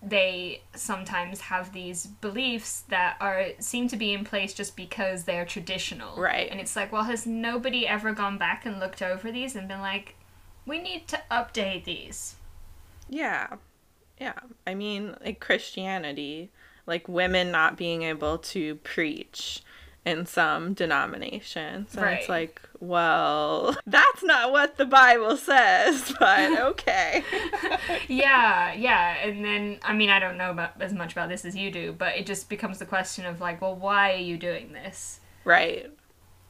they 0.00 0.62
sometimes 0.74 1.40
have 1.40 1.72
these 1.72 2.06
beliefs 2.06 2.84
that 2.88 3.16
are 3.20 3.48
seem 3.58 3.88
to 3.88 3.96
be 3.96 4.12
in 4.12 4.24
place 4.24 4.54
just 4.54 4.76
because 4.76 5.24
they're 5.24 5.44
traditional. 5.44 6.16
Right. 6.16 6.48
And 6.50 6.60
it's 6.60 6.76
like, 6.76 6.92
well, 6.92 7.04
has 7.04 7.26
nobody 7.26 7.86
ever 7.86 8.12
gone 8.12 8.38
back 8.38 8.64
and 8.64 8.78
looked 8.78 9.02
over 9.02 9.32
these 9.32 9.56
and 9.56 9.66
been 9.66 9.80
like, 9.80 10.14
we 10.66 10.78
need 10.78 11.08
to 11.08 11.20
update 11.30 11.84
these? 11.84 12.36
Yeah. 13.08 13.56
Yeah. 14.20 14.38
I 14.66 14.74
mean, 14.74 15.16
like 15.24 15.40
Christianity, 15.40 16.50
like 16.86 17.08
women 17.08 17.50
not 17.50 17.76
being 17.76 18.02
able 18.02 18.38
to 18.38 18.76
preach 18.76 19.62
in 20.04 20.24
some 20.26 20.72
denominations. 20.74 21.94
And 21.94 22.02
Right. 22.04 22.18
it's 22.20 22.28
like, 22.28 22.62
well, 22.80 23.76
that's 23.86 24.22
not 24.22 24.52
what 24.52 24.76
the 24.76 24.86
Bible 24.86 25.36
says, 25.36 26.14
but 26.20 26.58
okay. 26.70 27.22
yeah, 28.08 28.72
yeah. 28.72 29.16
And 29.26 29.44
then, 29.44 29.78
I 29.82 29.92
mean, 29.94 30.10
I 30.10 30.18
don't 30.18 30.36
know 30.38 30.50
about 30.50 30.80
as 30.80 30.92
much 30.92 31.12
about 31.12 31.28
this 31.28 31.44
as 31.44 31.56
you 31.56 31.70
do, 31.70 31.92
but 31.92 32.16
it 32.16 32.26
just 32.26 32.48
becomes 32.48 32.78
the 32.78 32.86
question 32.86 33.26
of 33.26 33.40
like, 33.40 33.60
well, 33.60 33.74
why 33.74 34.12
are 34.12 34.16
you 34.16 34.36
doing 34.36 34.72
this? 34.72 35.20
right. 35.44 35.90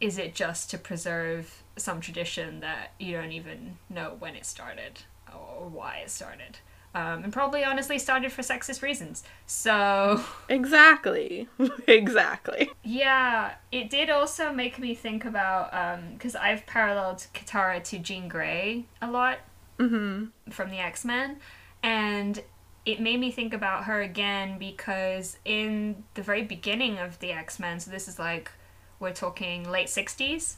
Is 0.01 0.17
it 0.17 0.33
just 0.33 0.71
to 0.71 0.79
preserve 0.79 1.65
some 1.77 2.01
tradition 2.01 2.61
that 2.61 2.93
you 3.01 3.11
don't 3.17 3.33
even 3.33 3.79
know 3.91 4.15
when 4.21 4.37
it 4.37 4.47
started 4.47 5.01
or 5.35 5.69
why 5.69 5.97
it 6.05 6.11
started? 6.11 6.59
Um, 6.94 7.22
and 7.24 7.33
probably 7.33 7.62
honestly 7.64 7.98
started 7.98 8.33
for 8.33 8.42
sexist 8.42 8.83
reasons. 8.83 9.22
So, 9.46 10.24
Exactly. 10.48 11.46
exactly. 11.87 12.70
yeah, 12.83 13.53
it 13.70 13.90
did 13.90 14.11
also 14.11 14.53
make 14.53 14.79
me 14.79 14.94
think 14.94 15.24
about, 15.24 15.70
because 16.14 16.35
I've 16.35 16.66
paralleled 16.66 17.27
Katara 17.35 17.85
to 17.85 17.98
Jean 17.98 18.27
Grey 18.29 18.87
a 19.03 19.11
lot 19.11 19.38
Mm-hmm. 19.79 20.51
from 20.51 20.70
the 20.70 20.79
X 20.79 21.05
Men, 21.05 21.37
and 21.85 22.42
it 22.85 23.01
made 23.01 23.20
me 23.20 23.31
think 23.31 23.55
about 23.55 23.85
her 23.85 24.01
again 24.01 24.59
because 24.59 25.37
in 25.44 26.03
the 26.14 26.22
very 26.22 26.42
beginning 26.42 26.98
of 26.98 27.20
the 27.20 27.31
X 27.31 27.61
Men, 27.61 27.79
so 27.79 27.88
this 27.92 28.09
is 28.09 28.18
like 28.18 28.51
we're 28.98 29.12
talking 29.12 29.70
late 29.70 29.88
sixties. 29.88 30.57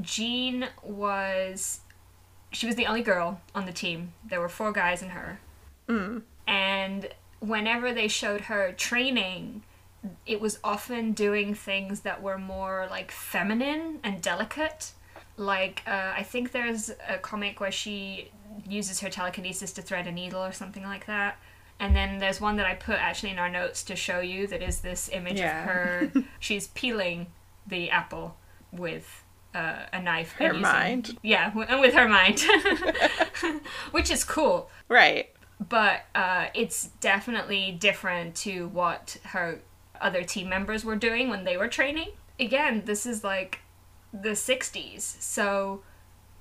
Jean 0.00 0.68
was 0.82 1.80
she 2.50 2.66
was 2.66 2.76
the 2.76 2.86
only 2.86 3.02
girl 3.02 3.40
on 3.54 3.66
the 3.66 3.72
team. 3.72 4.12
There 4.28 4.40
were 4.40 4.48
four 4.48 4.72
guys 4.72 5.02
and 5.02 5.12
her, 5.12 5.40
Mm. 5.88 6.22
and 6.46 7.08
whenever 7.40 7.92
they 7.92 8.08
showed 8.08 8.42
her 8.42 8.72
training. 8.72 9.62
It 10.26 10.40
was 10.40 10.60
often 10.62 11.10
doing 11.12 11.54
things 11.54 12.00
that 12.00 12.22
were 12.22 12.38
more 12.38 12.86
like 12.88 13.10
feminine 13.10 13.98
and 14.04 14.22
delicate 14.22 14.92
like 15.36 15.82
uh, 15.88 16.12
I 16.16 16.22
think 16.22 16.52
there's 16.52 16.90
a 17.08 17.18
comic 17.18 17.58
where 17.60 17.72
she 17.72 18.30
uses 18.68 19.00
her 19.00 19.08
telekinesis 19.10 19.72
to 19.72 19.82
thread 19.82 20.06
a 20.06 20.12
needle 20.12 20.42
or 20.44 20.52
something 20.52 20.84
like 20.84 21.06
that. 21.06 21.38
And 21.80 21.94
then 21.96 22.18
there's 22.18 22.40
one 22.40 22.56
that 22.56 22.66
I 22.66 22.74
put 22.74 22.96
actually 22.96 23.30
in 23.30 23.38
our 23.40 23.48
notes 23.48 23.82
to 23.84 23.96
show 23.96 24.20
you 24.20 24.46
that 24.48 24.62
is 24.62 24.80
this 24.80 25.08
image 25.12 25.38
Yeah. 25.38 25.60
of 25.62 25.68
her. 25.68 26.12
she's 26.40 26.68
peeling 26.68 27.26
the 27.66 27.90
apple 27.90 28.36
with 28.72 29.17
uh, 29.54 29.86
a 29.92 30.00
knife. 30.02 30.32
Her 30.32 30.46
using- 30.46 30.62
mind. 30.62 31.18
Yeah, 31.22 31.48
w- 31.50 31.66
and 31.68 31.80
with 31.80 31.94
her 31.94 32.08
mind, 32.08 32.40
which 33.90 34.10
is 34.10 34.24
cool. 34.24 34.70
Right. 34.88 35.30
But 35.68 36.02
uh, 36.14 36.46
it's 36.54 36.88
definitely 37.00 37.72
different 37.72 38.34
to 38.36 38.68
what 38.68 39.16
her 39.24 39.60
other 40.00 40.22
team 40.22 40.48
members 40.48 40.84
were 40.84 40.96
doing 40.96 41.28
when 41.28 41.44
they 41.44 41.56
were 41.56 41.68
training. 41.68 42.10
Again, 42.38 42.82
this 42.84 43.04
is 43.04 43.24
like 43.24 43.60
the 44.12 44.30
60s, 44.30 45.00
so 45.20 45.82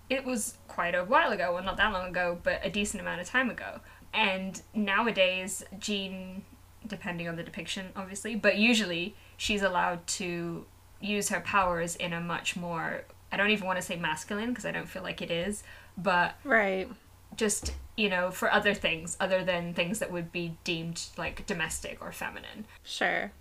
it 0.09 0.23
was 0.23 0.57
quite 0.67 0.93
a 0.93 1.03
while 1.03 1.31
ago, 1.31 1.53
well, 1.53 1.63
not 1.63 1.77
that 1.77 1.91
long 1.91 2.09
ago, 2.09 2.37
but 2.43 2.59
a 2.63 2.69
decent 2.69 3.01
amount 3.01 3.19
of 3.19 3.27
time 3.27 3.49
ago. 3.49 3.79
And 4.13 4.61
nowadays, 4.75 5.63
Jean, 5.79 6.43
depending 6.85 7.27
on 7.27 7.35
the 7.35 7.43
depiction, 7.43 7.87
obviously, 7.95 8.35
but 8.35 8.57
usually 8.57 9.15
she's 9.35 9.63
allowed 9.63 10.05
to 10.07 10.65
use 10.99 11.29
her 11.29 11.39
powers 11.41 11.95
in 11.95 12.13
a 12.13 12.19
much 12.21 12.55
more, 12.55 13.03
I 13.31 13.37
don't 13.37 13.49
even 13.51 13.65
want 13.67 13.77
to 13.77 13.85
say 13.85 13.95
masculine 13.95 14.49
because 14.49 14.65
I 14.65 14.71
don't 14.71 14.87
feel 14.89 15.03
like 15.03 15.21
it 15.21 15.31
is, 15.31 15.63
but 15.97 16.35
Right. 16.43 16.87
just 17.35 17.73
you 17.95 18.09
know 18.09 18.31
for 18.31 18.51
other 18.51 18.73
things 18.73 19.17
other 19.19 19.43
than 19.43 19.73
things 19.73 19.99
that 19.99 20.11
would 20.11 20.31
be 20.31 20.55
deemed 20.63 21.03
like 21.17 21.45
domestic 21.45 21.97
or 22.01 22.11
feminine 22.11 22.63
Sure. 22.83 23.31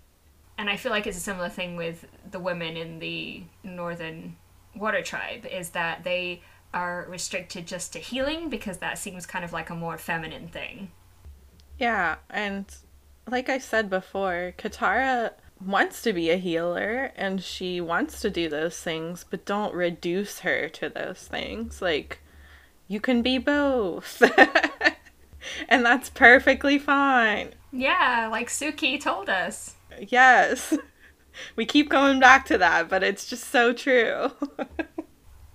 and 0.57 0.69
i 0.69 0.75
feel 0.75 0.91
like 0.91 1.07
it's 1.07 1.15
a 1.17 1.21
similar 1.21 1.47
thing 1.47 1.75
with 1.77 2.05
the 2.31 2.39
women 2.39 2.75
in 2.75 2.99
the 2.99 3.43
northern 3.63 4.35
water 4.75 5.01
tribe 5.03 5.45
is 5.45 5.69
that 5.69 6.03
they 6.03 6.41
are 6.73 7.05
restricted 7.07 7.65
just 7.67 7.93
to 7.93 7.99
healing 7.99 8.49
because 8.49 8.77
that 8.79 8.97
seems 8.97 9.25
kind 9.25 9.45
of 9.45 9.53
like 9.53 9.69
a 9.69 9.75
more 9.75 9.97
feminine 9.97 10.47
thing 10.49 10.89
Yeah, 11.77 12.15
and 12.29 12.65
like 13.29 13.49
I 13.49 13.59
said 13.59 13.89
before, 13.89 14.53
Katara 14.57 15.31
wants 15.63 16.01
to 16.03 16.13
be 16.13 16.29
a 16.29 16.37
healer 16.37 17.11
and 17.15 17.41
she 17.43 17.81
wants 17.81 18.21
to 18.21 18.29
do 18.29 18.49
those 18.49 18.79
things, 18.79 19.25
but 19.29 19.45
don't 19.45 19.73
reduce 19.73 20.39
her 20.39 20.69
to 20.69 20.89
those 20.89 21.27
things. 21.27 21.81
Like, 21.81 22.19
you 22.87 22.99
can 22.99 23.21
be 23.21 23.37
both. 23.37 24.21
and 25.69 25.85
that's 25.85 26.09
perfectly 26.09 26.79
fine. 26.79 27.51
Yeah, 27.71 28.27
like 28.31 28.49
Suki 28.49 28.99
told 29.01 29.29
us. 29.29 29.75
Yes. 29.99 30.73
We 31.55 31.67
keep 31.67 31.87
going 31.87 32.19
back 32.19 32.47
to 32.47 32.57
that, 32.57 32.89
but 32.89 33.03
it's 33.03 33.29
just 33.29 33.43
so 33.43 33.71
true. 33.71 34.31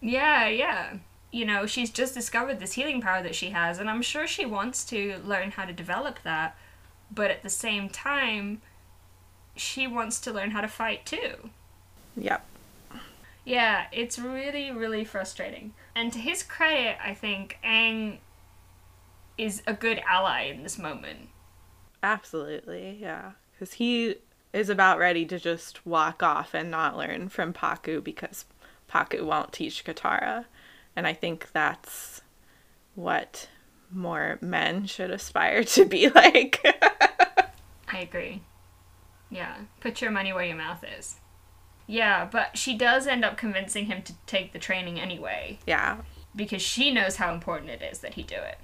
Yeah, 0.02 0.48
yeah. 0.48 0.96
You 1.30 1.46
know, 1.46 1.64
she's 1.64 1.90
just 1.90 2.12
discovered 2.12 2.58
this 2.60 2.72
healing 2.72 3.00
power 3.00 3.22
that 3.22 3.36
she 3.36 3.50
has, 3.50 3.78
and 3.78 3.88
I'm 3.88 4.02
sure 4.02 4.26
she 4.26 4.44
wants 4.44 4.84
to 4.86 5.18
learn 5.24 5.52
how 5.52 5.64
to 5.64 5.72
develop 5.72 6.18
that, 6.24 6.58
but 7.10 7.30
at 7.30 7.42
the 7.42 7.48
same 7.48 7.88
time, 7.88 8.60
she 9.56 9.86
wants 9.86 10.20
to 10.20 10.32
learn 10.32 10.50
how 10.52 10.60
to 10.60 10.68
fight 10.68 11.04
too. 11.06 11.50
yep. 12.16 12.46
Yeah, 13.44 13.86
it's 13.90 14.18
really, 14.20 14.70
really 14.70 15.04
frustrating. 15.04 15.74
And 15.96 16.12
to 16.12 16.18
his 16.20 16.44
credit, 16.44 16.96
I 17.04 17.12
think 17.12 17.58
Aang 17.64 18.18
is 19.36 19.62
a 19.66 19.72
good 19.72 20.00
ally 20.08 20.42
in 20.42 20.62
this 20.62 20.78
moment. 20.78 21.28
Absolutely, 22.04 22.98
yeah. 23.00 23.32
Because 23.52 23.74
he 23.74 24.16
is 24.52 24.68
about 24.68 24.98
ready 24.98 25.24
to 25.26 25.40
just 25.40 25.84
walk 25.84 26.22
off 26.22 26.54
and 26.54 26.70
not 26.70 26.96
learn 26.96 27.28
from 27.28 27.52
Pakku 27.52 28.02
because 28.02 28.44
Pakku 28.88 29.24
won't 29.24 29.52
teach 29.52 29.84
Katara. 29.84 30.44
And 30.94 31.06
I 31.06 31.12
think 31.14 31.48
that's 31.52 32.20
what 32.94 33.48
more 33.90 34.38
men 34.40 34.86
should 34.86 35.10
aspire 35.10 35.64
to 35.64 35.84
be 35.84 36.08
like. 36.14 36.60
I 37.88 37.98
agree. 37.98 38.42
Yeah, 39.32 39.56
put 39.80 40.02
your 40.02 40.10
money 40.10 40.32
where 40.32 40.44
your 40.44 40.56
mouth 40.56 40.84
is. 40.98 41.16
Yeah, 41.86 42.28
but 42.30 42.56
she 42.56 42.76
does 42.76 43.06
end 43.06 43.24
up 43.24 43.36
convincing 43.36 43.86
him 43.86 44.02
to 44.02 44.12
take 44.26 44.52
the 44.52 44.58
training 44.58 45.00
anyway 45.00 45.58
yeah. 45.66 46.02
because 46.36 46.62
she 46.62 46.92
knows 46.92 47.16
how 47.16 47.32
important 47.32 47.70
it 47.70 47.82
is 47.82 48.00
that 48.00 48.14
he 48.14 48.22
do 48.22 48.36
it. 48.36 48.58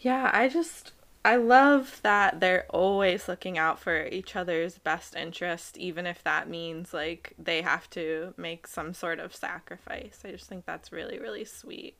Yeah, 0.00 0.30
I 0.32 0.48
just 0.48 0.92
I 1.24 1.36
love 1.36 2.00
that 2.02 2.40
they're 2.40 2.66
always 2.70 3.28
looking 3.28 3.56
out 3.56 3.78
for 3.78 4.06
each 4.06 4.34
other's 4.36 4.78
best 4.78 5.14
interest, 5.14 5.76
even 5.76 6.06
if 6.06 6.22
that 6.24 6.48
means 6.48 6.92
like 6.92 7.32
they 7.38 7.62
have 7.62 7.88
to 7.90 8.34
make 8.36 8.66
some 8.66 8.94
sort 8.94 9.20
of 9.20 9.34
sacrifice. 9.34 10.20
I 10.24 10.32
just 10.32 10.48
think 10.48 10.64
that's 10.64 10.92
really, 10.92 11.18
really 11.18 11.44
sweet. 11.44 11.96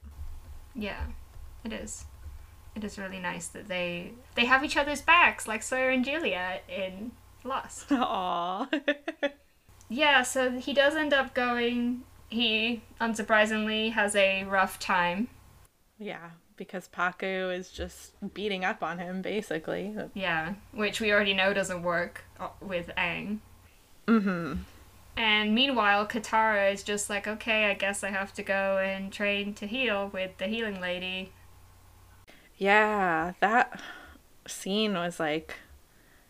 Yeah, 0.75 1.05
it 1.65 1.73
is. 1.73 2.07
It 2.75 2.85
is 2.85 2.99
really 2.99 3.19
nice 3.19 3.49
that 3.49 3.69
they 3.69 4.13
they 4.35 4.45
have 4.45 4.65
each 4.65 4.77
other's 4.77 5.03
backs, 5.03 5.49
like 5.49 5.63
Sawyer 5.63 5.91
and 5.91 6.05
Juliet 6.05 6.63
in 6.69 7.13
Lost. 7.45 7.89
Aww. 7.91 8.69
yeah, 9.89 10.23
so 10.23 10.51
he 10.59 10.73
does 10.73 10.95
end 10.97 11.13
up 11.13 11.35
going. 11.35 12.03
He 12.29 12.83
unsurprisingly 13.01 13.93
has 13.93 14.15
a 14.15 14.45
rough 14.45 14.79
time. 14.79 15.29
yeah, 15.99 16.31
because 16.57 16.89
Pakku 16.89 17.57
is 17.57 17.71
just 17.71 18.13
beating 18.35 18.65
up 18.65 18.83
on 18.83 18.99
him, 18.99 19.23
basically. 19.23 19.95
Yeah, 20.15 20.55
which 20.73 21.01
we 21.01 21.11
already 21.13 21.33
know 21.33 21.55
doesn't 21.55 21.83
work 21.83 22.25
uh, 22.39 22.49
with 22.61 22.91
Aang. 22.99 23.39
Mm-hmm. 24.07 24.55
And 25.17 25.55
meanwhile, 25.55 26.07
Katara 26.07 26.73
is 26.73 26.83
just 26.83 27.11
like, 27.11 27.27
okay, 27.27 27.71
I 27.71 27.75
guess 27.75 28.05
I 28.05 28.11
have 28.11 28.33
to 28.35 28.43
go 28.43 28.79
and 28.79 29.13
train 29.13 29.55
to 29.55 29.67
heal 29.67 30.09
with 30.13 30.37
the 30.39 30.47
healing 30.47 30.81
lady. 30.81 31.33
Yeah, 32.57 33.33
that 33.41 33.81
scene 34.47 34.95
was 34.95 35.19
like 35.19 35.57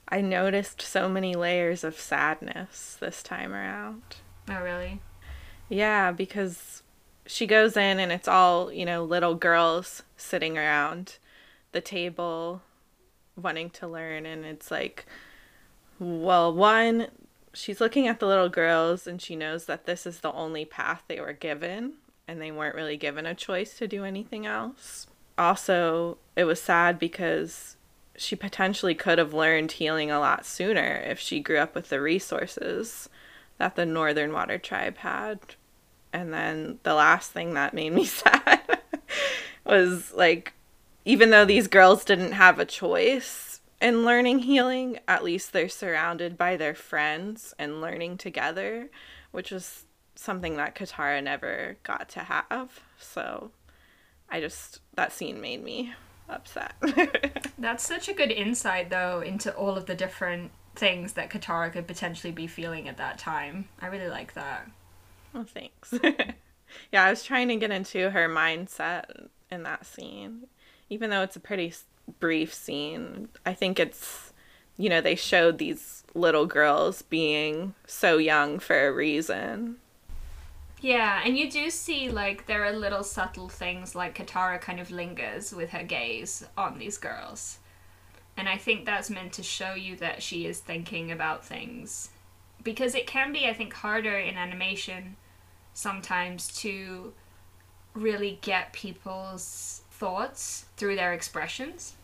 I 0.09 0.21
noticed 0.21 0.81
so 0.81 1.09
many 1.09 1.35
layers 1.35 1.85
of 1.85 1.99
sadness 1.99 2.97
this 2.99 3.23
time 3.23 3.53
around. 3.53 4.03
Oh, 4.49 4.63
really? 4.63 5.01
Yeah, 5.69 6.13
because 6.13 6.83
she 7.27 7.47
goes 7.47 7.77
in 7.77 8.01
and 8.01 8.11
it's 8.11 8.29
all, 8.29 8.73
you 8.73 8.87
know, 8.87 9.05
little 9.05 9.35
girls 9.35 10.03
sitting 10.17 10.57
around 10.57 11.19
the 11.73 11.83
table 11.83 12.63
wanting 13.37 13.71
to 13.71 13.87
learn. 13.87 14.25
And 14.25 14.47
it's 14.47 14.71
like, 14.71 15.05
well, 15.99 16.53
one, 16.53 17.09
she's 17.53 17.81
looking 17.81 18.09
at 18.09 18.19
the 18.19 18.27
little 18.27 18.49
girls 18.49 19.07
and 19.07 19.21
she 19.21 19.37
knows 19.37 19.67
that 19.67 19.85
this 19.85 20.07
is 20.07 20.21
the 20.21 20.33
only 20.33 20.65
path 20.65 21.03
they 21.07 21.21
were 21.21 21.35
given 21.35 21.95
and 22.27 22.41
they 22.41 22.51
weren't 22.51 22.75
really 22.75 22.97
given 22.97 23.27
a 23.27 23.35
choice 23.35 23.77
to 23.79 23.89
do 23.89 24.05
anything 24.05 24.47
else. 24.47 25.07
Also, 25.37 26.19
it 26.37 26.45
was 26.45 26.61
sad 26.61 26.99
because 26.99 27.77
she 28.19 28.35
potentially 28.35 28.95
could 28.95 29.19
have 29.19 29.33
learned 29.33 29.73
healing 29.73 30.11
a 30.11 30.19
lot 30.19 30.45
sooner 30.45 31.03
if 31.07 31.21
she 31.21 31.41
grew 31.41 31.59
up 31.59 31.75
with 31.75 31.89
the 31.89 32.01
resources 32.01 33.09
that 33.59 33.77
the 33.77 33.87
Northern 33.87 34.33
Water 34.33 34.59
Tribe 34.59 34.99
had. 34.99 35.39
And 36.13 36.33
then 36.33 36.81
the 36.83 36.95
last 36.95 37.31
thing 37.31 37.55
that 37.55 37.75
made 37.75 37.93
me 37.93 38.05
sad 38.05 38.81
was 39.65 40.13
like, 40.13 40.53
even 41.05 41.31
though 41.31 41.45
these 41.45 41.69
girls 41.69 42.05
didn't 42.05 42.33
have 42.33 42.59
a 42.59 42.65
choice 42.65 43.61
in 43.81 44.05
learning 44.05 44.41
healing, 44.41 44.99
at 45.07 45.23
least 45.23 45.53
they're 45.53 45.69
surrounded 45.69 46.37
by 46.37 46.57
their 46.57 46.75
friends 46.75 47.55
and 47.59 47.81
learning 47.81 48.19
together, 48.19 48.91
which 49.31 49.53
was 49.53 49.85
something 50.17 50.57
that 50.57 50.75
Katara 50.75 51.23
never 51.23 51.77
got 51.85 52.09
to 52.11 52.21
have. 52.21 52.81
So 52.99 53.53
I 54.29 54.41
just, 54.41 54.81
that 54.97 55.13
scene 55.13 55.41
made 55.41 55.63
me 55.63 55.95
upset. 56.29 56.73
That's 57.59 57.87
such 57.87 58.09
a 58.09 58.15
good 58.15 58.31
insight, 58.31 58.91
though, 58.91 59.21
into 59.21 59.55
all 59.55 59.77
of 59.77 59.87
the 59.87 59.95
different 59.95 60.51
things 60.75 61.15
that 61.15 61.31
Katara 61.31 61.73
could 61.73 61.87
potentially 61.87 62.33
be 62.33 62.47
feeling 62.47 62.89
at 62.89 62.97
that 62.99 63.19
time. 63.19 63.69
I 63.81 63.87
really 63.89 64.09
like 64.09 64.35
that. 64.35 64.71
well, 65.35 65.45
thanks. 65.45 65.95
yeah, 66.93 67.05
I 67.05 67.11
was 67.11 67.25
trying 67.25 67.49
to 67.49 67.57
get 67.57 67.71
into 67.71 68.11
her 68.11 68.29
mindset 68.29 69.29
in 69.51 69.63
that 69.65 69.87
scene. 69.87 70.47
Even 70.91 71.11
though 71.11 71.23
it's 71.23 71.37
a 71.37 71.41
pretty 71.41 71.73
brief 72.21 72.55
scene, 72.55 73.29
I 73.45 73.55
think 73.55 73.79
it's, 73.79 74.33
you 74.77 74.89
know, 74.89 75.01
they 75.01 75.15
showed 75.17 75.59
these 75.59 76.05
little 76.15 76.47
girls 76.47 77.03
being 77.03 77.75
so 77.87 78.19
young 78.19 78.59
for 78.59 78.89
a 78.89 78.93
reason. 78.93 79.77
Yeah, 80.81 81.23
and 81.25 81.37
you 81.37 81.51
do 81.51 81.71
see 81.71 82.11
like 82.11 82.47
there 82.47 82.65
are 82.65 82.73
little 82.73 83.03
subtle 83.03 83.49
things 83.49 83.95
like 83.95 84.17
Katara 84.17 84.61
kind 84.61 84.79
of 84.81 84.91
lingers 84.91 85.53
with 85.53 85.71
her 85.71 85.83
gaze 85.83 86.45
on 86.57 86.79
these 86.79 86.99
girls. 86.99 87.59
And 88.37 88.49
I 88.49 88.57
think 88.57 88.85
that's 88.85 89.11
meant 89.11 89.33
to 89.35 89.43
show 89.43 89.75
you 89.75 89.97
that 89.97 90.23
she 90.23 90.47
is 90.47 90.61
thinking 90.61 91.11
about 91.11 91.45
things. 91.45 92.11
Because 92.63 92.95
it 92.95 93.07
can 93.07 93.33
be, 93.33 93.47
I 93.47 93.53
think, 93.53 93.73
harder 93.73 94.17
in 94.17 94.37
animation 94.37 95.17
sometimes 95.75 96.55
to 96.61 97.13
really 97.95 98.39
get 98.41 98.73
people's 98.73 99.83
thoughts 99.91 100.67
through 100.77 100.95
their 100.95 101.13
expressions. 101.13 101.95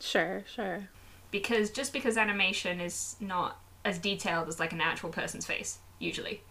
Sure, 0.00 0.42
sure. 0.52 0.88
Because 1.30 1.70
just 1.70 1.92
because 1.92 2.16
animation 2.16 2.80
is 2.80 3.14
not 3.20 3.60
as 3.84 3.98
detailed 3.98 4.48
as 4.48 4.58
like 4.58 4.72
an 4.72 4.80
actual 4.80 5.10
person's 5.10 5.46
face, 5.46 5.78
usually. 6.00 6.42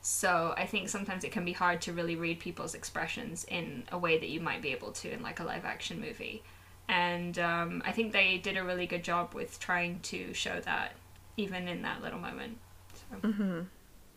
So 0.00 0.54
I 0.56 0.66
think 0.66 0.88
sometimes 0.88 1.24
it 1.24 1.32
can 1.32 1.44
be 1.44 1.52
hard 1.52 1.80
to 1.82 1.92
really 1.92 2.16
read 2.16 2.38
people's 2.38 2.74
expressions 2.74 3.44
in 3.48 3.84
a 3.90 3.98
way 3.98 4.18
that 4.18 4.28
you 4.28 4.40
might 4.40 4.62
be 4.62 4.70
able 4.72 4.92
to 4.92 5.10
in 5.10 5.22
like 5.22 5.40
a 5.40 5.44
live 5.44 5.64
action 5.64 6.00
movie. 6.00 6.42
And 6.88 7.38
um, 7.38 7.82
I 7.84 7.92
think 7.92 8.12
they 8.12 8.38
did 8.38 8.56
a 8.56 8.64
really 8.64 8.86
good 8.86 9.04
job 9.04 9.34
with 9.34 9.60
trying 9.60 10.00
to 10.00 10.32
show 10.32 10.60
that 10.60 10.92
even 11.36 11.68
in 11.68 11.82
that 11.82 12.02
little 12.02 12.18
moment. 12.18 12.58
So. 12.94 13.66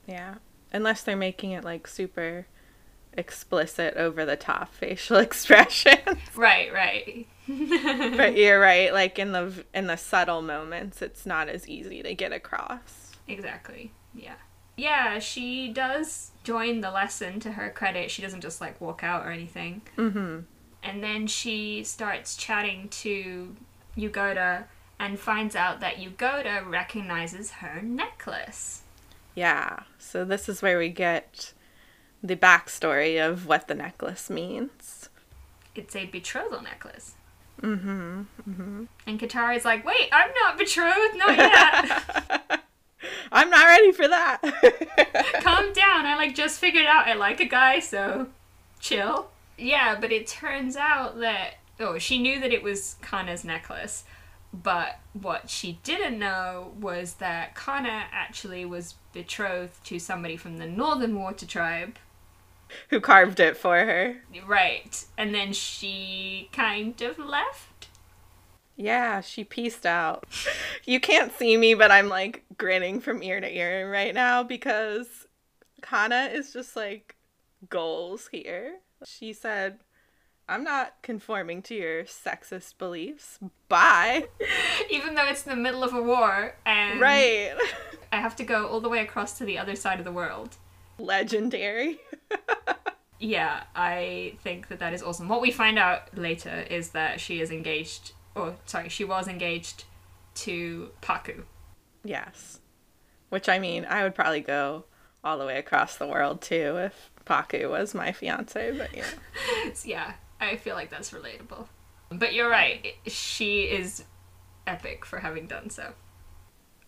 Yeah. 0.08 0.36
Unless 0.72 1.04
they're 1.04 1.18
making 1.18 1.52
it 1.52 1.64
like 1.64 1.88
super 1.88 2.48
explicit 3.14 3.96
over 3.98 4.26
the 4.26 4.36
top 4.36 4.74
facial 4.74 5.18
expression. 5.18 6.00
Right, 6.36 6.72
right. 6.74 7.28
but 7.48 8.38
you're 8.38 8.60
right, 8.60 8.94
like 8.94 9.20
in 9.20 9.32
the 9.32 9.66
in 9.74 9.88
the 9.88 9.98
subtle 9.98 10.42
moments 10.42 11.02
it's 11.02 11.26
not 11.26 11.50
as 11.50 11.68
easy 11.68 12.02
to 12.04 12.14
get 12.14 12.32
across. 12.32 13.12
Exactly. 13.28 13.92
Yeah. 14.14 14.36
Yeah, 14.78 15.20
she 15.20 15.72
does 15.72 16.32
join 16.44 16.82
the 16.82 16.92
lesson 16.92 17.40
to 17.42 17.54
her 17.54 17.70
credit. 17.70 18.10
She 18.10 18.22
doesn't 18.22 18.42
just 18.42 18.62
like 18.62 18.80
walk 18.82 19.04
out 19.04 19.26
or 19.26 19.32
anything. 19.32 19.82
Mhm. 19.96 20.46
And 20.84 21.04
then 21.04 21.28
she 21.28 21.84
starts 21.84 22.36
chatting 22.36 22.90
to 22.90 23.56
Yugoda 23.98 24.66
and 25.00 25.20
finds 25.20 25.56
out 25.56 25.80
that 25.82 25.98
Yugoda 25.98 26.68
recognizes 26.68 27.52
her 27.52 27.82
necklace. 27.82 28.82
Yeah. 29.36 29.82
So 30.00 30.26
this 30.26 30.50
is 30.50 30.62
where 30.62 30.78
we 30.78 30.90
get 30.90 31.54
the 32.24 32.36
backstory 32.36 33.20
of 33.20 33.46
what 33.46 33.68
the 33.68 33.76
necklace 33.76 34.30
means. 34.30 35.10
It's 35.76 35.96
a 35.96 36.06
betrothal 36.06 36.62
necklace. 36.62 37.16
Mm-hmm. 37.62 38.22
mm-hmm. 38.50 38.84
And 39.06 39.20
Katara's 39.20 39.66
like, 39.66 39.86
wait, 39.86 40.10
I'm 40.12 40.32
not 40.44 40.58
betrothed, 40.58 41.18
not 41.18 41.38
yet. 41.38 42.61
I'm 43.32 43.49
not 43.49 43.66
ready 43.66 43.91
for 43.91 44.08
that. 44.08 44.41
Calm 45.41 45.74
down. 45.74 46.06
I 46.06 46.16
like 46.16 46.36
just 46.36 46.60
figured 46.60 46.86
out 46.86 47.08
I 47.08 47.14
like 47.14 47.39
a 47.39 47.45
guy, 47.45 47.80
so 47.80 48.28
chill. 48.80 49.30
Yeah, 49.58 49.97
but 49.99 50.12
it 50.12 50.28
turns 50.28 50.76
out 50.76 51.20
that 51.20 51.56
oh, 51.80 51.97
she 51.97 52.20
knew 52.20 52.39
that 52.39 52.54
it 52.54 52.64
was 52.64 52.95
Kanna's 53.02 53.43
necklace, 53.43 54.04
But 54.54 54.99
what 55.14 55.49
she 55.49 55.80
didn't 55.84 56.20
know 56.20 56.74
was 56.80 57.16
that 57.16 57.56
Kanna 57.56 58.06
actually 58.12 58.66
was 58.66 58.95
betrothed 59.14 59.84
to 59.86 59.99
somebody 59.99 60.38
from 60.38 60.58
the 60.58 60.68
Northern 60.68 61.18
Water 61.20 61.45
Tribe. 61.45 61.97
Who 62.89 63.02
carved 63.02 63.39
it 63.39 63.58
for 63.58 63.78
her? 63.78 64.22
Right. 64.45 65.06
And 65.18 65.34
then 65.36 65.52
she 65.54 66.49
kind 66.54 66.99
of 67.02 67.18
left. 67.18 67.68
Yeah, 68.82 69.22
she 69.22 69.44
pieced 69.44 69.86
out. 69.86 70.26
You 70.86 71.00
can't 71.00 71.32
see 71.38 71.56
me, 71.56 71.76
but 71.76 71.92
I'm 71.92 72.10
like 72.10 72.44
grinning 72.58 73.00
from 73.00 73.22
ear 73.22 73.40
to 73.40 73.48
ear 73.48 73.90
right 73.92 74.14
now 74.14 74.42
because 74.42 75.28
Kanna 75.84 76.30
is 76.34 76.52
just 76.52 76.76
like 76.76 77.16
goals 77.70 78.30
here. 78.32 78.80
She 79.06 79.34
said, 79.34 79.80
I'm 80.50 80.64
not 80.64 80.96
conforming 81.04 81.62
to 81.64 81.76
your 81.76 82.04
sexist 82.06 82.80
beliefs. 82.80 83.38
Bye. 83.70 84.26
Even 84.90 85.14
though 85.14 85.28
it's 85.28 85.46
in 85.46 85.52
the 85.52 85.62
middle 85.62 85.84
of 85.84 85.94
a 85.94 86.02
war 86.02 86.56
and 86.66 87.00
Right. 87.00 87.54
I 88.12 88.18
have 88.18 88.36
to 88.38 88.44
go 88.44 88.66
all 88.68 88.82
the 88.82 88.90
way 88.90 89.00
across 89.00 89.38
to 89.38 89.46
the 89.46 89.60
other 89.60 89.76
side 89.76 90.00
of 90.00 90.06
the 90.06 90.12
world. 90.12 90.58
Legendary. 90.98 92.00
Yeah, 93.24 93.62
I 93.76 94.34
think 94.44 94.68
that 94.70 94.80
that 94.80 94.94
is 94.96 95.04
awesome. 95.04 95.30
What 95.30 95.42
we 95.42 95.52
find 95.52 95.78
out 95.78 96.18
later 96.18 96.66
is 96.72 96.90
that 96.90 97.20
she 97.20 97.40
is 97.40 97.52
engaged, 97.52 98.14
or 98.36 98.56
sorry, 98.66 98.90
she 98.90 99.04
was 99.04 99.28
engaged 99.28 99.86
to 100.36 100.92
Pakku. 101.02 101.44
Yes. 102.04 102.60
Which 103.30 103.50
I 103.50 103.60
mean, 103.60 103.86
I 103.86 104.04
would 104.04 104.16
probably 104.16 104.42
go 104.42 104.86
all 105.24 105.38
the 105.38 105.46
way 105.46 105.58
across 105.58 105.98
the 105.98 106.08
world 106.08 106.42
too 106.42 106.78
if 106.78 107.12
Pakku 107.26 107.70
was 107.70 107.94
my 107.94 108.12
fiance, 108.12 108.78
but 108.78 108.96
yeah. 108.96 109.06
Yeah, 109.86 110.14
I 110.40 110.58
feel 110.58 110.76
like 110.76 110.90
that's 110.90 111.12
relatable. 111.12 111.68
But 112.10 112.34
you're 112.34 112.50
right, 112.50 112.96
she 113.08 113.64
is 113.64 114.04
epic 114.68 115.06
for 115.06 115.20
having 115.20 115.48
done 115.48 115.70
so. 115.70 115.94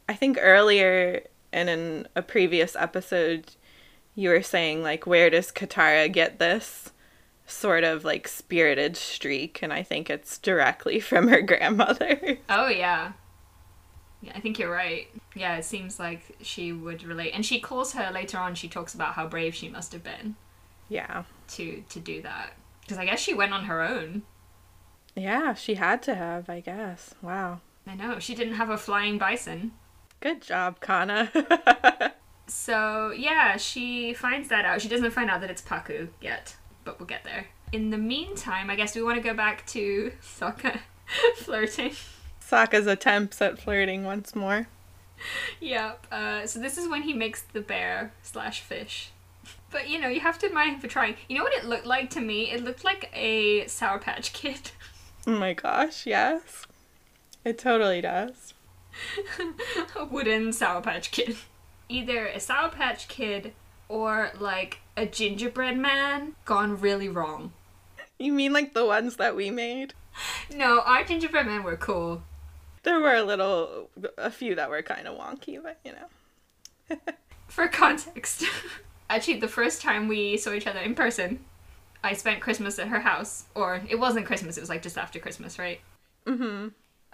I 0.09 0.15
think 0.15 0.37
earlier 0.41 1.21
and 1.53 1.69
in 1.69 2.07
a 2.15 2.21
previous 2.21 2.75
episode 2.75 3.55
you 4.15 4.29
were 4.29 4.41
saying 4.41 4.83
like 4.83 5.07
where 5.07 5.29
does 5.29 5.51
Katara 5.51 6.11
get 6.11 6.39
this 6.39 6.91
sort 7.45 7.83
of 7.83 8.03
like 8.03 8.27
spirited 8.27 8.95
streak 8.95 9.61
and 9.61 9.73
I 9.73 9.83
think 9.83 10.09
it's 10.09 10.37
directly 10.37 10.99
from 11.01 11.27
her 11.27 11.41
grandmother. 11.41 12.37
Oh, 12.49 12.67
yeah. 12.67 13.13
Yeah, 14.21 14.31
I 14.35 14.39
think 14.39 14.57
you're 14.57 14.71
right. 14.71 15.07
Yeah, 15.35 15.57
it 15.57 15.65
seems 15.65 15.99
like 15.99 16.37
she 16.41 16.71
would 16.71 17.03
relate. 17.03 17.31
And 17.33 17.45
she 17.45 17.59
calls 17.59 17.93
her 17.93 18.09
later 18.11 18.37
on, 18.37 18.55
she 18.55 18.69
talks 18.69 18.93
about 18.93 19.15
how 19.15 19.27
brave 19.27 19.53
she 19.53 19.67
must 19.67 19.91
have 19.91 20.03
been 20.03 20.35
yeah. 20.87 21.23
to 21.49 21.83
to 21.89 21.99
do 21.99 22.21
that. 22.21 22.53
Because 22.81 22.97
I 22.97 23.05
guess 23.05 23.19
she 23.19 23.33
went 23.33 23.53
on 23.53 23.65
her 23.65 23.81
own. 23.81 24.23
Yeah, 25.15 25.53
she 25.53 25.75
had 25.75 26.01
to 26.03 26.15
have, 26.15 26.49
I 26.49 26.59
guess. 26.61 27.15
Wow. 27.21 27.59
I 27.85 27.95
know, 27.95 28.19
she 28.19 28.33
didn't 28.33 28.55
have 28.55 28.69
a 28.69 28.77
flying 28.77 29.17
bison. 29.17 29.73
Good 30.21 30.41
job, 30.41 30.79
Kanna. 30.79 31.31
So, 32.45 33.11
yeah, 33.11 33.57
she 33.57 34.13
finds 34.13 34.49
that 34.49 34.65
out. 34.65 34.81
She 34.81 34.89
doesn't 34.89 35.11
find 35.11 35.29
out 35.29 35.41
that 35.41 35.49
it's 35.49 35.61
Pakku 35.61 36.09
yet, 36.21 36.55
but 36.83 36.99
we'll 36.99 37.07
get 37.07 37.23
there. 37.23 37.47
In 37.71 37.89
the 37.89 37.97
meantime, 37.97 38.69
I 38.69 38.75
guess 38.75 38.95
we 38.95 39.03
want 39.03 39.17
to 39.17 39.23
go 39.23 39.33
back 39.33 39.65
to 39.67 40.11
Sokka 40.21 40.79
flirting. 41.37 41.93
Sokka's 42.41 42.87
attempts 42.87 43.41
at 43.41 43.59
flirting 43.59 44.03
once 44.03 44.35
more. 44.35 44.67
yep. 45.59 46.05
Uh, 46.11 46.45
so 46.45 46.59
this 46.59 46.77
is 46.77 46.87
when 46.87 47.03
he 47.03 47.13
makes 47.13 47.41
the 47.41 47.61
bear 47.61 48.13
slash 48.21 48.61
fish. 48.61 49.09
But 49.71 49.89
you 49.89 49.99
know, 49.99 50.07
you 50.07 50.19
have 50.19 50.37
to 50.39 50.45
admire 50.45 50.69
him 50.69 50.79
for 50.79 50.87
trying. 50.87 51.15
You 51.27 51.37
know 51.37 51.43
what 51.43 51.53
it 51.53 51.65
looked 51.65 51.87
like 51.87 52.09
to 52.11 52.21
me? 52.21 52.51
It 52.51 52.63
looked 52.63 52.83
like 52.83 53.09
a 53.13 53.65
Sour 53.67 53.99
Patch 53.99 54.33
Kid. 54.33 54.71
Oh 55.25 55.31
my 55.31 55.53
gosh, 55.53 56.05
yes. 56.05 56.67
It 57.45 57.57
totally 57.57 58.01
does. 58.01 58.53
a 59.95 60.05
wooden 60.05 60.53
Sour 60.53 60.81
Patch 60.81 61.11
Kid. 61.11 61.37
Either 61.89 62.27
a 62.27 62.39
Sour 62.39 62.69
Patch 62.69 63.07
Kid 63.07 63.53
or 63.93 64.31
like 64.39 64.79
a 64.97 65.05
gingerbread 65.05 65.77
man 65.77 66.33
gone 66.45 66.81
really 66.81 67.07
wrong. 67.07 67.53
You 68.17 68.33
mean 68.33 68.51
like 68.51 68.73
the 68.73 68.85
ones 68.85 69.17
that 69.17 69.35
we 69.35 69.51
made? 69.51 69.93
No, 70.53 70.81
our 70.81 71.03
gingerbread 71.03 71.45
men 71.45 71.61
were 71.61 71.77
cool. 71.77 72.23
There 72.81 72.99
were 72.99 73.13
a 73.13 73.23
little, 73.23 73.91
a 74.17 74.31
few 74.31 74.55
that 74.55 74.71
were 74.71 74.81
kind 74.81 75.07
of 75.07 75.15
wonky, 75.15 75.61
but 75.61 75.79
you 75.85 75.91
know. 75.91 76.97
For 77.47 77.67
context, 77.67 78.45
actually, 79.11 79.39
the 79.39 79.47
first 79.47 79.79
time 79.83 80.07
we 80.07 80.37
saw 80.37 80.53
each 80.53 80.65
other 80.65 80.79
in 80.79 80.95
person, 80.95 81.45
I 82.03 82.13
spent 82.13 82.41
Christmas 82.41 82.79
at 82.79 82.87
her 82.87 83.01
house. 83.01 83.45
Or 83.53 83.79
it 83.87 83.99
wasn't 83.99 84.25
Christmas, 84.25 84.57
it 84.57 84.61
was 84.61 84.69
like 84.69 84.81
just 84.81 84.97
after 84.97 85.19
Christmas, 85.19 85.59
right? 85.59 85.79
Mm 86.25 86.37
hmm. 86.37 86.67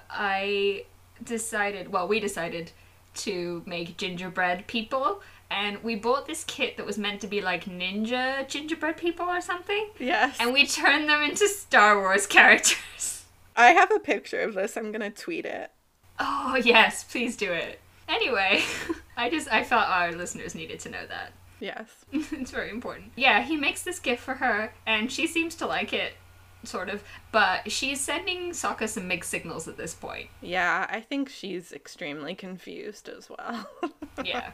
I 0.09 0.85
decided, 1.21 1.91
well, 1.91 2.07
we 2.07 2.21
decided 2.21 2.71
to 3.15 3.63
make 3.65 3.97
gingerbread 3.97 4.65
people. 4.67 5.21
And 5.51 5.83
we 5.83 5.95
bought 5.95 6.27
this 6.27 6.43
kit 6.43 6.77
that 6.77 6.85
was 6.85 6.97
meant 6.97 7.21
to 7.21 7.27
be 7.27 7.41
like 7.41 7.65
ninja 7.65 8.47
gingerbread 8.47 8.97
people 8.97 9.25
or 9.25 9.41
something. 9.41 9.89
Yes. 9.97 10.37
And 10.39 10.53
we 10.53 10.67
turned 10.67 11.09
them 11.09 11.23
into 11.23 11.47
Star 11.47 11.97
Wars 11.97 12.27
characters. 12.27 13.25
I 13.55 13.71
have 13.71 13.91
a 13.91 13.99
picture 13.99 14.41
of 14.41 14.53
this. 14.53 14.77
I'm 14.77 14.91
gonna 14.91 15.09
tweet 15.09 15.45
it. 15.45 15.71
Oh, 16.19 16.55
yes, 16.63 17.03
please 17.03 17.35
do 17.35 17.51
it. 17.51 17.79
Anyway, 18.07 18.61
I 19.17 19.29
just, 19.29 19.51
I 19.51 19.63
felt 19.63 19.87
our 19.87 20.11
listeners 20.11 20.55
needed 20.55 20.79
to 20.81 20.89
know 20.89 21.05
that. 21.07 21.31
Yes. 21.59 21.89
it's 22.11 22.51
very 22.51 22.69
important. 22.69 23.11
Yeah, 23.15 23.41
he 23.43 23.57
makes 23.57 23.83
this 23.83 23.99
gift 23.99 24.21
for 24.21 24.35
her, 24.35 24.73
and 24.85 25.11
she 25.11 25.27
seems 25.27 25.55
to 25.55 25.65
like 25.65 25.93
it, 25.93 26.13
sort 26.63 26.89
of. 26.89 27.03
But 27.31 27.71
she's 27.71 27.99
sending 28.01 28.51
Sokka 28.51 28.87
some 28.87 29.07
mixed 29.07 29.29
signals 29.29 29.67
at 29.67 29.77
this 29.77 29.93
point. 29.93 30.29
Yeah, 30.41 30.87
I 30.89 31.01
think 31.01 31.29
she's 31.29 31.71
extremely 31.71 32.35
confused 32.35 33.09
as 33.09 33.29
well. 33.29 33.69
Yeah. 34.25 34.51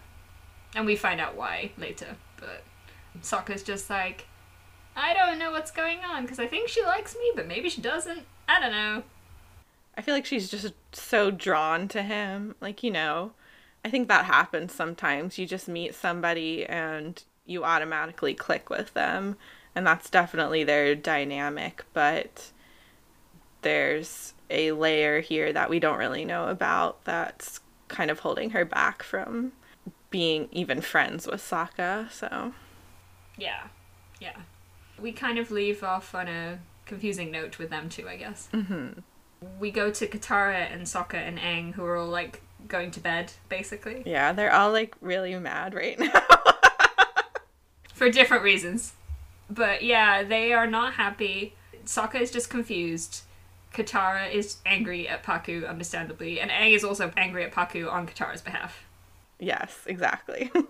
And 0.76 0.86
we 0.86 0.96
find 0.96 1.20
out 1.20 1.36
why 1.36 1.72
later. 1.78 2.18
But 2.38 2.64
Sokka's 3.22 3.64
just 3.64 3.90
like, 3.90 4.28
I 4.96 5.14
don't 5.14 5.40
know 5.40 5.52
what's 5.52 5.72
going 5.72 6.00
on, 6.00 6.24
because 6.24 6.40
I 6.40 6.48
think 6.48 6.70
she 6.70 6.84
likes 6.84 7.16
me, 7.16 7.32
but 7.36 7.48
maybe 7.48 7.70
she 7.70 7.82
doesn't. 7.82 8.24
I 8.48 8.60
don't 8.60 8.72
know. 8.72 9.04
I 9.98 10.02
feel 10.02 10.14
like 10.14 10.26
she's 10.26 10.50
just 10.50 10.74
so 10.92 11.32
drawn 11.32 11.88
to 11.90 12.04
him. 12.04 12.56
Like, 12.60 12.84
you 12.84 12.92
know, 12.92 13.32
I 13.84 13.90
think 13.90 14.08
that 14.08 14.26
happens 14.26 14.74
sometimes. 14.74 15.38
You 15.38 15.46
just 15.46 15.68
meet 15.68 15.96
somebody 15.96 16.66
and 16.66 17.24
you 17.46 17.64
automatically 17.64 18.34
click 18.34 18.70
with 18.70 18.94
them. 18.94 19.38
And 19.74 19.88
that's 19.88 20.10
definitely 20.10 20.64
their 20.64 20.96
dynamic. 20.96 21.86
But 21.94 22.52
there's 23.62 24.34
a 24.50 24.74
layer 24.74 25.22
here 25.22 25.52
that 25.54 25.70
we 25.70 25.80
don't 25.80 25.98
really 25.98 26.26
know 26.26 26.48
about 26.48 27.04
that's 27.06 27.62
kind 27.88 28.12
of 28.12 28.20
holding 28.20 28.52
her 28.52 28.66
back 28.66 29.02
from 29.02 29.54
being 30.16 30.48
even 30.54 30.80
friends 30.80 31.28
with 31.28 31.42
Sokka. 31.42 32.10
So, 32.10 32.54
Yeah. 33.38 33.64
Yeah. 34.22 34.38
We 34.98 35.12
kind 35.12 35.38
of 35.38 35.52
leave 35.52 35.84
off 35.84 36.16
on 36.16 36.30
a 36.30 36.60
confusing 36.86 37.32
note 37.32 37.60
with 37.60 37.70
them 37.70 37.90
too, 37.90 38.08
I 38.08 38.16
guess. 38.16 38.48
mhm. 38.54 39.04
We 39.60 39.72
go 39.72 39.92
to 39.92 40.08
Katara 40.08 40.72
and 40.74 40.84
Sokka 40.84 41.16
and 41.16 41.38
Aang, 41.38 41.74
who 41.74 41.84
are 41.84 41.98
all 41.98 42.08
like 42.08 42.42
going 42.70 42.92
to 42.92 43.02
bed, 43.02 43.34
basically. 43.50 44.04
yeah, 44.06 44.32
they're 44.32 44.54
all 44.54 44.72
like 44.72 44.96
really 45.02 45.38
mad 45.38 45.74
right 45.74 46.00
now. 46.06 46.22
for 47.94 48.10
different 48.10 48.44
reasons. 48.44 48.94
But 49.50 49.84
yeah, 49.84 50.24
they 50.24 50.54
are 50.54 50.66
not 50.66 50.94
happy. 50.94 51.56
Sokka 51.86 52.22
is 52.22 52.32
just 52.32 52.50
confused. 52.50 53.24
Katara 53.74 54.32
is 54.32 54.58
angry 54.66 55.10
at 55.10 55.24
Pakku, 55.24 55.68
understandably, 55.68 56.40
and 56.40 56.50
Aang 56.50 56.74
is 56.74 56.86
also 56.86 57.12
angry 57.18 57.44
at 57.44 57.52
Pakku 57.52 57.92
on 57.92 58.08
Katara's 58.08 58.42
behalf. 58.42 58.85
Yes, 59.40 59.84
exactly. 59.86 60.52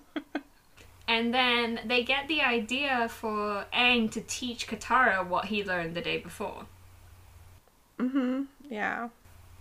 And 1.07 1.33
then 1.33 1.81
they 1.85 2.03
get 2.03 2.27
the 2.27 2.41
idea 2.41 3.07
for 3.09 3.65
Aang 3.71 4.11
to 4.11 4.21
teach 4.21 4.67
Katara 4.67 5.25
what 5.25 5.45
he 5.45 5.63
learned 5.63 5.95
the 5.95 6.01
day 6.01 6.17
before, 6.17 6.65
mhm. 7.99 8.47
Yeah. 8.69 9.09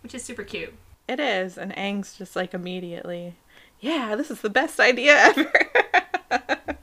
which 0.03 0.15
is 0.15 0.25
super 0.25 0.43
cute. 0.45 0.75
It 1.07 1.21
is, 1.21 1.59
and 1.59 1.73
Aang's 1.77 2.17
just 2.17 2.35
like 2.35 2.55
immediately, 2.55 3.37
yeah, 3.81 4.17
this 4.17 4.31
is 4.31 4.41
the 4.41 4.49
best 4.51 4.81
idea 4.81 5.15
ever. 5.37 6.79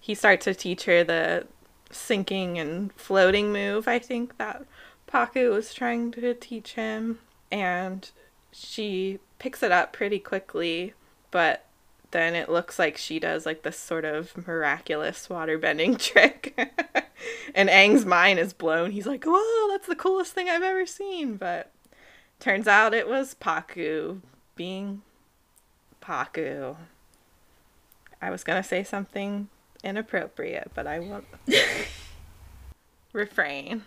he 0.00 0.14
starts 0.14 0.44
to 0.44 0.54
teach 0.54 0.84
her 0.84 1.04
the 1.04 1.46
sinking 1.90 2.58
and 2.58 2.92
floating 2.94 3.52
move, 3.52 3.86
I 3.88 3.98
think 3.98 4.38
that 4.38 4.64
Pakku 5.06 5.50
was 5.52 5.74
trying 5.74 6.10
to 6.12 6.32
teach 6.34 6.72
him, 6.74 7.18
and 7.52 8.10
she 8.52 9.18
picks 9.38 9.62
it 9.62 9.70
up 9.72 9.92
pretty 9.92 10.18
quickly, 10.18 10.94
but 11.30 11.64
then 12.10 12.34
it 12.34 12.48
looks 12.48 12.78
like 12.78 12.96
she 12.96 13.18
does 13.18 13.44
like 13.44 13.62
this 13.62 13.78
sort 13.78 14.04
of 14.04 14.46
miraculous 14.46 15.28
waterbending 15.28 15.98
trick. 16.02 16.58
and 17.54 17.68
Aang's 17.68 18.06
mind 18.06 18.38
is 18.38 18.52
blown. 18.52 18.92
He's 18.92 19.06
like, 19.06 19.24
whoa, 19.26 19.68
that's 19.68 19.86
the 19.86 19.94
coolest 19.94 20.32
thing 20.32 20.48
I've 20.48 20.62
ever 20.62 20.86
seen, 20.86 21.36
but 21.36 21.70
Turns 22.40 22.68
out 22.68 22.94
it 22.94 23.08
was 23.08 23.34
Pakku 23.34 24.20
being 24.54 25.02
Pakku. 26.00 26.76
I 28.22 28.30
was 28.30 28.44
gonna 28.44 28.62
say 28.62 28.84
something 28.84 29.48
inappropriate, 29.82 30.70
but 30.74 30.86
I 30.86 31.00
won't 31.00 31.24
refrain. 33.12 33.82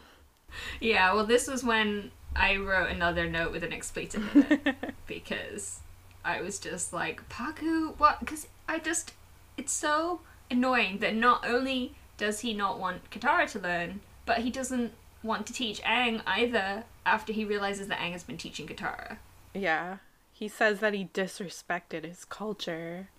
Yeah, 0.82 1.14
well, 1.14 1.26
this 1.26 1.48
was 1.48 1.64
when 1.64 2.12
I 2.36 2.58
wrote 2.58 2.90
another 2.90 3.30
note 3.30 3.54
with 3.54 3.64
an 3.64 3.72
expletive 3.72 4.36
in 4.36 4.60
it 4.66 4.76
because 5.08 5.80
I 6.24 6.42
was 6.42 6.60
just 6.60 6.94
like, 6.94 7.28
Pakku, 7.30 7.98
what? 7.98 8.20
Because 8.20 8.48
I 8.68 8.80
just, 8.80 9.14
it's 9.58 9.74
so 9.74 10.22
annoying 10.50 11.00
that 11.00 11.16
not 11.16 11.46
only 11.48 11.96
does 12.18 12.42
he 12.42 12.54
not 12.54 12.80
want 12.80 13.10
Katara 13.10 13.50
to 13.52 13.60
learn, 13.60 14.02
but 14.26 14.40
he 14.40 14.50
doesn't 14.50 14.94
want 15.24 15.46
to 15.48 15.54
teach 15.54 15.82
Aang 15.82 16.22
either 16.26 16.84
after 17.06 17.34
he 17.34 17.46
realizes 17.46 17.88
that 17.88 18.00
Aang 18.00 18.12
has 18.12 18.24
been 18.24 18.38
teaching 18.38 18.68
Katara. 18.68 19.18
Yeah. 19.54 19.98
He 20.32 20.48
says 20.48 20.80
that 20.80 20.94
he 20.94 21.10
disrespected 21.14 22.06
his 22.06 22.26
culture. 22.26 23.10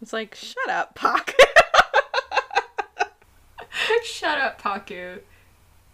It's 0.00 0.12
like, 0.12 0.34
shut 0.34 0.68
up, 0.68 0.94
Pakku. 0.94 1.34
Shut 4.04 4.38
up, 4.38 4.60
Pakku. 4.60 5.20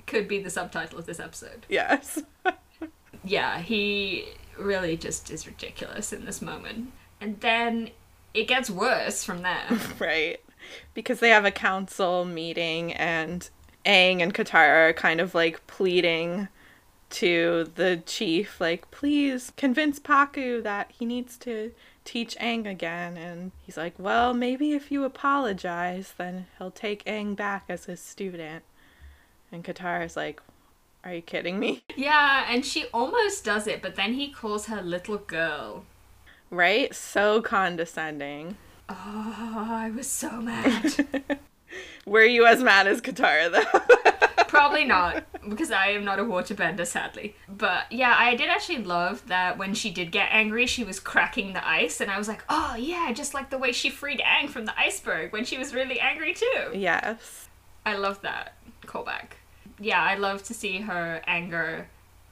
Could 0.06 0.28
be 0.28 0.40
the 0.40 0.50
subtitle 0.50 0.98
of 0.98 1.06
this 1.06 1.18
episode. 1.20 1.66
yes. 1.68 2.22
Yeah, 3.24 3.58
he 3.58 4.26
really 4.58 4.96
just 4.96 5.30
is 5.30 5.46
ridiculous 5.46 6.12
in 6.12 6.24
this 6.24 6.42
moment. 6.42 6.92
And 7.20 7.40
then 7.40 7.90
it 8.34 8.48
gets 8.48 8.70
worse 8.70 9.24
from 9.24 9.42
there. 9.42 9.66
right. 9.98 10.40
Because 10.94 11.20
they 11.20 11.30
have 11.30 11.44
a 11.44 11.50
council 11.50 12.24
meeting 12.24 12.92
and 12.92 13.48
Aang 13.84 14.20
and 14.20 14.34
Katara 14.34 14.90
are 14.90 14.92
kind 14.92 15.20
of 15.20 15.34
like 15.34 15.66
pleading 15.66 16.48
to 17.08 17.70
the 17.76 18.02
chief, 18.04 18.60
like, 18.60 18.90
please 18.90 19.52
convince 19.56 20.00
Pakku 20.00 20.62
that 20.64 20.92
he 20.98 21.04
needs 21.04 21.36
to 21.38 21.72
teach 22.04 22.36
Aang 22.38 22.68
again. 22.68 23.16
And 23.16 23.52
he's 23.62 23.76
like, 23.76 23.94
well, 23.98 24.34
maybe 24.34 24.72
if 24.72 24.90
you 24.90 25.04
apologize, 25.04 26.14
then 26.18 26.46
he'll 26.58 26.72
take 26.72 27.04
Aang 27.04 27.36
back 27.36 27.64
as 27.68 27.84
his 27.84 28.00
student. 28.00 28.64
And 29.52 29.64
Katara's 29.64 30.16
like, 30.16 30.40
are 31.06 31.14
you 31.14 31.22
kidding 31.22 31.58
me? 31.60 31.84
yeah, 31.96 32.46
and 32.48 32.66
she 32.66 32.86
almost 32.92 33.44
does 33.44 33.68
it, 33.68 33.80
but 33.80 33.94
then 33.94 34.14
he 34.14 34.28
calls 34.28 34.66
her 34.66 34.82
little 34.82 35.18
girl. 35.18 35.84
Right? 36.50 36.92
So 36.94 37.40
condescending. 37.40 38.56
Oh, 38.88 39.66
I 39.68 39.92
was 39.94 40.08
so 40.08 40.40
mad. 40.40 41.06
Were 42.06 42.24
you 42.24 42.44
as 42.46 42.62
mad 42.62 42.88
as 42.88 43.00
Katara, 43.00 43.52
though? 43.52 44.44
Probably 44.48 44.84
not, 44.84 45.24
because 45.48 45.70
I 45.70 45.88
am 45.88 46.04
not 46.04 46.18
a 46.18 46.24
waterbender, 46.24 46.86
sadly. 46.86 47.36
But 47.48 47.90
yeah, 47.92 48.14
I 48.16 48.34
did 48.34 48.48
actually 48.48 48.82
love 48.82 49.26
that 49.28 49.58
when 49.58 49.74
she 49.74 49.90
did 49.90 50.10
get 50.10 50.28
angry, 50.32 50.66
she 50.66 50.82
was 50.82 50.98
cracking 50.98 51.52
the 51.52 51.66
ice, 51.66 52.00
and 52.00 52.10
I 52.10 52.18
was 52.18 52.26
like, 52.26 52.42
oh 52.48 52.74
yeah, 52.76 53.12
just 53.12 53.34
like 53.34 53.50
the 53.50 53.58
way 53.58 53.70
she 53.70 53.90
freed 53.90 54.20
Aang 54.20 54.48
from 54.48 54.64
the 54.64 54.78
iceberg 54.78 55.32
when 55.32 55.44
she 55.44 55.58
was 55.58 55.74
really 55.74 56.00
angry 56.00 56.34
too. 56.34 56.70
yes. 56.74 57.48
I 57.84 57.94
love 57.96 58.22
that 58.22 58.54
callback. 58.84 59.34
Yeah, 59.78 60.02
I 60.02 60.16
love 60.16 60.42
to 60.44 60.54
see 60.54 60.78
her 60.78 61.22
anger 61.26 61.88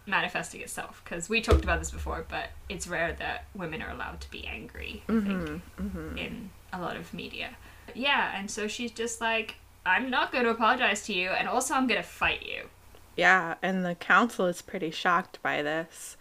manifesting 0.07 0.61
itself 0.61 1.01
because 1.05 1.28
we 1.28 1.40
talked 1.40 1.64
about 1.64 1.78
this 1.78 1.90
before, 1.90 2.24
but 2.28 2.51
it's 2.68 2.86
rare 2.86 3.14
that 3.18 3.45
women 3.55 3.82
are 3.82 3.90
allowed 3.90 4.20
to 4.20 4.30
be 4.30 4.47
angry. 4.47 5.03
I 5.09 5.12
think 5.12 5.26
mm-hmm, 5.26 5.86
mm-hmm. 5.86 6.18
in 6.18 6.51
a 6.72 6.80
lot 6.80 6.97
of 6.97 7.12
media. 7.14 7.57
Yeah, 7.95 8.38
and 8.38 8.51
so 8.51 8.66
she's 8.66 8.90
just 8.90 9.20
like, 9.20 9.57
I'm 9.86 10.11
not 10.11 10.32
going 10.32 10.45
to 10.45 10.51
apologize 10.51 11.05
to 11.07 11.12
you, 11.12 11.30
and 11.30 11.49
also 11.49 11.74
I'm 11.74 11.86
going 11.86 12.01
to 12.01 12.07
fight 12.07 12.47
you. 12.47 12.68
Yeah, 13.16 13.55
and 13.62 13.84
the 13.84 13.95
council 13.95 14.47
is 14.47 14.62
pretty 14.62 14.90
shocked 14.90 15.40
by 15.42 15.62
this. 15.62 16.16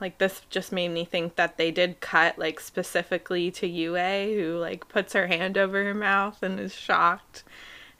Like 0.00 0.18
this 0.18 0.42
just 0.48 0.72
made 0.72 0.88
me 0.88 1.04
think 1.04 1.36
that 1.36 1.58
they 1.58 1.70
did 1.70 2.00
cut 2.00 2.38
like 2.38 2.60
specifically 2.60 3.50
to 3.52 3.66
Yue 3.66 3.94
who 3.94 4.56
like 4.58 4.88
puts 4.88 5.12
her 5.12 5.26
hand 5.26 5.58
over 5.58 5.84
her 5.84 5.94
mouth 5.94 6.42
and 6.42 6.58
is 6.58 6.74
shocked. 6.74 7.44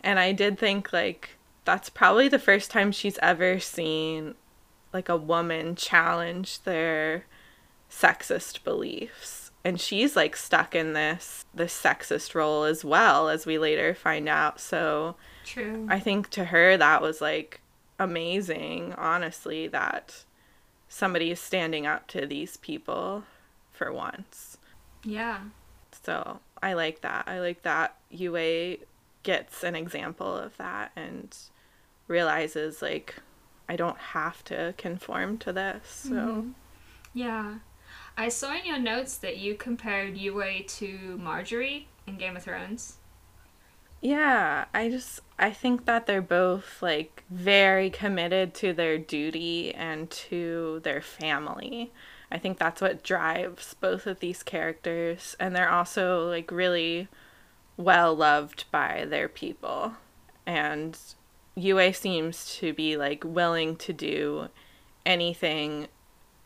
And 0.01 0.18
I 0.18 0.33
did 0.33 0.59
think 0.59 0.93
like 0.93 1.37
that's 1.65 1.91
probably 1.91 2.29
the 2.29 2.39
first 2.39 2.71
time 2.71 2.93
she's 2.93 3.19
ever 3.19 3.59
seen 3.61 4.35
like 4.93 5.09
a 5.09 5.17
woman 5.17 5.75
challenge 5.75 6.63
their 6.63 7.25
sexist 7.91 8.65
beliefs. 8.65 9.51
And 9.65 9.81
she's 9.81 10.17
like 10.17 10.35
stuck 10.35 10.75
in 10.75 10.93
this 10.93 11.45
this 11.55 11.79
sexist 11.81 12.35
role 12.35 12.65
as 12.65 12.85
well 12.85 13.29
as 13.29 13.47
we 13.47 13.59
later 13.59 13.95
find 13.95 14.29
out. 14.29 14.61
So 14.61 15.17
True. 15.45 15.87
I 15.89 16.01
think 16.01 16.31
to 16.31 16.47
her 16.47 16.77
that 16.77 17.01
was 17.01 17.21
like 17.21 17.61
amazing, 17.99 18.95
honestly, 18.99 19.69
that 19.69 20.25
somebody 20.89 21.31
is 21.31 21.41
standing 21.41 21.87
up 21.87 22.09
to 22.09 22.27
these 22.27 22.57
people 22.57 23.25
for 23.71 23.93
once. 23.93 24.59
yeah. 25.05 25.41
So 26.05 26.41
I 26.63 26.73
like 26.73 27.03
that. 27.03 27.25
I 27.29 27.39
like 27.39 27.63
that 27.63 27.97
Yue 28.11 28.79
gets 29.23 29.63
an 29.63 29.77
example 29.77 30.37
of 30.37 30.57
that 30.57 30.91
and 30.97 31.37
realizes 32.09 32.83
like 32.83 33.17
I 33.69 33.77
don't 33.77 33.99
have 33.99 34.45
to 34.45 34.75
conform 34.77 35.39
to 35.39 35.53
this. 35.53 35.87
So 35.87 36.11
mm-hmm. 36.11 36.51
Yeah. 37.15 37.55
I 38.17 38.29
saw 38.29 38.55
in 38.55 38.67
your 38.67 38.79
notes 38.79 39.17
that 39.19 39.39
you 39.39 39.55
compared 39.55 40.17
Yue 40.17 40.63
to 40.67 41.19
Margaery 41.21 41.85
in 42.07 42.19
Game 42.19 42.37
of 42.37 42.43
Thrones. 42.43 42.97
Yeah, 44.01 44.65
I 44.75 44.91
just 44.91 45.21
I 45.39 45.53
think 45.53 45.85
that 45.87 46.07
they're 46.07 46.21
both 46.21 46.83
like 46.83 47.23
very 47.31 47.89
committed 47.89 48.53
to 48.55 48.73
their 48.73 48.99
duty 48.99 49.73
and 49.75 50.11
to 50.11 50.81
their 50.83 51.01
family. 51.01 51.93
I 52.31 52.39
think 52.39 52.59
that's 52.59 52.81
what 52.81 53.05
drives 53.05 53.75
both 53.75 54.07
of 54.07 54.21
these 54.21 54.43
characters 54.43 55.37
and 55.39 55.55
they're 55.55 55.71
also 55.71 56.29
like 56.29 56.51
really 56.51 57.09
well 57.77 58.15
loved 58.15 58.65
by 58.73 59.07
their 59.09 59.29
people. 59.29 59.93
And 60.45 60.99
Yue 61.55 61.93
seems 61.93 62.57
to 62.57 62.73
be 62.73 62.97
like 62.97 63.25
willing 63.27 63.77
to 63.77 63.93
do 63.93 64.49
anything 65.05 65.89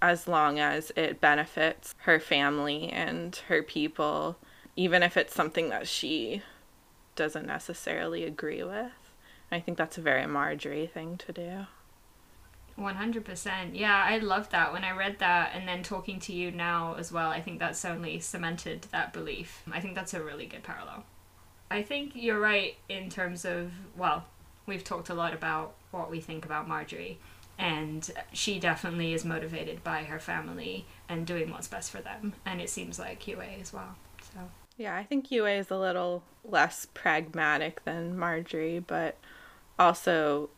as 0.03 0.29
long 0.29 0.59
as 0.59 0.93
it 0.97 1.21
benefits 1.21 1.95
her 1.99 2.21
family 2.21 2.89
and 2.91 3.37
her 3.49 3.63
people, 3.63 4.37
even 4.77 5.03
if 5.03 5.17
it's 5.17 5.35
something 5.35 5.71
that 5.71 5.89
she 5.89 6.43
doesn't 7.15 7.47
necessarily 7.47 8.25
agree 8.25 8.63
with. 8.63 8.93
I 9.51 9.61
think 9.61 9.79
that's 9.79 9.97
a 9.97 10.03
very 10.03 10.25
Margaery 10.25 10.91
thing 10.91 11.19
to 11.19 11.33
do. 11.33 11.67
100%. 12.79 13.71
Yeah, 13.73 14.05
I 14.07 14.19
loved 14.19 14.53
that 14.53 14.73
when 14.73 14.85
I 14.85 14.91
read 14.91 15.19
that 15.21 15.53
and 15.55 15.67
then 15.67 15.83
talking 15.83 16.21
to 16.21 16.33
you 16.33 16.51
now 16.51 16.95
as 16.99 17.11
well. 17.11 17.31
I 17.31 17.41
think 17.41 17.59
that's 17.59 17.85
only 17.85 18.21
cemented 18.21 18.87
that 18.93 19.13
belief. 19.13 19.63
I 19.73 19.81
think 19.81 19.95
that's 19.95 20.13
a 20.13 20.23
really 20.23 20.47
good 20.47 20.63
parallel. 20.63 21.05
I 21.71 21.83
think 21.83 22.13
you're 22.15 22.39
right 22.39 22.77
in 22.89 23.09
terms 23.09 23.45
of, 23.45 23.73
well, 23.97 24.27
we've 24.67 24.85
talked 24.85 25.09
a 25.09 25.15
lot 25.15 25.33
about 25.33 25.75
what 25.91 26.11
we 26.11 26.21
think 26.21 26.45
about 26.45 26.69
Margaery, 26.69 27.17
and 27.59 28.11
she 28.33 28.59
definitely 28.59 29.15
is 29.15 29.25
motivated 29.25 29.83
by 29.83 30.05
her 30.05 30.19
family 30.19 30.87
and 31.09 31.27
doing 31.27 31.51
what's 31.51 31.69
best 31.69 31.91
for 31.91 32.01
them, 32.01 32.35
and 32.45 32.61
it 32.61 32.71
seems 32.71 32.99
like 32.99 33.27
Yue 33.27 33.41
as 33.41 33.73
well. 33.73 33.97
So, 34.35 34.41
Yeah, 34.77 34.97
I 34.97 35.05
think 35.05 35.31
Yue 35.31 35.47
is 35.47 35.71
a 35.71 35.79
little 35.79 36.23
less 36.45 36.87
pragmatic 36.93 37.85
than 37.85 38.17
Margaery, 38.17 38.83
but 38.87 39.17
also 39.79 40.51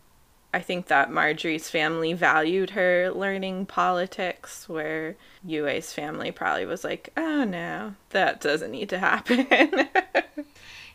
I 0.53 0.61
think 0.61 0.87
that 0.87 1.11
Margaery's 1.11 1.69
family 1.69 2.15
valued 2.15 2.71
her 2.71 3.11
learning 3.11 3.67
politics, 3.67 4.69
where 4.69 5.17
Yue's 5.45 5.93
family 5.93 6.33
probably 6.33 6.65
was 6.65 6.85
like, 6.85 7.11
oh 7.17 7.45
no, 7.45 7.95
that 8.11 8.41
doesn't 8.41 8.71
need 8.71 8.89
to 8.89 8.99
happen. 8.99 9.47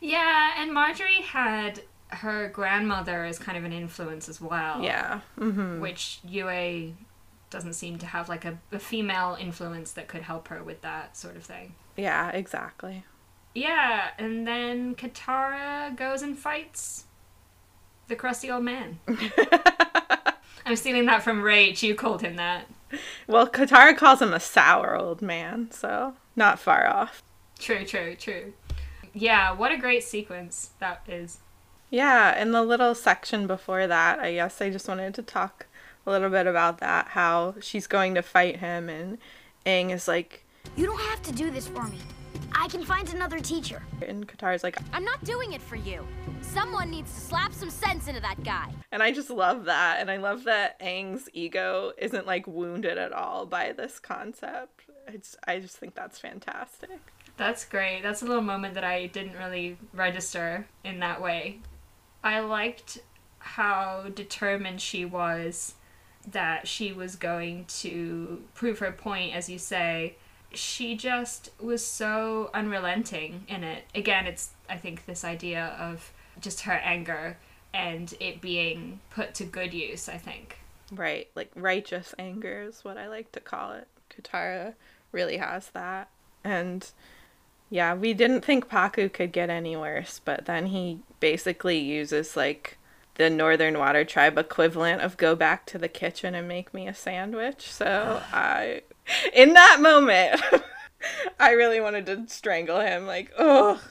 yeah, 0.02 0.54
and 0.58 0.72
Margaery 0.72 1.22
had 1.22 1.82
her 2.24 2.50
grandmother 2.50 3.26
is 3.26 3.38
kind 3.38 3.58
of 3.58 3.64
an 3.64 3.74
influence 3.74 4.28
as 4.30 4.40
well. 4.42 4.82
yeah. 4.82 5.20
hmm 5.38 5.80
which 5.80 6.20
Yue 6.28 6.94
doesn't 7.50 7.74
seem 7.74 8.00
to 8.00 8.06
have 8.08 8.30
like 8.30 8.46
a, 8.46 8.58
a 8.72 8.80
female 8.80 9.38
influence 9.40 9.92
that 9.92 10.08
could 10.08 10.24
help 10.24 10.48
her 10.48 10.64
with 10.64 10.82
that 10.82 11.16
sort 11.16 11.36
of 11.36 11.44
thing. 11.44 11.76
Yeah, 11.96 12.30
exactly. 12.32 13.06
Yeah, 13.54 14.10
and 14.18 14.48
then 14.48 14.96
Katara 14.96 15.96
goes 15.96 16.24
and 16.24 16.38
fights 16.38 17.06
the 18.08 18.16
crusty 18.16 18.50
old 18.50 18.64
man. 18.64 19.00
I'm 20.66 20.76
stealing 20.76 21.06
that 21.06 21.22
from 21.24 21.44
Rach. 21.44 21.84
You 21.84 21.94
called 21.94 22.22
him 22.22 22.38
that. 22.38 22.68
Well, 23.28 23.48
Katara 23.48 23.96
calls 23.98 24.22
him 24.22 24.34
a 24.34 24.40
sour 24.40 24.96
old 24.98 25.22
man, 25.22 25.70
so 25.72 26.16
not 26.36 26.58
far 26.60 26.88
off. 26.88 27.22
True, 27.60 27.86
true, 27.86 28.16
true. 28.16 28.54
Yeah, 29.14 29.52
what 29.52 29.72
a 29.72 29.78
great 29.78 30.04
sequence 30.04 30.72
that 30.80 31.04
is. 31.08 31.38
Yeah, 31.94 32.42
in 32.42 32.54
the 32.54 32.64
little 32.64 32.96
section 32.96 33.46
before 33.46 33.86
that, 33.86 34.18
I 34.18 34.34
guess 34.34 34.60
I 34.64 34.72
just 34.72 34.88
wanted 34.88 35.14
to 35.14 35.22
talk 35.22 35.68
a 36.08 36.12
little 36.12 36.32
bit 36.32 36.48
about 36.48 36.80
that 36.80 37.10
how 37.10 37.54
she's 37.62 37.86
going 37.86 38.16
to 38.16 38.24
fight 38.24 38.58
him 38.58 38.90
and 38.90 39.20
Aang 39.64 39.92
is 39.92 40.08
like 40.08 40.44
You 40.76 40.88
don't 40.88 41.00
have 41.00 41.22
to 41.22 41.32
do 41.32 41.52
this 41.52 41.68
for 41.68 41.84
me. 41.84 42.00
I 42.52 42.68
can 42.68 42.84
find 42.84 43.14
another 43.14 43.38
teacher. 43.40 43.84
and 44.02 44.28
Katara's 44.28 44.64
like 44.64 44.80
I'm 44.92 45.06
not 45.06 45.24
doing 45.24 45.54
it 45.54 45.62
for 45.62 45.76
you. 45.76 46.04
Someone 46.42 46.90
needs 46.90 47.14
to 47.14 47.22
slap 47.22 47.54
some 47.54 47.70
sense 47.70 48.08
into 48.08 48.22
that 48.22 48.44
guy. 48.44 48.72
and 48.92 49.04
I 49.04 49.12
just 49.12 49.30
love 49.30 49.66
that 49.66 49.98
and 50.00 50.10
I 50.10 50.18
love 50.18 50.46
that 50.46 50.80
Aang's 50.80 51.30
ego 51.32 51.92
isn't 52.00 52.26
like 52.26 52.48
wounded 52.48 52.98
at 52.98 53.14
all 53.14 53.46
by 53.46 53.72
this 53.72 54.00
concept. 54.00 54.82
It's 55.08 55.38
I 55.48 55.60
just 55.60 55.78
think 55.78 55.94
that's 55.94 56.18
fantastic. 56.18 57.00
That's 57.38 57.66
great. 57.66 58.02
That's 58.02 58.24
a 58.24 58.26
little 58.26 58.42
moment 58.42 58.74
that 58.74 58.84
I 58.84 59.06
didn't 59.06 59.38
really 59.38 59.78
register 59.94 60.66
in 60.84 61.00
that 61.02 61.22
way. 61.22 61.60
I 62.24 62.40
liked 62.40 63.00
how 63.40 64.10
determined 64.14 64.82
she 64.82 65.04
was 65.06 65.76
that 66.26 66.68
she 66.68 66.94
was 66.94 67.16
going 67.16 67.66
to 67.66 68.42
prove 68.54 68.80
her 68.80 68.92
point, 68.92 69.36
as 69.36 69.50
you 69.50 69.60
say, 69.60 70.16
she 70.54 70.96
just 70.96 71.50
was 71.60 71.86
so 71.86 72.50
unrelenting 72.54 73.44
in 73.48 73.64
it. 73.64 73.84
Again, 73.94 74.26
it's, 74.26 74.52
I 74.70 74.78
think, 74.78 75.06
this 75.06 75.26
idea 75.26 75.76
of 75.80 76.14
just 76.40 76.62
her 76.62 76.74
anger 76.74 77.38
and 77.74 78.14
it 78.20 78.40
being 78.40 79.00
put 79.10 79.34
to 79.36 79.44
good 79.44 79.74
use, 79.74 80.08
I 80.08 80.18
think. 80.18 80.60
Right, 80.92 81.28
like 81.36 81.52
righteous 81.56 82.14
anger 82.20 82.62
is 82.62 82.86
what 82.86 82.98
I 82.98 83.08
like 83.08 83.32
to 83.34 83.40
call 83.40 83.74
it. 83.74 83.88
Katara 84.10 84.76
really 85.12 85.38
has 85.38 85.70
that. 85.70 86.10
And 86.44 86.90
yeah, 87.74 87.96
we 87.96 88.14
didn't 88.14 88.42
think 88.42 88.70
Pakku 88.70 89.12
could 89.12 89.32
get 89.32 89.50
any 89.50 89.76
worse, 89.76 90.22
but 90.24 90.46
then 90.46 90.68
he 90.68 91.00
basically 91.20 91.80
uses 91.80 92.38
like 92.38 92.78
the 93.16 93.32
Northern 93.32 93.80
Water 93.80 94.06
Tribe 94.06 94.38
equivalent 94.38 95.02
of 95.02 95.18
go 95.18 95.36
back 95.36 95.66
to 95.66 95.80
the 95.80 95.88
kitchen 95.88 96.36
and 96.36 96.48
make 96.48 96.72
me 96.72 96.88
a 96.88 96.94
sandwich. 96.94 97.72
So 97.72 98.22
I, 98.32 98.84
in 99.34 99.54
that 99.54 99.80
moment, 99.82 100.40
I 101.40 101.54
really 101.54 101.82
wanted 101.82 102.06
to 102.06 102.28
strangle 102.28 102.80
him. 102.80 103.08
Like, 103.08 103.32
oh. 103.40 103.82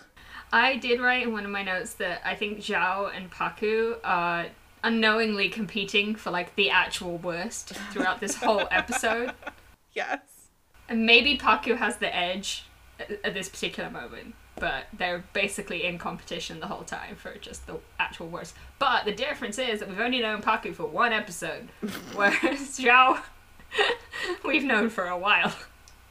I 0.52 0.76
did 0.76 1.00
write 1.00 1.24
in 1.24 1.32
one 1.32 1.44
of 1.44 1.50
my 1.50 1.64
notes 1.64 1.94
that 1.94 2.20
I 2.24 2.36
think 2.36 2.58
Zhao 2.58 3.10
and 3.12 3.32
Pakku 3.32 3.96
are 4.04 4.46
unknowingly 4.84 5.48
competing 5.48 6.14
for 6.14 6.30
like 6.30 6.54
the 6.54 6.70
actual 6.70 7.18
worst 7.18 7.70
throughout 7.90 8.20
this 8.20 8.36
whole 8.36 8.62
episode. 8.70 9.32
Yes. 9.92 10.20
And 10.88 11.04
maybe 11.04 11.36
Pakku 11.36 11.78
has 11.78 11.96
the 11.96 12.14
edge 12.14 12.66
at, 13.10 13.24
at 13.24 13.34
this 13.34 13.48
particular 13.48 13.90
moment, 13.90 14.34
but 14.56 14.86
they're 14.92 15.24
basically 15.32 15.84
in 15.84 15.98
competition 15.98 16.60
the 16.60 16.66
whole 16.66 16.84
time 16.84 17.16
for 17.16 17.34
just 17.38 17.66
the 17.66 17.78
actual 17.98 18.28
worst. 18.28 18.54
But 18.78 19.04
the 19.04 19.12
difference 19.12 19.58
is 19.58 19.80
that 19.80 19.88
we've 19.88 20.00
only 20.00 20.20
known 20.20 20.42
Pakku 20.42 20.74
for 20.74 20.86
one 20.86 21.12
episode, 21.12 21.68
whereas 22.14 22.78
Zhao 22.78 23.22
we've 24.44 24.64
known 24.64 24.90
for 24.90 25.06
a 25.06 25.18
while. 25.18 25.52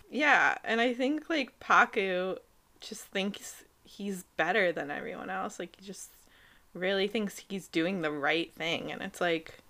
Yeah, 0.09 0.57
and 0.63 0.81
I 0.81 0.93
think 0.93 1.29
like 1.29 1.59
Pakku 1.59 2.37
just 2.79 3.03
thinks 3.05 3.63
he's 3.83 4.23
better 4.37 4.71
than 4.71 4.91
everyone 4.91 5.29
else. 5.29 5.59
Like 5.59 5.75
he 5.79 5.85
just 5.85 6.11
really 6.73 7.07
thinks 7.07 7.43
he's 7.49 7.67
doing 7.67 8.01
the 8.01 8.11
right 8.11 8.53
thing 8.55 8.91
and 8.91 9.01
it's 9.01 9.19
like 9.19 9.61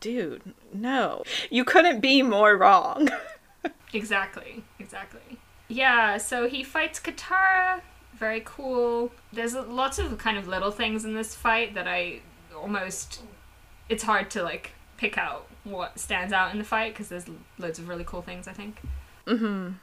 dude, 0.00 0.54
no. 0.72 1.22
You 1.50 1.64
couldn't 1.64 2.00
be 2.00 2.22
more 2.22 2.56
wrong. 2.56 3.08
exactly. 3.92 4.64
Exactly. 4.78 5.38
Yeah, 5.68 6.16
so 6.16 6.48
he 6.48 6.62
fights 6.64 6.98
Katara. 6.98 7.80
Very 8.14 8.42
cool. 8.44 9.12
There's 9.32 9.54
lots 9.54 9.98
of 9.98 10.16
kind 10.18 10.38
of 10.38 10.48
little 10.48 10.70
things 10.70 11.04
in 11.04 11.14
this 11.14 11.34
fight 11.34 11.74
that 11.74 11.86
I 11.86 12.20
almost 12.56 13.20
it's 13.88 14.02
hard 14.02 14.30
to 14.32 14.42
like 14.42 14.72
pick 14.96 15.16
out 15.16 15.46
what 15.64 15.98
stands 15.98 16.32
out 16.32 16.52
in 16.52 16.58
the 16.58 16.64
fight 16.64 16.92
because 16.92 17.08
there's 17.08 17.26
loads 17.58 17.78
of 17.78 17.88
really 17.88 18.04
cool 18.04 18.22
things, 18.22 18.48
I 18.48 18.52
think. 18.52 18.80
Mm 19.26 19.38
Mhm. 19.38 19.74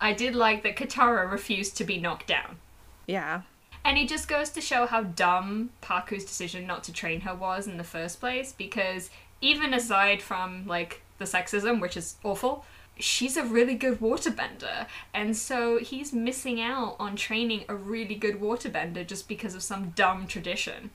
I 0.00 0.12
did 0.12 0.34
like 0.34 0.64
that 0.64 0.76
Katara 0.76 1.30
refused 1.30 1.76
to 1.76 1.84
be 1.84 1.98
knocked 1.98 2.26
down. 2.26 2.58
Yeah. 3.06 3.42
And 3.84 3.96
it 3.96 4.08
just 4.08 4.26
goes 4.28 4.50
to 4.50 4.60
show 4.60 4.86
how 4.86 5.02
dumb 5.04 5.70
Pakku's 5.80 6.24
decision 6.24 6.66
not 6.66 6.82
to 6.84 6.92
train 6.92 7.20
her 7.22 7.34
was 7.34 7.68
in 7.68 7.76
the 7.76 7.84
first 7.84 8.18
place 8.18 8.52
because 8.52 9.08
even 9.40 9.72
aside 9.72 10.20
from 10.20 10.66
like 10.66 11.02
the 11.18 11.24
sexism, 11.24 11.80
which 11.80 11.96
is 11.96 12.16
awful, 12.24 12.64
she's 12.98 13.36
a 13.36 13.44
really 13.44 13.74
good 13.74 14.00
waterbender. 14.00 14.86
And 15.14 15.36
so 15.36 15.78
he's 15.78 16.12
missing 16.12 16.60
out 16.60 16.96
on 16.98 17.16
training 17.16 17.64
a 17.68 17.74
really 17.74 18.14
good 18.14 18.40
waterbender 18.40 19.06
just 19.06 19.28
because 19.28 19.54
of 19.54 19.62
some 19.62 19.90
dumb 19.90 20.26
tradition. 20.26 20.90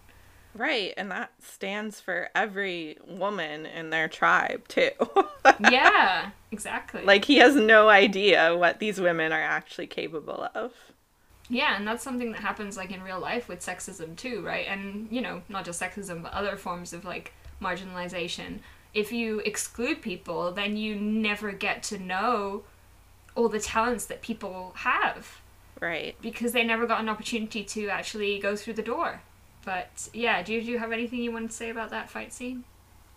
Right, 0.56 0.94
and 0.98 1.10
that 1.10 1.32
stands 1.42 2.00
for 2.00 2.30
every 2.36 2.98
woman 3.08 3.66
in 3.66 3.90
their 3.90 4.08
tribe 4.08 4.68
too. 4.68 4.92
yeah, 5.72 6.30
exactly. 6.52 7.04
like 7.04 7.26
he 7.26 7.38
has 7.38 7.56
no 7.56 7.90
idea 7.90 8.56
what 8.56 8.80
these 8.80 9.02
women 9.02 9.32
are 9.32 9.42
actually 9.42 9.88
capable 9.88 10.48
of. 10.54 10.74
Yeah, 11.50 11.76
and 11.76 11.88
that's 11.88 12.04
something 12.04 12.32
that 12.32 12.42
happens 12.42 12.78
like 12.78 12.92
in 12.92 13.02
real 13.02 13.20
life 13.20 13.48
with 13.48 13.62
sexism 13.62 14.16
too, 14.16 14.42
right? 14.42 14.68
And 14.68 15.08
you 15.10 15.22
know, 15.22 15.42
not 15.50 15.66
just 15.66 15.82
sexism, 15.82 16.22
but 16.22 16.34
other 16.34 16.56
forms 16.56 16.94
of 16.94 17.04
like 17.04 17.34
marginalization. 17.62 18.60
If 18.94 19.12
you 19.12 19.40
exclude 19.40 20.02
people, 20.02 20.52
then 20.52 20.78
you 20.78 20.96
never 20.96 21.52
get 21.52 21.82
to 21.84 21.98
know 21.98 22.64
all 23.36 23.50
the 23.50 23.60
talents 23.60 24.06
that 24.06 24.22
people 24.22 24.74
have 24.78 25.42
Right. 25.82 26.16
because 26.22 26.52
they 26.54 26.64
never 26.64 26.86
got 26.86 27.02
an 27.02 27.10
opportunity 27.10 27.64
to 27.64 27.90
actually 27.90 28.38
go 28.40 28.56
through 28.56 28.74
the 28.74 28.84
door. 28.84 29.22
But 29.66 30.10
yeah, 30.14 30.44
do 30.44 30.54
you, 30.54 30.62
do 30.62 30.68
you 30.72 30.80
have 30.80 30.92
anything 30.92 31.20
you 31.20 31.32
want 31.32 31.50
to 31.50 31.56
say 31.56 31.70
about 31.70 31.90
that 31.90 32.10
fight 32.10 32.32
scene? 32.34 32.64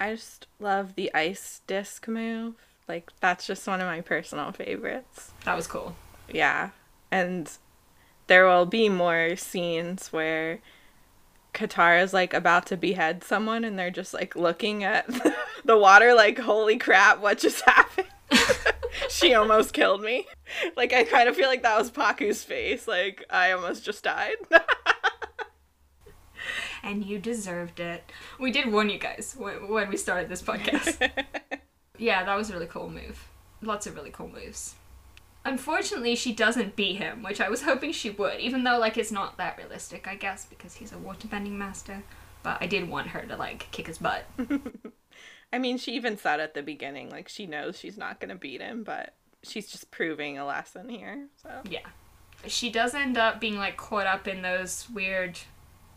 I 0.00 0.14
just 0.14 0.46
love 0.60 0.94
the 0.94 1.12
ice 1.14 1.60
disc 1.66 2.06
move. 2.08 2.54
Like 2.88 3.10
that's 3.20 3.46
just 3.46 3.66
one 3.66 3.80
of 3.80 3.86
my 3.86 4.00
personal 4.00 4.52
favorites. 4.52 5.32
That 5.44 5.56
was 5.56 5.66
cool. 5.66 5.96
Yeah. 6.32 6.70
And 7.10 7.50
there 8.28 8.46
will 8.46 8.66
be 8.66 8.88
more 8.88 9.36
scenes 9.36 10.12
where 10.12 10.60
Katara's 11.56 12.12
like 12.12 12.34
about 12.34 12.66
to 12.66 12.76
behead 12.76 13.24
someone 13.24 13.64
and 13.64 13.78
they're 13.78 13.90
just 13.90 14.12
like 14.12 14.36
looking 14.36 14.84
at 14.84 15.06
the 15.64 15.76
water 15.76 16.14
like 16.14 16.38
holy 16.38 16.76
crap 16.76 17.20
what 17.20 17.38
just 17.38 17.64
happened. 17.66 18.08
she 19.08 19.32
almost 19.34 19.72
killed 19.72 20.02
me. 20.02 20.26
Like 20.76 20.92
I 20.92 21.04
kind 21.04 21.28
of 21.28 21.34
feel 21.34 21.48
like 21.48 21.62
that 21.62 21.78
was 21.78 21.90
Pakku's 21.90 22.44
face 22.44 22.86
like 22.86 23.24
I 23.30 23.52
almost 23.52 23.84
just 23.84 24.04
died. 24.04 24.36
And 26.82 27.04
you 27.04 27.18
deserved 27.18 27.80
it. 27.80 28.04
We 28.38 28.52
did 28.52 28.70
warn 28.70 28.90
you 28.90 28.98
guys 28.98 29.34
when, 29.36 29.68
when 29.68 29.88
we 29.88 29.96
started 29.96 30.28
this 30.28 30.42
podcast. 30.42 31.10
yeah, 31.98 32.22
that 32.22 32.36
was 32.36 32.50
a 32.50 32.52
really 32.52 32.66
cool 32.66 32.88
move. 32.88 33.26
Lots 33.60 33.88
of 33.88 33.96
really 33.96 34.10
cool 34.10 34.28
moves. 34.28 34.76
Unfortunately, 35.46 36.16
she 36.16 36.32
doesn't 36.32 36.74
beat 36.74 36.96
him, 36.96 37.22
which 37.22 37.40
I 37.40 37.48
was 37.48 37.62
hoping 37.62 37.92
she 37.92 38.10
would, 38.10 38.40
even 38.40 38.64
though 38.64 38.78
like 38.78 38.98
it's 38.98 39.12
not 39.12 39.36
that 39.38 39.56
realistic, 39.56 40.08
I 40.08 40.16
guess, 40.16 40.44
because 40.44 40.74
he's 40.74 40.90
a 40.90 40.96
waterbending 40.96 41.52
master. 41.52 42.02
But 42.42 42.58
I 42.60 42.66
did 42.66 42.88
want 42.88 43.08
her 43.08 43.22
to 43.22 43.36
like 43.36 43.68
kick 43.70 43.86
his 43.86 43.98
butt. 43.98 44.24
I 45.52 45.58
mean, 45.58 45.78
she 45.78 45.92
even 45.92 46.16
said 46.16 46.40
at 46.40 46.54
the 46.54 46.62
beginning 46.62 47.10
like 47.10 47.28
she 47.28 47.46
knows 47.46 47.78
she's 47.78 47.96
not 47.96 48.18
going 48.18 48.30
to 48.30 48.34
beat 48.34 48.60
him, 48.60 48.82
but 48.82 49.14
she's 49.44 49.70
just 49.70 49.92
proving 49.92 50.36
a 50.36 50.44
lesson 50.44 50.88
here. 50.88 51.28
So 51.40 51.48
yeah. 51.70 51.86
She 52.46 52.68
does 52.68 52.92
end 52.92 53.16
up 53.16 53.40
being 53.40 53.56
like 53.56 53.76
caught 53.76 54.06
up 54.06 54.26
in 54.26 54.42
those 54.42 54.90
weird 54.92 55.38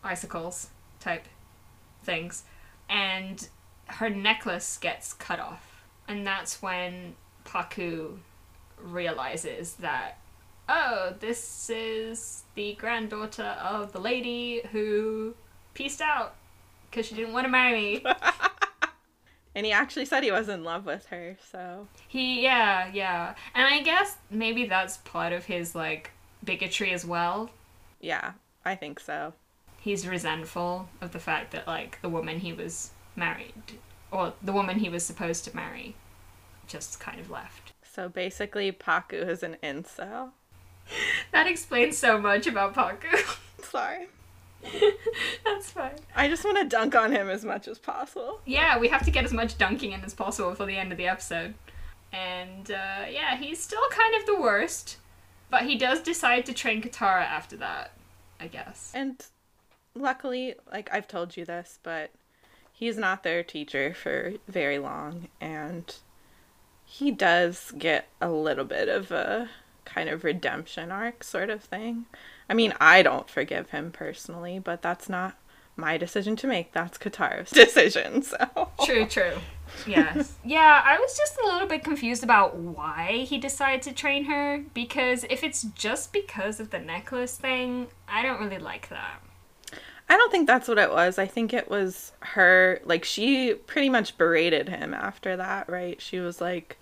icicles 0.04 0.68
type 1.00 1.26
things, 2.04 2.44
and 2.88 3.48
her 3.86 4.08
necklace 4.08 4.78
gets 4.78 5.12
cut 5.12 5.40
off. 5.40 5.84
And 6.06 6.24
that's 6.24 6.62
when 6.62 7.14
Pakku 7.44 8.18
realizes 8.82 9.74
that, 9.74 10.18
oh, 10.68 11.14
this 11.20 11.70
is 11.70 12.44
the 12.54 12.74
granddaughter 12.74 13.56
of 13.62 13.92
the 13.92 14.00
lady 14.00 14.62
who 14.72 15.34
pieced 15.74 16.00
out 16.00 16.34
because 16.90 17.06
she 17.06 17.14
didn't 17.14 17.32
want 17.32 17.44
to 17.44 17.50
marry 17.50 17.74
me. 18.02 18.04
And 19.54 19.66
he 19.66 19.72
actually 19.72 20.04
said 20.04 20.22
he 20.22 20.30
was 20.30 20.48
in 20.48 20.62
love 20.62 20.86
with 20.86 21.06
her, 21.06 21.36
so 21.50 21.88
He, 22.06 22.42
yeah, 22.42 22.88
yeah. 22.92 23.34
And 23.54 23.66
I 23.66 23.82
guess 23.82 24.16
maybe 24.30 24.66
that's 24.66 24.98
part 24.98 25.32
of 25.32 25.44
his, 25.46 25.74
like, 25.74 26.12
bigotry 26.44 26.92
as 26.92 27.04
well. 27.04 27.50
yeah, 28.00 28.32
I 28.64 28.76
think 28.76 29.00
so. 29.00 29.32
He's 29.80 30.06
resentful 30.06 30.88
of 31.00 31.10
the 31.12 31.18
fact 31.18 31.50
that, 31.50 31.66
like, 31.66 32.00
the 32.00 32.08
woman 32.08 32.38
he 32.38 32.52
was 32.52 32.90
married, 33.16 33.78
or 34.12 34.34
the 34.40 34.52
woman 34.52 34.78
he 34.78 34.88
was 34.88 35.04
supposed 35.04 35.44
to 35.46 35.56
marry, 35.56 35.96
just 36.68 37.00
kind 37.00 37.18
of 37.18 37.28
left. 37.28 37.69
So 38.00 38.08
basically, 38.08 38.72
Pakku 38.72 39.28
is 39.28 39.42
an 39.42 39.58
incel. 39.62 40.30
That 41.32 41.46
explains 41.46 41.98
so 41.98 42.18
much 42.18 42.46
about 42.46 42.74
Pakku. 42.74 43.38
Sorry. 43.62 44.08
that's 45.44 45.70
fine. 45.70 45.98
I 46.16 46.26
just 46.26 46.42
want 46.42 46.56
to 46.56 46.64
dunk 46.64 46.94
on 46.94 47.12
him 47.12 47.28
as 47.28 47.44
much 47.44 47.68
as 47.68 47.78
possible. 47.78 48.40
Yeah, 48.46 48.78
we 48.78 48.88
have 48.88 49.04
to 49.04 49.10
get 49.10 49.26
as 49.26 49.34
much 49.34 49.58
dunking 49.58 49.92
in 49.92 50.02
as 50.02 50.14
possible 50.14 50.54
for 50.54 50.64
the 50.64 50.78
end 50.78 50.92
of 50.92 50.98
the 50.98 51.06
episode. 51.06 51.52
And, 52.10 52.70
uh, 52.70 53.04
yeah, 53.10 53.36
he's 53.36 53.62
still 53.62 53.86
kind 53.90 54.14
of 54.14 54.24
the 54.24 54.40
worst. 54.40 54.96
But 55.50 55.64
he 55.64 55.76
does 55.76 56.00
decide 56.00 56.46
to 56.46 56.54
train 56.54 56.80
Katara 56.80 57.26
after 57.26 57.58
that, 57.58 57.92
I 58.40 58.46
guess. 58.46 58.92
And 58.94 59.22
luckily, 59.94 60.54
like 60.72 60.88
I've 60.90 61.06
told 61.06 61.36
you 61.36 61.44
this, 61.44 61.78
but 61.82 62.12
he's 62.72 62.96
not 62.96 63.24
their 63.24 63.42
teacher 63.42 63.92
for 63.92 64.32
very 64.48 64.78
long, 64.78 65.28
and 65.38 65.94
he 66.90 67.12
does 67.12 67.72
get 67.78 68.08
a 68.20 68.28
little 68.28 68.64
bit 68.64 68.88
of 68.88 69.12
a 69.12 69.48
kind 69.84 70.08
of 70.08 70.24
redemption 70.24 70.90
arc 70.90 71.22
sort 71.22 71.48
of 71.48 71.62
thing. 71.62 72.06
I 72.48 72.54
mean, 72.54 72.74
I 72.80 73.04
don't 73.04 73.30
forgive 73.30 73.70
him 73.70 73.92
personally, 73.92 74.58
but 74.58 74.82
that's 74.82 75.08
not 75.08 75.36
my 75.76 75.96
decision 75.96 76.34
to 76.34 76.48
make. 76.48 76.72
That's 76.72 76.98
Katara's 76.98 77.50
decision. 77.52 78.22
So 78.22 78.70
True, 78.84 79.06
true. 79.06 79.34
Yes. 79.86 80.34
yeah, 80.44 80.82
I 80.84 80.98
was 80.98 81.16
just 81.16 81.38
a 81.38 81.46
little 81.46 81.68
bit 81.68 81.84
confused 81.84 82.24
about 82.24 82.56
why 82.56 83.24
he 83.24 83.38
decided 83.38 83.82
to 83.82 83.92
train 83.92 84.24
her 84.24 84.64
because 84.74 85.24
if 85.30 85.44
it's 85.44 85.62
just 85.62 86.12
because 86.12 86.58
of 86.58 86.70
the 86.70 86.80
necklace 86.80 87.36
thing, 87.36 87.86
I 88.08 88.22
don't 88.22 88.40
really 88.40 88.58
like 88.58 88.88
that. 88.88 89.22
I 90.10 90.16
don't 90.16 90.32
think 90.32 90.48
that's 90.48 90.66
what 90.66 90.78
it 90.78 90.90
was. 90.90 91.18
I 91.18 91.26
think 91.26 91.54
it 91.54 91.70
was 91.70 92.10
her, 92.20 92.80
like, 92.84 93.04
she 93.04 93.54
pretty 93.54 93.88
much 93.88 94.18
berated 94.18 94.68
him 94.68 94.92
after 94.92 95.36
that, 95.36 95.68
right? 95.68 96.02
She 96.02 96.18
was 96.18 96.40
like, 96.40 96.78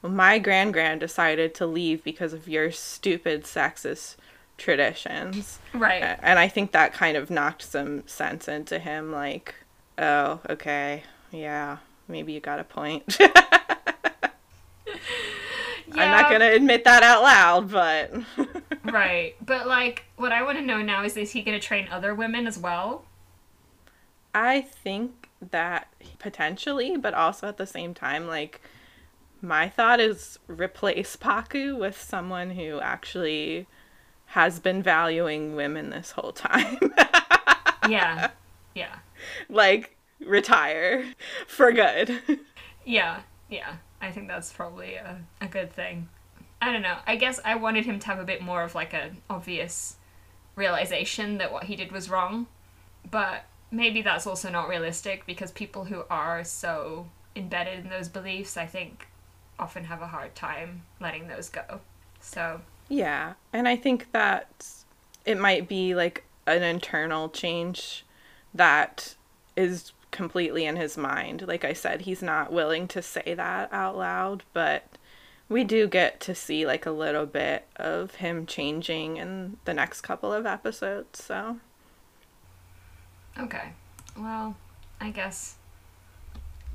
well, 0.00 0.12
my 0.12 0.38
grand 0.38 0.72
grand 0.72 1.00
decided 1.00 1.56
to 1.56 1.66
leave 1.66 2.04
because 2.04 2.32
of 2.32 2.46
your 2.46 2.70
stupid 2.70 3.42
sexist 3.42 4.14
traditions. 4.58 5.58
Right. 5.74 6.16
And 6.22 6.38
I 6.38 6.46
think 6.46 6.70
that 6.70 6.92
kind 6.92 7.16
of 7.16 7.30
knocked 7.30 7.62
some 7.62 8.06
sense 8.06 8.46
into 8.46 8.78
him, 8.78 9.10
like, 9.10 9.56
oh, 9.98 10.38
okay, 10.48 11.02
yeah, 11.32 11.78
maybe 12.06 12.32
you 12.32 12.38
got 12.38 12.60
a 12.60 12.64
point. 12.64 13.18
I'm 15.98 16.10
not 16.10 16.28
going 16.28 16.40
to 16.40 16.54
admit 16.54 16.84
that 16.84 17.02
out 17.02 17.22
loud, 17.22 17.70
but. 17.70 18.12
Right. 18.84 19.34
But 19.44 19.66
like 19.66 20.04
what 20.16 20.32
I 20.32 20.42
want 20.42 20.56
to 20.56 20.64
know 20.64 20.80
now 20.80 21.04
is 21.04 21.16
is 21.18 21.32
he 21.32 21.42
going 21.42 21.58
to 21.60 21.66
train 21.66 21.88
other 21.90 22.14
women 22.14 22.46
as 22.46 22.58
well? 22.58 23.04
I 24.34 24.62
think 24.62 25.28
that 25.50 25.88
potentially, 26.18 26.96
but 26.96 27.12
also 27.12 27.48
at 27.48 27.58
the 27.58 27.66
same 27.66 27.92
time, 27.92 28.26
like 28.26 28.62
my 29.42 29.68
thought 29.68 30.00
is 30.00 30.38
replace 30.46 31.16
Pakku 31.16 31.78
with 31.78 32.00
someone 32.00 32.50
who 32.52 32.80
actually 32.80 33.66
has 34.26 34.58
been 34.58 34.82
valuing 34.82 35.54
women 35.54 35.90
this 35.90 36.12
whole 36.12 36.32
time. 36.32 36.78
Yeah. 37.88 38.30
Yeah. 38.74 38.96
like 39.48 39.96
retire 40.20 41.14
for 41.46 41.72
good. 41.72 42.20
Yeah. 42.84 43.20
Yeah. 43.48 43.76
I 44.00 44.10
think 44.10 44.28
that's 44.28 44.52
probably 44.52 44.94
a, 44.94 45.18
a 45.40 45.46
good 45.46 45.72
thing. 45.72 46.08
I 46.60 46.72
don't 46.72 46.82
know. 46.82 46.96
I 47.06 47.16
guess 47.16 47.40
I 47.44 47.54
wanted 47.54 47.84
him 47.84 47.98
to 48.00 48.06
have 48.06 48.18
a 48.18 48.24
bit 48.24 48.42
more 48.42 48.62
of 48.62 48.74
like 48.74 48.94
an 48.94 49.18
obvious 49.30 49.96
realization 50.56 51.38
that 51.38 51.52
what 51.52 51.64
he 51.64 51.76
did 51.76 51.92
was 51.92 52.10
wrong. 52.10 52.46
But 53.10 53.44
maybe 53.70 54.02
that's 54.02 54.26
also 54.26 54.50
not 54.50 54.68
realistic 54.68 55.24
because 55.26 55.52
people 55.52 55.84
who 55.84 56.04
are 56.10 56.44
so 56.44 57.06
embedded 57.36 57.84
in 57.84 57.90
those 57.90 58.08
beliefs, 58.08 58.56
I 58.56 58.66
think, 58.66 59.08
often 59.58 59.84
have 59.84 60.02
a 60.02 60.06
hard 60.06 60.34
time 60.34 60.82
letting 61.00 61.28
those 61.28 61.48
go. 61.48 61.80
So, 62.20 62.60
yeah, 62.88 63.34
and 63.52 63.68
I 63.68 63.76
think 63.76 64.12
that 64.12 64.66
it 65.24 65.38
might 65.38 65.68
be 65.68 65.94
like 65.94 66.24
an 66.46 66.62
internal 66.62 67.28
change 67.28 68.04
that 68.54 69.14
is 69.56 69.92
completely 70.18 70.64
in 70.64 70.74
his 70.74 70.96
mind. 70.96 71.46
Like 71.46 71.64
I 71.64 71.72
said, 71.72 72.00
he's 72.00 72.24
not 72.24 72.52
willing 72.52 72.88
to 72.88 73.00
say 73.00 73.34
that 73.34 73.72
out 73.72 73.96
loud, 73.96 74.42
but 74.52 74.98
we 75.48 75.62
do 75.62 75.86
get 75.86 76.18
to 76.22 76.34
see 76.34 76.66
like 76.66 76.86
a 76.86 76.90
little 76.90 77.24
bit 77.24 77.68
of 77.76 78.16
him 78.16 78.44
changing 78.44 79.16
in 79.16 79.58
the 79.64 79.72
next 79.72 80.00
couple 80.00 80.32
of 80.32 80.44
episodes. 80.44 81.22
So, 81.22 81.58
okay. 83.38 83.68
Well, 84.18 84.56
I 85.00 85.10
guess 85.10 85.54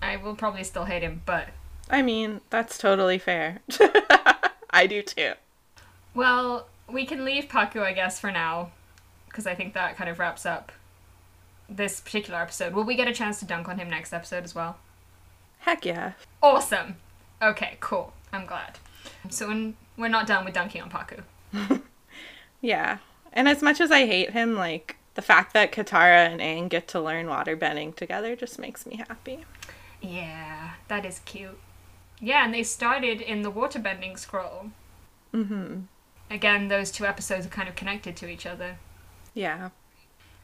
I 0.01 0.15
will 0.15 0.35
probably 0.35 0.63
still 0.63 0.85
hate 0.85 1.03
him, 1.03 1.21
but 1.25 1.49
I 1.89 2.01
mean, 2.01 2.39
that's 2.49 2.77
totally 2.77 3.17
fair. 3.17 3.59
I 4.69 4.87
do 4.87 5.01
too. 5.01 5.33
Well, 6.15 6.69
we 6.89 7.05
can 7.05 7.25
leave 7.25 7.49
Pakku, 7.49 7.83
I 7.83 7.91
guess, 7.91 8.21
for 8.21 8.31
now, 8.31 8.71
because 9.27 9.45
I 9.45 9.53
think 9.53 9.73
that 9.73 9.97
kind 9.97 10.09
of 10.09 10.17
wraps 10.17 10.45
up 10.45 10.71
this 11.69 11.99
particular 11.99 12.39
episode. 12.39 12.73
Will 12.73 12.83
we 12.83 12.95
get 12.95 13.07
a 13.07 13.13
chance 13.13 13.39
to 13.39 13.45
dunk 13.45 13.67
on 13.67 13.77
him 13.77 13.89
next 13.89 14.13
episode 14.13 14.43
as 14.43 14.53
well? 14.53 14.77
Heck 15.59 15.85
yeah. 15.85 16.13
Awesome. 16.41 16.97
Okay, 17.41 17.77
cool. 17.79 18.13
I'm 18.31 18.45
glad. 18.45 18.79
So 19.29 19.47
when 19.47 19.75
we're 19.97 20.07
not 20.07 20.27
done 20.27 20.45
with 20.45 20.53
dunking 20.53 20.81
on 20.81 20.89
Pakku. 20.89 21.81
Yeah. 22.63 22.99
And 23.33 23.47
as 23.47 23.61
much 23.61 23.79
as 23.81 23.91
I 23.91 24.07
hate 24.07 24.31
him, 24.31 24.55
like 24.55 24.95
the 25.13 25.21
fact 25.21 25.53
that 25.53 25.71
Katara 25.71 26.31
and 26.31 26.39
Aang 26.39 26.69
get 26.69 26.87
to 26.89 27.01
learn 27.01 27.27
waterbending 27.27 27.93
together 27.93 28.35
just 28.35 28.57
makes 28.57 28.87
me 28.87 28.95
happy. 28.95 29.45
Yeah, 30.01 30.71
that 30.87 31.05
is 31.05 31.19
cute. 31.25 31.59
Yeah, 32.19 32.45
and 32.45 32.53
they 32.53 32.63
started 32.63 33.21
in 33.21 33.41
the 33.41 33.51
waterbending 33.51 34.17
scroll. 34.17 34.71
Mm-hmm. 35.33 35.81
Again, 36.31 36.69
those 36.69 36.89
two 36.89 37.05
episodes 37.05 37.45
are 37.45 37.49
kind 37.49 37.67
of 37.67 37.75
connected 37.75 38.15
to 38.17 38.27
each 38.27 38.45
other. 38.45 38.77
Yeah. 39.33 39.69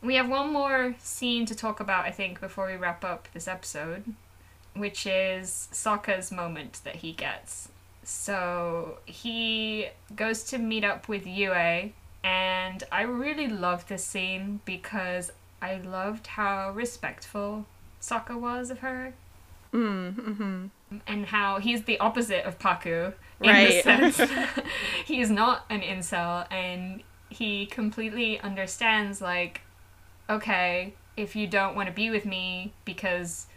We 0.01 0.15
have 0.15 0.29
one 0.29 0.53
more 0.53 0.95
scene 0.99 1.45
to 1.45 1.55
talk 1.55 1.79
about, 1.79 2.05
I 2.05 2.11
think, 2.11 2.39
before 2.39 2.67
we 2.67 2.75
wrap 2.75 3.03
up 3.03 3.27
this 3.33 3.47
episode, 3.47 4.03
which 4.73 5.05
is 5.05 5.67
Sokka's 5.73 6.31
moment 6.31 6.79
that 6.85 6.97
he 6.97 7.11
gets. 7.11 7.69
So 8.03 8.99
he 9.05 9.89
goes 10.15 10.43
to 10.45 10.57
meet 10.57 10.83
up 10.83 11.07
with 11.07 11.27
Yue, 11.27 11.91
and 12.23 12.83
I 12.91 13.01
really 13.01 13.47
loved 13.47 13.89
this 13.89 14.03
scene 14.05 14.61
because 14.65 15.31
I 15.61 15.75
loved 15.75 16.27
how 16.27 16.71
respectful 16.71 17.65
Sokka 18.01 18.39
was 18.39 18.71
of 18.71 18.79
her. 18.79 19.13
Mm, 19.73 20.15
mm-hmm. 20.15 20.65
And 21.05 21.25
how 21.27 21.59
he's 21.59 21.83
the 21.83 21.99
opposite 21.99 22.45
of 22.45 22.57
Pakku 22.57 23.13
in 23.41 23.47
the 23.47 23.49
Right. 23.49 23.83
sense 23.83 24.19
he's 25.05 25.29
not 25.29 25.65
an 25.69 25.81
incel 25.81 26.51
and 26.51 27.03
he 27.29 27.67
completely 27.67 28.39
understands 28.39 29.21
like 29.21 29.61
okay 30.29 30.93
if 31.17 31.35
you 31.35 31.47
don't 31.47 31.75
want 31.75 31.87
to 31.87 31.93
be 31.93 32.09
with 32.09 32.25
me 32.25 32.73
because 32.85 33.47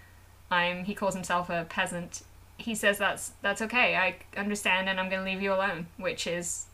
i'm 0.50 0.84
he 0.84 0.94
calls 0.94 1.14
himself 1.14 1.50
a 1.50 1.66
peasant 1.68 2.22
he 2.58 2.74
says 2.74 2.98
that's 2.98 3.32
that's 3.42 3.60
okay 3.62 3.96
i 3.96 4.14
understand 4.38 4.88
and 4.88 4.98
i'm 4.98 5.08
going 5.08 5.22
to 5.24 5.30
leave 5.30 5.42
you 5.42 5.52
alone 5.52 5.86
which 5.96 6.26
is 6.26 6.66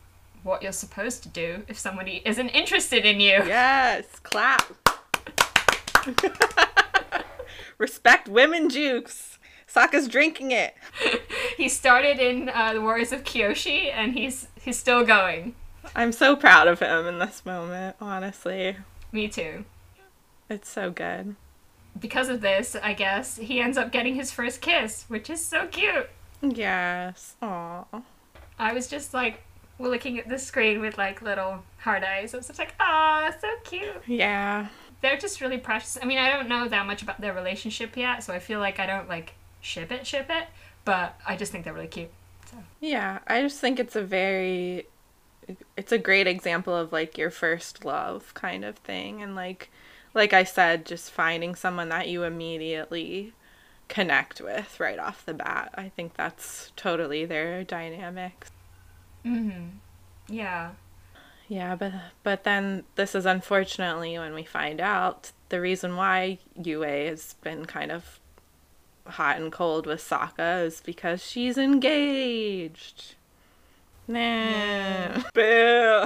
what 0.42 0.62
you're 0.62 0.72
supposed 0.72 1.22
to 1.22 1.28
do 1.28 1.62
if 1.68 1.78
somebody 1.78 2.22
isn't 2.24 2.48
interested 2.50 3.04
in 3.04 3.20
you 3.20 3.42
Yes. 3.44 4.04
Clap. 4.22 4.62
Respect 7.78 8.28
women 8.28 8.68
jukes. 8.70 9.38
Sokka's 9.72 10.08
drinking 10.08 10.50
it. 10.52 10.74
he 11.56 11.68
started 11.68 12.18
in 12.18 12.48
uh, 12.48 12.72
the 12.72 12.80
warriors 12.80 13.12
of 13.12 13.24
kyoshi 13.24 13.92
and 13.92 14.14
he's 14.14 14.48
he's 14.60 14.78
still 14.78 15.04
going 15.04 15.54
I'm 15.96 16.12
so 16.12 16.36
proud 16.36 16.68
of 16.68 16.80
him 16.80 17.06
in 17.06 17.18
this 17.18 17.44
moment, 17.44 17.96
honestly. 18.00 18.76
me 19.12 19.28
too 19.28 19.64
It's 20.48 20.68
so 20.68 20.90
good. 20.90 21.36
because 21.98 22.28
of 22.28 22.40
this 22.40 22.76
i 22.82 22.92
guess 22.92 23.36
he 23.38 23.60
ends 23.60 23.76
up 23.76 23.90
getting 23.90 24.14
his 24.14 24.30
first 24.30 24.60
kiss 24.60 25.04
which 25.08 25.28
is 25.30 25.44
so 25.44 25.66
cute 25.66 26.08
Yes. 26.40 27.34
Aw. 27.42 27.84
I 28.60 28.72
was 28.72 28.86
just 28.86 29.12
like 29.12 29.42
looking 29.80 30.20
at 30.20 30.28
the 30.28 30.38
screen 30.38 30.80
with 30.80 30.96
like 30.96 31.20
little 31.20 31.64
hard 31.78 32.04
eyes. 32.04 32.32
I 32.32 32.36
was 32.36 32.46
just 32.46 32.60
like, 32.60 32.74
ah, 32.78 33.34
so 33.40 33.48
cute. 33.64 34.02
Yeah. 34.06 34.68
They're 35.00 35.16
just 35.16 35.40
really 35.40 35.58
precious. 35.58 35.98
I 36.00 36.04
mean, 36.06 36.18
I 36.18 36.30
don't 36.30 36.48
know 36.48 36.68
that 36.68 36.86
much 36.86 37.02
about 37.02 37.20
their 37.20 37.34
relationship 37.34 37.96
yet, 37.96 38.22
so 38.22 38.32
I 38.32 38.38
feel 38.38 38.60
like 38.60 38.78
I 38.78 38.86
don't 38.86 39.08
like 39.08 39.34
ship 39.60 39.90
it, 39.90 40.06
ship 40.06 40.26
it, 40.30 40.46
but 40.84 41.18
I 41.26 41.34
just 41.34 41.50
think 41.50 41.64
they're 41.64 41.74
really 41.74 41.88
cute. 41.88 42.10
So 42.48 42.58
Yeah, 42.80 43.18
I 43.26 43.42
just 43.42 43.58
think 43.60 43.80
it's 43.80 43.96
a 43.96 44.02
very 44.04 44.86
it's 45.76 45.90
a 45.90 45.98
great 45.98 46.28
example 46.28 46.76
of 46.76 46.92
like 46.92 47.18
your 47.18 47.30
first 47.30 47.84
love 47.84 48.32
kind 48.34 48.64
of 48.64 48.76
thing 48.76 49.22
and 49.24 49.34
like 49.34 49.70
like 50.18 50.32
I 50.32 50.44
said 50.44 50.84
just 50.84 51.10
finding 51.10 51.54
someone 51.54 51.88
that 51.88 52.08
you 52.08 52.24
immediately 52.24 53.32
connect 53.88 54.40
with 54.40 54.78
right 54.78 54.98
off 54.98 55.24
the 55.24 55.32
bat. 55.32 55.72
I 55.76 55.88
think 55.88 56.14
that's 56.14 56.72
totally 56.76 57.24
their 57.24 57.64
dynamic. 57.64 58.48
Mhm. 59.24 59.70
Yeah. 60.28 60.72
Yeah, 61.48 61.76
but 61.76 61.92
but 62.22 62.44
then 62.44 62.84
this 62.96 63.14
is 63.14 63.24
unfortunately 63.24 64.18
when 64.18 64.34
we 64.34 64.44
find 64.44 64.80
out 64.80 65.32
the 65.48 65.60
reason 65.60 65.96
why 65.96 66.38
Yue 66.62 66.82
has 66.82 67.34
been 67.42 67.64
kind 67.64 67.90
of 67.90 68.20
hot 69.06 69.38
and 69.38 69.50
cold 69.50 69.86
with 69.86 70.00
Sokka 70.00 70.64
is 70.66 70.82
because 70.82 71.24
she's 71.24 71.56
engaged. 71.56 73.14
Nah. 74.06 75.22
Boo. 75.34 76.04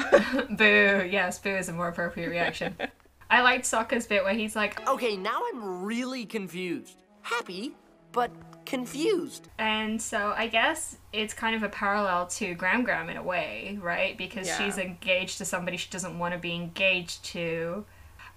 Boo. 0.56 1.08
Yes, 1.10 1.38
boo 1.38 1.50
is 1.56 1.68
a 1.68 1.72
more 1.72 1.88
appropriate 1.88 2.28
reaction. 2.28 2.76
I 3.32 3.40
liked 3.40 3.64
Sokka's 3.64 4.06
bit 4.06 4.24
where 4.24 4.34
he's 4.34 4.54
like, 4.54 4.86
Okay, 4.86 5.16
now 5.16 5.40
I'm 5.52 5.82
really 5.84 6.26
confused. 6.26 6.98
Happy, 7.22 7.74
but 8.12 8.30
confused. 8.66 9.48
And 9.58 10.00
so 10.00 10.34
I 10.36 10.48
guess 10.48 10.98
it's 11.14 11.32
kind 11.32 11.56
of 11.56 11.62
a 11.62 11.70
parallel 11.70 12.26
to 12.26 12.52
Gram 12.54 12.84
Gram 12.84 13.08
in 13.08 13.16
a 13.16 13.22
way, 13.22 13.78
right? 13.80 14.18
Because 14.18 14.46
Yeah. 14.46 14.58
she's 14.58 14.76
engaged 14.76 15.38
to 15.38 15.46
somebody 15.46 15.78
she 15.78 15.88
doesn't 15.88 16.18
want 16.18 16.34
to 16.34 16.38
be 16.38 16.52
engaged 16.54 17.24
to. 17.26 17.86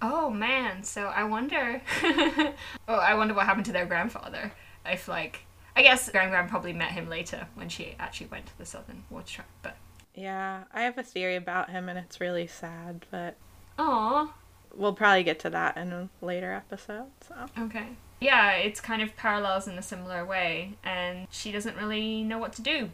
Oh 0.00 0.30
man, 0.30 0.82
so 0.82 1.04
I 1.04 1.24
wonder. 1.24 1.82
oh, 2.02 2.54
I 2.88 3.12
wonder 3.14 3.34
what 3.34 3.44
happened 3.44 3.66
to 3.66 3.72
their 3.72 3.86
grandfather. 3.86 4.50
If 4.86 5.08
like, 5.08 5.40
I 5.76 5.82
guess 5.82 6.08
Gram 6.10 6.30
Gram 6.30 6.48
probably 6.48 6.72
met 6.72 6.92
him 6.92 7.10
later 7.10 7.46
when 7.54 7.68
she 7.68 7.96
actually 7.98 8.28
went 8.28 8.46
to 8.46 8.56
the 8.56 8.64
Southern 8.64 9.04
Water 9.10 9.26
Tribe. 9.26 9.46
But 9.62 9.76
Yeah, 10.14 10.64
I 10.72 10.82
have 10.82 10.96
a 10.96 11.02
theory 11.02 11.36
about 11.36 11.68
him 11.68 11.90
and 11.90 11.98
it's 11.98 12.18
really 12.18 12.46
sad, 12.46 13.04
but 13.10 13.36
oh, 13.78 14.32
we'll 14.76 14.92
probably 14.92 15.22
get 15.22 15.38
to 15.40 15.50
that 15.50 15.76
in 15.76 15.92
a 15.92 16.08
later 16.20 16.52
episode. 16.52 17.06
So, 17.26 17.34
okay. 17.58 17.88
Yeah, 18.20 18.52
it's 18.52 18.80
kind 18.80 19.02
of 19.02 19.14
parallels 19.16 19.68
in 19.68 19.76
a 19.76 19.82
similar 19.82 20.24
way, 20.24 20.74
and 20.82 21.26
she 21.30 21.52
doesn't 21.52 21.76
really 21.76 22.22
know 22.22 22.38
what 22.38 22.52
to 22.54 22.62
do 22.62 22.90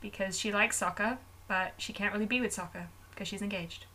because 0.00 0.38
she 0.38 0.52
likes 0.52 0.80
Sokka, 0.80 1.18
but 1.48 1.72
she 1.78 1.92
can't 1.92 2.12
really 2.12 2.26
be 2.26 2.40
with 2.40 2.54
Sokka 2.54 2.86
because 3.10 3.26
she's 3.28 3.42
engaged. 3.42 3.86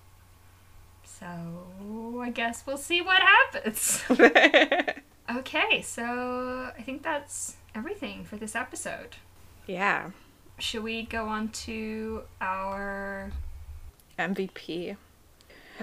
So 1.04 2.20
I 2.22 2.32
guess 2.32 2.64
we'll 2.66 2.78
see 2.78 3.02
what 3.02 3.22
happens. 3.22 4.04
okay, 5.38 5.82
so 5.82 6.72
I 6.78 6.82
think 6.82 7.04
that's 7.04 7.58
everything 7.76 8.24
for 8.26 8.38
this 8.38 8.56
episode. 8.56 9.16
yeah. 9.68 10.12
Should 10.58 10.84
we 10.84 11.04
go 11.04 11.28
on 11.28 11.50
to 11.50 12.22
our 12.40 13.30
MVP. 14.18 14.96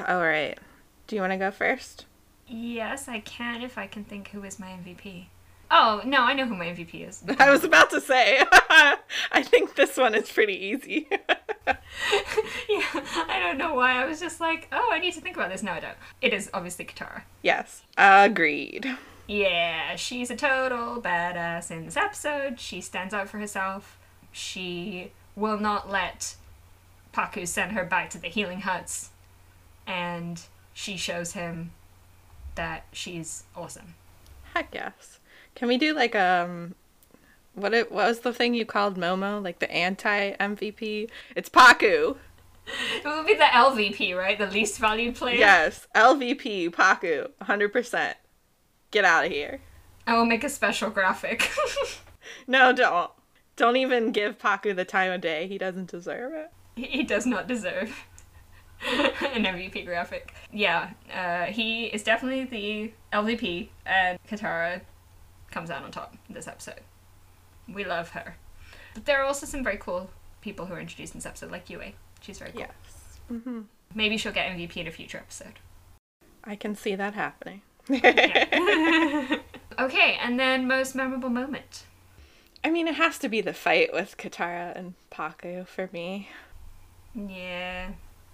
All 0.09 0.23
right. 0.23 0.59
Do 1.13 1.17
you 1.17 1.21
want 1.21 1.35
to 1.35 1.37
go 1.37 1.51
first? 1.51 2.07
Yes, 2.49 3.07
I 3.07 3.21
can 3.21 3.61
if 3.61 3.77
I 3.77 3.87
can 3.87 4.03
think 4.03 4.29
who 4.29 4.45
is 4.45 4.59
my 4.59 4.69
MVP. 4.69 5.27
Oh, 5.71 6.01
no, 6.07 6.23
I 6.23 6.33
know 6.33 6.47
who 6.47 6.57
my 6.57 6.65
MVP 6.69 7.07
is. 7.07 7.23
I 7.39 7.51
was 7.51 7.65
about 7.65 7.91
to 7.91 8.01
say. 8.01 8.43
I 8.51 9.43
think 9.43 9.75
this 9.75 9.99
one 9.99 10.15
is 10.15 10.33
pretty 10.33 10.55
easy. 10.55 11.07
yeah, 11.67 11.77
I 13.29 13.43
don't 13.43 13.59
know 13.59 13.75
why. 13.75 14.03
I 14.03 14.07
was 14.07 14.21
just 14.21 14.41
like, 14.41 14.69
oh, 14.73 14.89
I 14.91 15.01
need 15.01 15.13
to 15.13 15.21
think 15.21 15.37
about 15.37 15.51
this. 15.51 15.63
No, 15.63 15.73
I 15.73 15.81
don't. 15.81 15.99
It 16.23 16.33
is 16.33 16.49
obviously 16.55 16.87
Katara. 16.87 17.25
yes. 17.43 17.83
Agreed. 17.99 18.97
Yeah, 19.29 19.97
she's 19.97 20.31
a 20.31 20.37
total 20.37 20.99
badass 21.03 21.71
in 21.71 21.85
this 21.85 21.99
episode. 21.99 22.59
She 22.59 22.81
stands 22.81 23.13
out 23.13 23.29
for 23.29 23.37
herself. 23.37 23.99
She 24.31 25.13
will 25.37 25.59
not 25.59 25.91
let 25.91 26.37
Pakku 27.13 27.47
send 27.47 27.73
her 27.73 27.85
back 27.85 28.09
to 28.09 28.19
the 28.19 28.29
healing 28.29 28.63
huts. 28.63 29.11
And 29.87 30.41
she 30.83 30.97
shows 30.97 31.33
him 31.33 31.71
that 32.57 32.85
she's 32.93 33.45
awesome. 33.57 33.95
Heck 34.55 34.75
yes. 34.75 35.21
Can 35.55 35.69
we 35.69 35.79
do 35.79 35.95
like 35.95 36.17
um 36.17 36.75
what 37.55 37.73
it 37.73 37.93
what 37.93 38.09
was 38.09 38.21
the 38.21 38.33
thing 38.33 38.55
you 38.55 38.67
called 38.67 38.99
Momo? 38.99 39.43
Like 39.43 39.61
the 39.61 39.71
anti 39.71 40.33
MVP? 40.33 41.09
It's 41.37 41.49
Pakku. 41.49 42.17
It 42.67 43.05
would 43.05 43.27
be 43.27 43.35
the 43.35 43.45
LVP, 43.45 44.17
right? 44.17 44.39
The 44.39 44.47
least 44.49 44.79
valued 44.79 45.15
player. 45.17 45.37
Yes. 45.37 45.87
LVP, 45.97 46.71
Pakku. 46.71 47.29
100%. 47.43 48.15
Get 48.93 49.05
out 49.05 49.27
of 49.27 49.33
here. 49.33 49.61
I 50.07 50.17
will 50.17 50.25
make 50.27 50.45
a 50.45 50.49
special 50.49 50.91
graphic. 50.91 51.51
No, 52.47 52.73
don't. 52.73 53.11
Don't 53.57 53.77
even 53.77 54.11
give 54.11 54.39
Pakku 54.39 54.75
the 54.75 54.85
time 54.85 55.13
of 55.13 55.21
day. 55.21 55.47
He 55.47 55.59
doesn't 55.59 55.91
deserve 55.91 56.33
it. 56.33 56.51
he 56.75 56.87
he 56.87 57.03
does 57.03 57.27
not 57.27 57.47
deserve 57.47 57.95
an 59.37 59.45
MVP 59.45 59.85
graphic. 59.87 60.35
Yeah, 60.53 60.91
uh, 61.13 61.47
he 61.47 61.87
is 61.87 62.03
definitely 62.03 62.45
the 62.45 62.93
LVP, 63.17 63.69
and 63.87 64.19
Katara 64.29 64.83
comes 65.51 65.71
out 65.71 65.83
on 65.83 65.91
top 65.91 66.17
in 66.29 66.35
this 66.35 66.49
episode. 66.49 66.81
We 67.73 67.85
love 67.85 68.11
her. 68.11 68.37
But 68.95 69.07
there 69.07 69.21
are 69.21 69.25
also 69.25 69.47
some 69.47 69.63
very 69.63 69.77
cool 69.79 70.11
people 70.41 70.67
who 70.67 70.75
are 70.75 70.81
introduced 70.81 71.15
in 71.15 71.19
this 71.19 71.27
episode, 71.27 71.51
like 71.51 71.71
Yue. 71.71 71.93
She's 72.21 72.39
very 72.39 72.53
cool. 72.53 72.67
Yes. 73.31 73.43
Maybe 73.95 74.17
she'll 74.17 74.33
get 74.33 74.51
MVP 74.51 74.77
in 74.77 74.87
a 74.87 74.91
future 74.91 75.19
episode. 75.19 75.59
I 76.45 76.57
can 76.57 76.75
see 76.75 76.95
that 76.95 77.15
happening. 77.15 77.63
Okay, 79.79 80.19
and 80.21 80.39
then 80.39 80.67
most 80.67 80.95
memorable 80.95 81.31
moment. 81.31 81.85
I 82.65 82.71
mean, 82.71 82.87
it 82.87 82.95
has 82.97 83.19
to 83.19 83.29
be 83.29 83.41
the 83.41 83.53
fight 83.53 83.93
with 83.93 84.17
Katara 84.17 84.77
and 84.77 84.95
Pakku 85.11 85.67
for 85.67 85.89
me. 85.93 86.29
Yeah. 87.15 87.91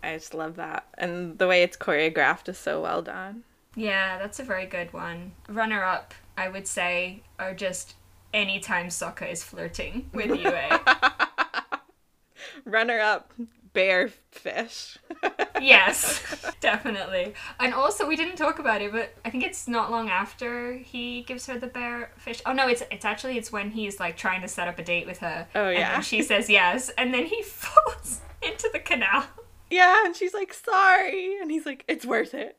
I 0.08 0.14
just 0.14 0.34
love 0.34 0.56
that. 0.56 0.86
And 0.96 1.38
the 1.38 1.46
way 1.46 1.62
it's 1.62 1.76
choreographed 1.76 2.48
is 2.48 2.58
so 2.58 2.80
well 2.80 3.02
done. 3.02 3.44
Yeah, 3.76 4.18
that's 4.18 4.40
a 4.40 4.42
very 4.44 4.66
good 4.66 4.92
one. 4.92 5.32
Runner 5.48 5.84
up, 5.84 6.14
I 6.36 6.48
would 6.48 6.66
say, 6.66 7.22
are 7.38 7.54
just 7.54 7.94
anytime 8.34 8.88
Sokka 8.88 9.30
is 9.30 9.42
flirting 9.44 10.10
with 10.12 10.30
Yue. 10.30 10.48
Eh? 10.50 10.78
Runner 12.64 12.98
up, 13.00 13.32
bear 13.72 14.08
fish. 14.30 14.98
yes, 15.60 16.22
definitely. 16.60 17.34
And 17.60 17.72
also, 17.72 18.06
we 18.06 18.16
didn't 18.16 18.36
talk 18.36 18.58
about 18.58 18.82
it, 18.82 18.92
but 18.92 19.14
I 19.24 19.30
think 19.30 19.44
it's 19.44 19.68
not 19.68 19.90
long 19.90 20.08
after 20.10 20.74
he 20.74 21.22
gives 21.22 21.46
her 21.46 21.58
the 21.58 21.66
bear 21.66 22.10
fish. 22.16 22.42
Oh 22.46 22.52
no, 22.52 22.68
it's 22.68 22.82
it's 22.90 23.04
actually 23.04 23.38
it's 23.38 23.52
when 23.52 23.70
he's 23.70 24.00
like 24.00 24.16
trying 24.16 24.40
to 24.42 24.48
set 24.48 24.68
up 24.68 24.78
a 24.78 24.82
date 24.82 25.06
with 25.06 25.18
her. 25.18 25.46
Oh, 25.54 25.68
And 25.68 25.78
yeah. 25.78 25.92
then 25.92 26.02
she 26.02 26.22
says 26.22 26.50
yes, 26.50 26.90
and 26.98 27.12
then 27.14 27.26
he 27.26 27.42
falls 27.44 28.20
into 28.42 28.68
the 28.72 28.78
canal. 28.80 29.24
Yeah, 29.70 30.04
and 30.04 30.14
she's 30.14 30.34
like, 30.34 30.52
sorry. 30.54 31.38
And 31.40 31.50
he's 31.50 31.66
like, 31.66 31.84
it's 31.88 32.04
worth 32.06 32.34
it. 32.34 32.56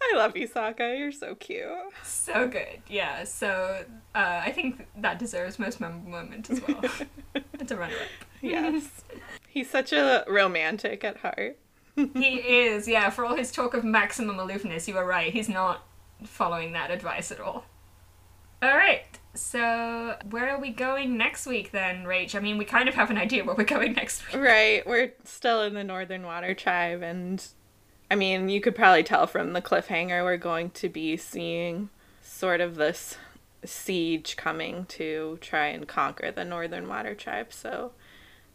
I 0.00 0.16
love 0.16 0.36
you, 0.36 0.48
Sokka. 0.48 0.98
You're 0.98 1.12
so 1.12 1.34
cute. 1.34 1.66
So 2.04 2.46
good, 2.48 2.82
yeah. 2.88 3.24
So 3.24 3.84
uh, 4.14 4.40
I 4.44 4.52
think 4.52 4.86
that 4.98 5.18
deserves 5.18 5.58
most 5.58 5.80
memorable 5.80 6.10
moment 6.10 6.50
as 6.50 6.60
well. 6.66 6.82
it's 7.54 7.72
a 7.72 7.76
runner 7.76 7.94
up. 7.94 8.26
Yes. 8.42 9.04
He's 9.48 9.70
such 9.70 9.92
a 9.92 10.24
romantic 10.28 11.04
at 11.04 11.18
heart. 11.18 11.58
He 12.14 12.36
is, 12.36 12.86
yeah. 12.86 13.08
For 13.08 13.24
all 13.24 13.36
his 13.36 13.50
talk 13.50 13.72
of 13.72 13.82
maximum 13.82 14.38
aloofness, 14.38 14.86
you 14.86 14.94
were 14.94 15.06
right. 15.06 15.32
He's 15.32 15.48
not 15.48 15.86
following 16.24 16.72
that 16.72 16.90
advice 16.90 17.32
at 17.32 17.40
all. 17.40 17.64
All 18.62 18.76
right. 18.76 19.04
So 19.34 20.16
where 20.30 20.48
are 20.48 20.60
we 20.60 20.70
going 20.70 21.18
next 21.18 21.46
week 21.46 21.70
then, 21.70 22.04
Rach? 22.04 22.34
I 22.34 22.40
mean, 22.40 22.56
we 22.56 22.64
kind 22.64 22.88
of 22.88 22.94
have 22.94 23.10
an 23.10 23.18
idea 23.18 23.44
where 23.44 23.54
we're 23.54 23.64
going 23.64 23.92
next 23.92 24.26
week. 24.26 24.42
Right. 24.42 24.86
We're 24.86 25.12
still 25.24 25.62
in 25.62 25.74
the 25.74 25.84
Northern 25.84 26.22
Water 26.22 26.54
Tribe, 26.54 27.02
and 27.02 27.46
I 28.10 28.14
mean, 28.14 28.48
you 28.48 28.60
could 28.60 28.74
probably 28.74 29.02
tell 29.02 29.26
from 29.26 29.52
the 29.52 29.60
cliffhanger 29.60 30.24
we're 30.24 30.36
going 30.38 30.70
to 30.70 30.88
be 30.88 31.16
seeing 31.16 31.90
sort 32.22 32.60
of 32.60 32.76
this 32.76 33.18
siege 33.64 34.36
coming 34.36 34.86
to 34.86 35.38
try 35.40 35.66
and 35.66 35.86
conquer 35.86 36.30
the 36.30 36.44
Northern 36.44 36.88
Water 36.88 37.14
Tribe. 37.14 37.52
So 37.52 37.92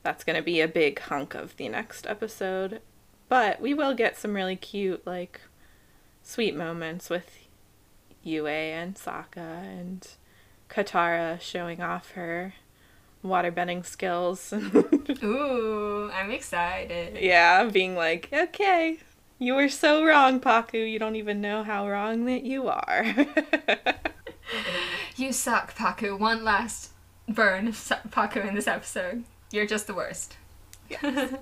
that's 0.04 0.24
going 0.24 0.38
to 0.38 0.42
be 0.42 0.62
a 0.62 0.68
big 0.68 1.00
hunk 1.00 1.36
of 1.36 1.56
the 1.58 1.70
next 1.70 2.08
episode. 2.08 2.82
But 3.30 3.62
we 3.62 3.74
will 3.74 3.94
get 3.94 4.18
some 4.18 4.34
really 4.34 4.56
cute, 4.56 5.06
like, 5.06 5.42
sweet 6.24 6.56
moments 6.56 7.10
with 7.10 7.41
Yue 8.24 8.48
and 8.48 8.96
Sokka 8.96 9.64
and 9.64 10.08
Katara 10.70 11.40
showing 11.42 11.82
off 11.82 12.12
her 12.12 12.54
waterbending 13.24 13.86
skills. 13.86 14.54
Ooh, 15.24 16.10
I'm 16.14 16.32
excited. 16.32 17.18
Yeah, 17.22 17.66
being 17.66 17.96
like, 17.96 18.30
okay, 18.32 19.00
you 19.40 19.56
were 19.56 19.70
so 19.70 20.06
wrong, 20.06 20.40
Pakku. 20.40 20.92
You 20.92 21.00
don't 21.00 21.16
even 21.16 21.42
know 21.42 21.64
how 21.64 21.90
wrong 21.90 22.26
that 22.26 22.44
you 22.44 22.68
are. 22.68 23.06
You 25.16 25.34
suck, 25.34 25.76
Pakku. 25.76 26.18
One 26.18 26.44
last 26.44 26.92
burn 27.28 27.68
of 27.68 27.76
Pakku 27.76 28.48
in 28.48 28.56
this 28.56 28.68
episode. 28.68 29.24
You're 29.52 29.68
just 29.68 29.88
the 29.88 29.94
worst. 29.94 30.36
and 31.04 31.36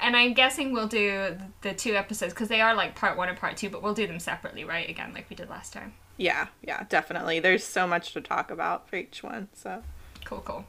I'm 0.00 0.32
guessing 0.32 0.72
we'll 0.72 0.88
do 0.88 1.36
the 1.60 1.72
two 1.72 1.94
episodes 1.94 2.32
because 2.32 2.48
they 2.48 2.60
are 2.60 2.74
like 2.74 2.94
part 2.94 3.16
one 3.16 3.28
and 3.28 3.38
part 3.38 3.56
two, 3.56 3.70
but 3.70 3.82
we'll 3.82 3.94
do 3.94 4.06
them 4.06 4.18
separately, 4.18 4.64
right? 4.64 4.88
Again, 4.88 5.12
like 5.12 5.28
we 5.30 5.36
did 5.36 5.50
last 5.50 5.72
time. 5.72 5.92
Yeah, 6.16 6.48
yeah, 6.62 6.84
definitely. 6.88 7.40
There's 7.40 7.64
so 7.64 7.86
much 7.86 8.12
to 8.12 8.20
talk 8.20 8.50
about 8.50 8.88
for 8.88 8.96
each 8.96 9.22
one. 9.22 9.48
So, 9.54 9.82
Cool, 10.24 10.42
cool. 10.44 10.64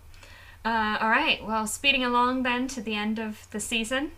Uh, 0.66 0.98
all 1.00 1.10
right. 1.10 1.46
Well, 1.46 1.68
speeding 1.68 2.04
along 2.04 2.44
then 2.44 2.68
to 2.70 2.82
the 2.82 2.96
end 2.96 3.20
of 3.20 3.48
the 3.52 3.60
season. 3.60 4.12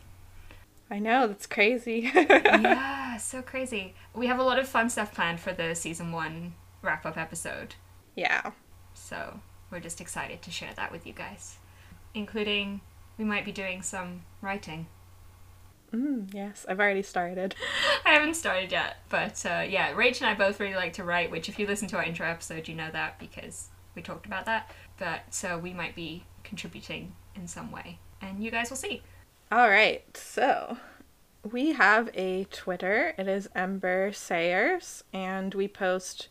I 0.89 0.99
know, 0.99 1.25
that's 1.27 1.47
crazy. 1.47 2.11
yeah, 2.15 3.17
so 3.17 3.41
crazy. 3.41 3.95
We 4.13 4.27
have 4.27 4.37
a 4.37 4.43
lot 4.43 4.59
of 4.59 4.67
fun 4.67 4.89
stuff 4.89 5.13
planned 5.13 5.39
for 5.39 5.51
the 5.51 5.73
season 5.73 6.11
one 6.11 6.53
wrap 6.81 7.05
up 7.05 7.17
episode. 7.17 7.75
yeah. 8.15 8.51
So 8.93 9.39
we're 9.71 9.79
just 9.81 9.99
excited 9.99 10.41
to 10.43 10.51
share 10.51 10.73
that 10.75 10.91
with 10.91 11.05
you 11.05 11.11
guys, 11.13 11.57
including 12.13 12.81
we 13.17 13.25
might 13.25 13.43
be 13.43 13.51
doing 13.51 13.81
some 13.81 14.21
writing. 14.41 14.87
Mm, 15.93 16.33
yes, 16.33 16.65
I've 16.67 16.79
already 16.79 17.01
started. 17.01 17.55
I 18.05 18.13
haven't 18.13 18.35
started 18.35 18.71
yet, 18.71 18.97
but 19.09 19.45
uh, 19.45 19.65
yeah, 19.67 19.93
Rach 19.93 20.21
and 20.21 20.29
I 20.29 20.33
both 20.33 20.59
really 20.59 20.75
like 20.75 20.93
to 20.93 21.03
write. 21.03 21.31
Which, 21.31 21.49
if 21.49 21.59
you 21.59 21.67
listen 21.67 21.87
to 21.89 21.97
our 21.97 22.03
intro 22.03 22.27
episode, 22.27 22.67
you 22.67 22.75
know 22.75 22.89
that 22.91 23.19
because 23.19 23.69
we 23.95 24.01
talked 24.01 24.25
about 24.25 24.45
that. 24.45 24.71
But 24.97 25.33
so 25.33 25.57
we 25.57 25.73
might 25.73 25.95
be 25.95 26.25
contributing 26.43 27.13
in 27.35 27.47
some 27.47 27.71
way, 27.71 27.99
and 28.21 28.43
you 28.43 28.51
guys 28.51 28.69
will 28.69 28.77
see. 28.77 29.03
All 29.51 29.69
right, 29.69 30.03
so 30.17 30.77
we 31.49 31.73
have 31.73 32.09
a 32.13 32.45
Twitter. 32.45 33.13
It 33.17 33.27
is 33.27 33.47
Ember 33.55 34.11
Sayers, 34.11 35.03
and 35.13 35.53
we 35.53 35.67
post 35.67 36.27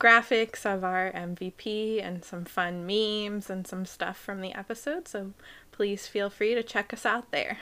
graphics 0.00 0.66
of 0.66 0.82
our 0.82 1.12
MVP 1.12 2.04
and 2.04 2.24
some 2.24 2.44
fun 2.44 2.84
memes 2.86 3.48
and 3.48 3.66
some 3.66 3.86
stuff 3.86 4.16
from 4.16 4.40
the 4.40 4.52
episode. 4.52 5.06
So 5.06 5.32
please 5.72 6.06
feel 6.06 6.30
free 6.30 6.54
to 6.54 6.62
check 6.62 6.92
us 6.92 7.06
out 7.06 7.30
there. 7.30 7.58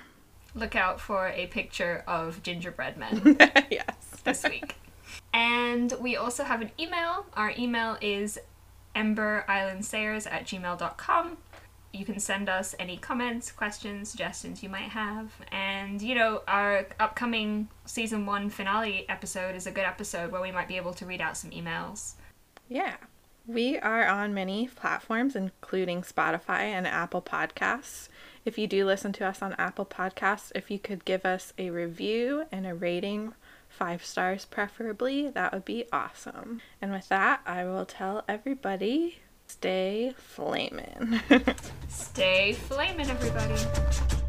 Look 0.55 0.77
out 0.77 1.01
for 1.01 1.29
a 1.29 1.47
picture 1.47 2.05
of 2.07 2.43
gingerbread 2.43 2.97
men. 2.97 3.37
yes. 3.71 3.95
this 4.25 4.45
week. 4.45 4.77
And 5.33 5.93
we 6.01 6.17
also 6.17 6.45
have 6.45 6.61
an 6.61 6.71
email. 6.79 7.27
Our 7.35 7.53
email 7.59 7.97
is 8.01 8.39
emberislandsayers 8.95 10.31
at 10.31 10.45
gmail.com. 10.45 11.39
You 11.95 12.05
can 12.07 12.19
send 12.21 12.49
us 12.49 12.75
any 12.79 12.97
comments, 12.97 13.53
questions, 13.53 14.11
suggestions 14.11 14.63
you 14.63 14.69
might 14.69 14.91
have. 14.91 15.31
And, 15.51 16.01
you 16.01 16.15
know, 16.15 16.43
our 16.49 16.87
upcoming 16.99 17.69
season 17.85 18.25
one 18.25 18.49
finale 18.49 19.07
episode 19.09 19.55
is 19.55 19.67
a 19.67 19.71
good 19.71 19.85
episode 19.85 20.33
where 20.33 20.41
we 20.41 20.53
might 20.53 20.69
be 20.69 20.77
able 20.77 20.95
to 20.95 21.07
read 21.07 21.21
out 21.21 21.37
some 21.37 21.51
emails. 21.51 22.15
Yeah. 22.69 22.97
We 23.47 23.79
are 23.79 24.07
on 24.07 24.33
many 24.33 24.69
platforms, 24.69 25.37
including 25.37 26.03
Spotify 26.03 26.61
and 26.61 26.87
Apple 26.87 27.21
Podcasts. 27.21 28.09
If 28.45 28.59
you 28.59 28.67
do 28.67 28.85
listen 28.85 29.13
to 29.15 29.27
us 29.27 29.41
on 29.43 29.55
Apple 29.55 29.87
Podcasts, 29.87 30.53
if 30.55 30.71
you 30.71 30.79
could 30.79 31.05
give 31.05 31.25
us 31.25 31.53
a 31.59 31.71
review 31.71 32.45
and 32.51 32.67
a 32.67 32.75
rating 32.75 33.35
Five 33.73 34.05
stars, 34.05 34.45
preferably. 34.45 35.31
That 35.31 35.53
would 35.53 35.65
be 35.65 35.87
awesome. 35.91 36.61
And 36.83 36.93
with 36.93 37.09
that, 37.09 37.41
I 37.47 37.65
will 37.65 37.87
tell 37.87 38.23
everybody 38.29 39.21
stay 39.47 40.15
flamin'. 40.17 41.21
Stay 41.89 42.53
flaming, 42.53 43.09
everybody. 43.09 44.22